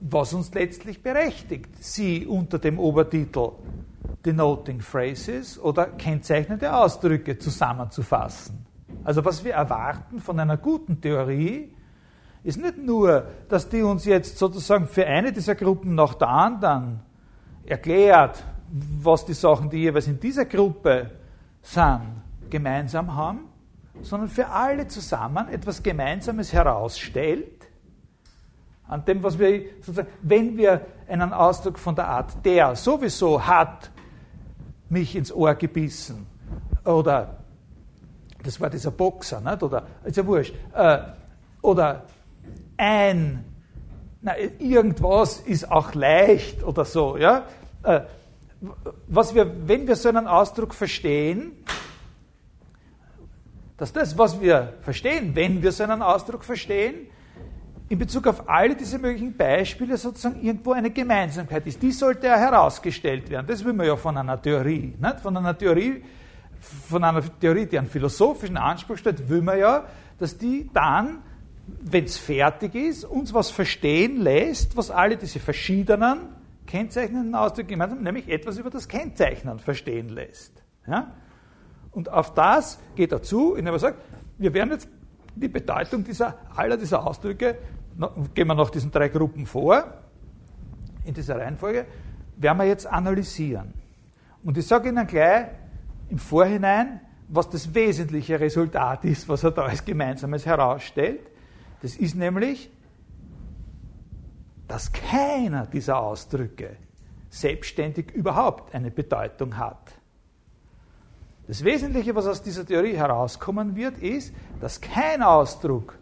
was 0.00 0.32
uns 0.32 0.54
letztlich 0.54 1.02
berechtigt, 1.02 1.70
sie 1.80 2.24
unter 2.24 2.60
dem 2.60 2.78
Obertitel 2.78 3.50
Denoting 4.24 4.80
Phrases 4.80 5.58
oder 5.58 5.86
kennzeichnende 5.86 6.72
Ausdrücke 6.72 7.36
zusammenzufassen. 7.36 8.64
Also 9.02 9.24
was 9.24 9.44
wir 9.44 9.54
erwarten 9.54 10.20
von 10.20 10.38
einer 10.38 10.58
guten 10.58 11.00
Theorie, 11.00 11.74
ist 12.44 12.60
nicht 12.60 12.78
nur, 12.78 13.26
dass 13.48 13.68
die 13.68 13.82
uns 13.82 14.04
jetzt 14.04 14.38
sozusagen 14.38 14.86
für 14.86 15.04
eine 15.04 15.32
dieser 15.32 15.56
Gruppen 15.56 15.96
nach 15.96 16.14
der 16.14 16.28
anderen 16.28 17.00
erklärt, 17.66 18.44
was 18.70 19.24
die 19.24 19.34
Sachen, 19.34 19.68
die 19.68 19.78
jeweils 19.78 20.06
in 20.06 20.20
dieser 20.20 20.44
Gruppe 20.44 21.10
sind, 21.62 22.22
gemeinsam 22.50 23.14
haben, 23.14 23.48
sondern 24.02 24.28
für 24.28 24.48
alle 24.48 24.88
zusammen 24.88 25.48
etwas 25.48 25.82
Gemeinsames 25.82 26.52
herausstellt, 26.52 27.68
an 28.88 29.04
dem, 29.04 29.22
was 29.22 29.38
wir 29.38 29.64
sozusagen, 29.80 30.08
wenn 30.22 30.56
wir 30.56 30.84
einen 31.08 31.32
Ausdruck 31.32 31.78
von 31.78 31.94
der 31.94 32.08
Art, 32.08 32.44
der 32.44 32.76
sowieso 32.76 33.46
hat 33.46 33.90
mich 34.90 35.16
ins 35.16 35.32
Ohr 35.32 35.54
gebissen, 35.54 36.26
oder 36.84 37.38
das 38.42 38.60
war 38.60 38.68
dieser 38.68 38.90
Boxer, 38.90 39.40
nicht? 39.40 39.62
oder 39.62 39.86
ist 40.04 40.16
ja 40.16 40.26
wurscht, 40.26 40.54
äh, 40.74 40.98
oder 41.62 42.02
ein, 42.76 43.44
na, 44.20 44.36
irgendwas 44.58 45.40
ist 45.40 45.70
auch 45.70 45.94
leicht 45.94 46.62
oder 46.62 46.84
so, 46.84 47.16
ja. 47.16 47.44
Äh, 47.82 48.00
was 49.08 49.34
wir, 49.34 49.68
wenn 49.68 49.86
wir 49.86 49.96
so 49.96 50.08
einen 50.08 50.26
Ausdruck 50.26 50.74
verstehen, 50.74 51.52
dass 53.76 53.92
das, 53.92 54.16
was 54.16 54.40
wir 54.40 54.74
verstehen, 54.82 55.34
wenn 55.34 55.62
wir 55.62 55.72
so 55.72 55.82
einen 55.82 56.02
Ausdruck 56.02 56.44
verstehen, 56.44 57.06
in 57.88 57.98
Bezug 57.98 58.26
auf 58.26 58.48
alle 58.48 58.74
diese 58.74 58.98
möglichen 58.98 59.36
Beispiele 59.36 59.96
sozusagen 59.96 60.40
irgendwo 60.40 60.72
eine 60.72 60.90
Gemeinsamkeit 60.90 61.66
ist. 61.66 61.82
Die 61.82 61.92
sollte 61.92 62.28
ja 62.28 62.36
herausgestellt 62.36 63.28
werden. 63.28 63.46
Das 63.46 63.62
will 63.64 63.72
man 63.74 63.86
ja 63.86 63.96
von 63.96 64.16
einer 64.16 64.40
Theorie. 64.40 64.94
Nicht? 64.98 65.20
Von 65.20 65.36
einer 65.36 65.58
Theorie, 65.58 66.02
von 66.88 67.04
einer 67.04 67.22
Theorie, 67.38 67.66
die 67.66 67.78
einen 67.78 67.88
philosophischen 67.88 68.56
Anspruch 68.56 68.96
stellt, 68.96 69.28
will 69.28 69.42
man 69.42 69.58
ja, 69.58 69.84
dass 70.18 70.38
die 70.38 70.70
dann, 70.72 71.18
wenn 71.82 72.04
es 72.04 72.16
fertig 72.16 72.74
ist, 72.74 73.04
uns 73.04 73.34
was 73.34 73.50
verstehen 73.50 74.22
lässt, 74.22 74.76
was 74.76 74.90
alle 74.90 75.16
diese 75.16 75.38
verschiedenen 75.38 76.20
kennzeichnenden 76.66 77.34
Ausdrücke 77.34 77.68
gemeinsam, 77.68 78.02
nämlich 78.02 78.28
etwas 78.28 78.58
über 78.58 78.70
das 78.70 78.88
Kennzeichnen 78.88 79.58
verstehen 79.58 80.08
lässt. 80.08 80.62
Ja? 80.86 81.12
Und 81.90 82.08
auf 82.10 82.34
das 82.34 82.78
geht 82.94 83.12
er 83.12 83.22
zu, 83.22 83.54
indem 83.54 83.74
er 83.74 83.78
sagt, 83.78 83.98
wir 84.38 84.52
werden 84.54 84.70
jetzt 84.70 84.88
die 85.34 85.48
Bedeutung 85.48 86.04
dieser, 86.04 86.38
aller 86.54 86.76
dieser 86.76 87.06
Ausdrücke, 87.06 87.58
gehen 88.34 88.46
wir 88.46 88.54
noch 88.54 88.70
diesen 88.70 88.90
drei 88.90 89.08
Gruppen 89.08 89.46
vor, 89.46 89.84
in 91.04 91.14
dieser 91.14 91.38
Reihenfolge, 91.38 91.86
werden 92.36 92.58
wir 92.58 92.64
jetzt 92.64 92.86
analysieren. 92.86 93.74
Und 94.42 94.58
ich 94.58 94.66
sage 94.66 94.88
Ihnen 94.88 95.06
gleich 95.06 95.46
im 96.08 96.18
Vorhinein, 96.18 97.00
was 97.28 97.48
das 97.48 97.74
wesentliche 97.74 98.40
Resultat 98.40 99.04
ist, 99.04 99.28
was 99.28 99.44
er 99.44 99.52
da 99.52 99.62
als 99.62 99.84
Gemeinsames 99.84 100.44
herausstellt. 100.44 101.20
Das 101.80 101.96
ist 101.96 102.14
nämlich, 102.14 102.70
dass 104.68 104.92
keiner 104.92 105.66
dieser 105.66 105.98
Ausdrücke 106.00 106.76
selbstständig 107.30 108.10
überhaupt 108.12 108.74
eine 108.74 108.90
Bedeutung 108.90 109.56
hat. 109.56 109.92
Das 111.46 111.64
Wesentliche, 111.64 112.14
was 112.14 112.26
aus 112.26 112.42
dieser 112.42 112.64
Theorie 112.64 112.96
herauskommen 112.96 113.74
wird, 113.74 113.98
ist, 113.98 114.32
dass 114.60 114.80
kein 114.80 115.22
Ausdruck 115.22 115.98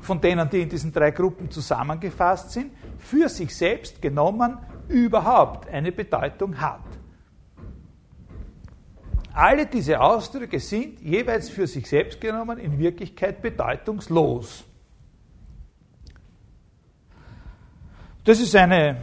von 0.00 0.20
denen, 0.20 0.48
die 0.48 0.62
in 0.62 0.68
diesen 0.68 0.92
drei 0.92 1.10
Gruppen 1.10 1.50
zusammengefasst 1.50 2.52
sind, 2.52 2.72
für 2.98 3.28
sich 3.28 3.54
selbst 3.54 4.00
genommen 4.00 4.58
überhaupt 4.88 5.68
eine 5.68 5.92
Bedeutung 5.92 6.58
hat. 6.60 6.80
Alle 9.32 9.66
diese 9.66 10.00
Ausdrücke 10.00 10.58
sind 10.58 11.00
jeweils 11.00 11.48
für 11.48 11.66
sich 11.66 11.86
selbst 11.88 12.20
genommen 12.20 12.58
in 12.58 12.78
Wirklichkeit 12.78 13.40
bedeutungslos. 13.40 14.64
Das 18.24 18.38
ist 18.38 18.54
eine 18.54 18.96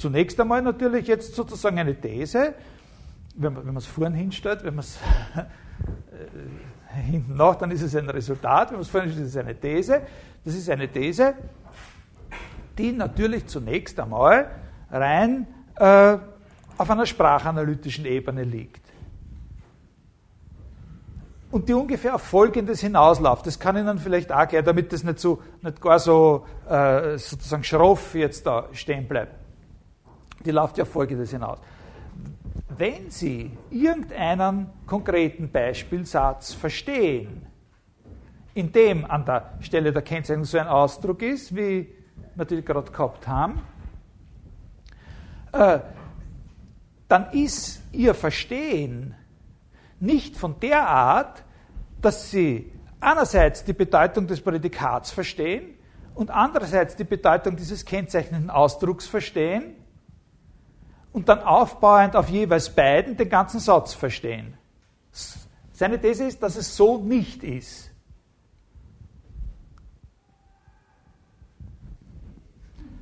Zunächst 0.00 0.40
einmal 0.40 0.62
natürlich 0.62 1.06
jetzt 1.08 1.34
sozusagen 1.34 1.78
eine 1.78 1.94
These, 1.94 2.54
wenn 3.34 3.52
man, 3.52 3.76
es 3.76 3.84
vorn 3.84 4.14
hinstellt, 4.14 4.64
wenn 4.64 4.74
man 4.74 4.82
es 4.82 4.98
äh, 5.36 7.02
hinten 7.02 7.36
nach, 7.36 7.56
dann 7.56 7.70
ist 7.70 7.82
es 7.82 7.94
ein 7.94 8.08
Resultat, 8.08 8.70
wenn 8.70 8.76
man 8.76 8.80
es 8.80 8.88
vorn 8.88 9.04
hinstellt, 9.04 9.26
ist 9.26 9.36
es 9.36 9.42
eine 9.42 9.54
These. 9.60 10.00
Das 10.42 10.54
ist 10.54 10.70
eine 10.70 10.88
These, 10.88 11.34
die 12.78 12.92
natürlich 12.92 13.44
zunächst 13.44 14.00
einmal 14.00 14.50
rein 14.90 15.46
äh, 15.76 16.16
auf 16.78 16.90
einer 16.90 17.04
sprachanalytischen 17.04 18.06
Ebene 18.06 18.44
liegt. 18.44 18.89
Und 21.50 21.68
die 21.68 21.74
ungefähr 21.74 22.14
auf 22.14 22.22
Folgendes 22.22 22.80
hinausläuft. 22.80 23.46
Das 23.46 23.58
kann 23.58 23.76
Ihnen 23.76 23.98
vielleicht 23.98 24.30
auch 24.32 24.46
gleich, 24.46 24.64
damit 24.64 24.92
das 24.92 25.02
nicht, 25.02 25.18
so, 25.18 25.42
nicht 25.62 25.80
gar 25.80 25.98
so 25.98 26.46
äh, 26.68 27.18
sozusagen 27.18 27.64
schroff 27.64 28.14
jetzt 28.14 28.46
da 28.46 28.68
stehen 28.72 29.08
bleibt 29.08 29.40
die 30.44 30.50
läuft 30.50 30.78
ja 30.78 30.84
folgendes 30.84 31.30
hinaus. 31.30 31.58
Wenn 32.68 33.10
Sie 33.10 33.50
irgendeinen 33.70 34.70
konkreten 34.86 35.50
Beispielsatz 35.50 36.54
verstehen, 36.54 37.46
in 38.54 38.72
dem 38.72 39.04
an 39.04 39.24
der 39.24 39.52
Stelle 39.60 39.92
der 39.92 40.02
Kennzeichnung 40.02 40.44
so 40.44 40.58
ein 40.58 40.66
Ausdruck 40.66 41.22
ist, 41.22 41.54
wie 41.54 41.88
wir 42.34 42.44
die 42.44 42.62
gerade 42.62 42.90
gehabt 42.90 43.28
haben, 43.28 43.60
äh, 45.52 45.80
dann 47.08 47.30
ist 47.32 47.82
Ihr 47.92 48.14
Verstehen 48.14 49.14
nicht 50.00 50.36
von 50.36 50.58
der 50.60 50.88
Art, 50.88 51.44
dass 52.00 52.30
Sie 52.30 52.72
einerseits 53.00 53.64
die 53.64 53.72
Bedeutung 53.72 54.26
des 54.26 54.40
Prädikats 54.40 55.10
verstehen 55.10 55.74
und 56.14 56.30
andererseits 56.30 56.96
die 56.96 57.04
Bedeutung 57.04 57.56
dieses 57.56 57.84
kennzeichnenden 57.84 58.50
Ausdrucks 58.50 59.06
verstehen, 59.06 59.76
und 61.12 61.28
dann 61.28 61.40
aufbauend 61.40 62.16
auf 62.16 62.28
jeweils 62.28 62.70
beiden 62.70 63.16
den 63.16 63.28
ganzen 63.28 63.60
Satz 63.60 63.94
verstehen. 63.94 64.56
Seine 65.72 66.00
These 66.00 66.24
ist, 66.24 66.42
dass 66.42 66.56
es 66.56 66.76
so 66.76 66.98
nicht 66.98 67.42
ist. 67.42 67.90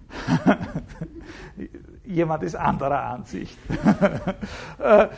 Jemand 2.05 2.43
ist 2.43 2.55
anderer 2.55 3.03
Ansicht. 3.03 3.59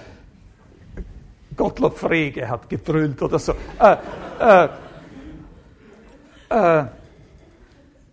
Gottlob 1.57 1.97
Frege 1.99 2.49
hat 2.49 2.69
gebrüllt 2.69 3.21
oder 3.23 3.39
so. 3.39 3.55
Äh, 3.79 3.97
äh, 4.41 4.69
äh, 6.51 6.85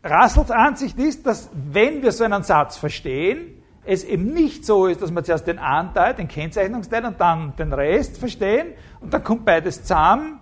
Russells 0.03 0.51
Ansicht 0.51 0.97
ist, 0.97 1.25
dass 1.25 1.49
wenn 1.53 2.01
wir 2.01 2.11
so 2.11 2.23
einen 2.23 2.43
Satz 2.43 2.77
verstehen, 2.77 3.61
es 3.85 4.03
eben 4.03 4.33
nicht 4.33 4.65
so 4.65 4.88
ist, 4.88 5.01
dass 5.01 5.11
wir 5.11 5.23
zuerst 5.23 5.47
den 5.47 5.59
Anteil, 5.59 6.13
den 6.13 6.27
Kennzeichnungsteil 6.27 7.05
und 7.05 7.19
dann 7.19 7.55
den 7.55 7.71
Rest 7.71 8.17
verstehen 8.17 8.73
und 8.99 9.13
dann 9.13 9.23
kommt 9.23 9.45
beides 9.45 9.81
zusammen 9.81 10.39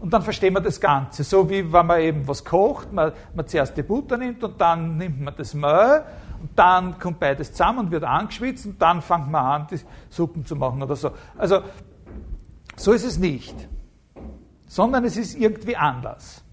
und 0.00 0.12
dann 0.12 0.22
verstehen 0.22 0.54
wir 0.54 0.60
das 0.60 0.80
Ganze. 0.80 1.24
So 1.24 1.48
wie 1.50 1.72
wenn 1.72 1.86
man 1.86 2.00
eben 2.00 2.26
was 2.26 2.44
kocht, 2.44 2.92
man, 2.92 3.12
man 3.34 3.46
zuerst 3.46 3.76
die 3.76 3.82
Butter 3.82 4.16
nimmt 4.16 4.42
und 4.42 4.60
dann 4.60 4.96
nimmt 4.96 5.20
man 5.20 5.34
das 5.36 5.54
Mehl 5.54 6.04
und 6.40 6.50
dann 6.56 6.98
kommt 6.98 7.20
beides 7.20 7.52
zusammen 7.52 7.80
und 7.80 7.90
wird 7.90 8.04
angeschwitzt 8.04 8.66
und 8.66 8.80
dann 8.80 9.02
fängt 9.02 9.30
man 9.30 9.44
an, 9.44 9.66
die 9.70 9.80
Suppen 10.10 10.44
zu 10.44 10.56
machen 10.56 10.82
oder 10.82 10.96
so. 10.96 11.10
Also 11.36 11.60
so 12.76 12.92
ist 12.92 13.04
es 13.04 13.18
nicht, 13.18 13.54
sondern 14.66 15.04
es 15.04 15.16
ist 15.16 15.34
irgendwie 15.34 15.76
anders. 15.76 16.44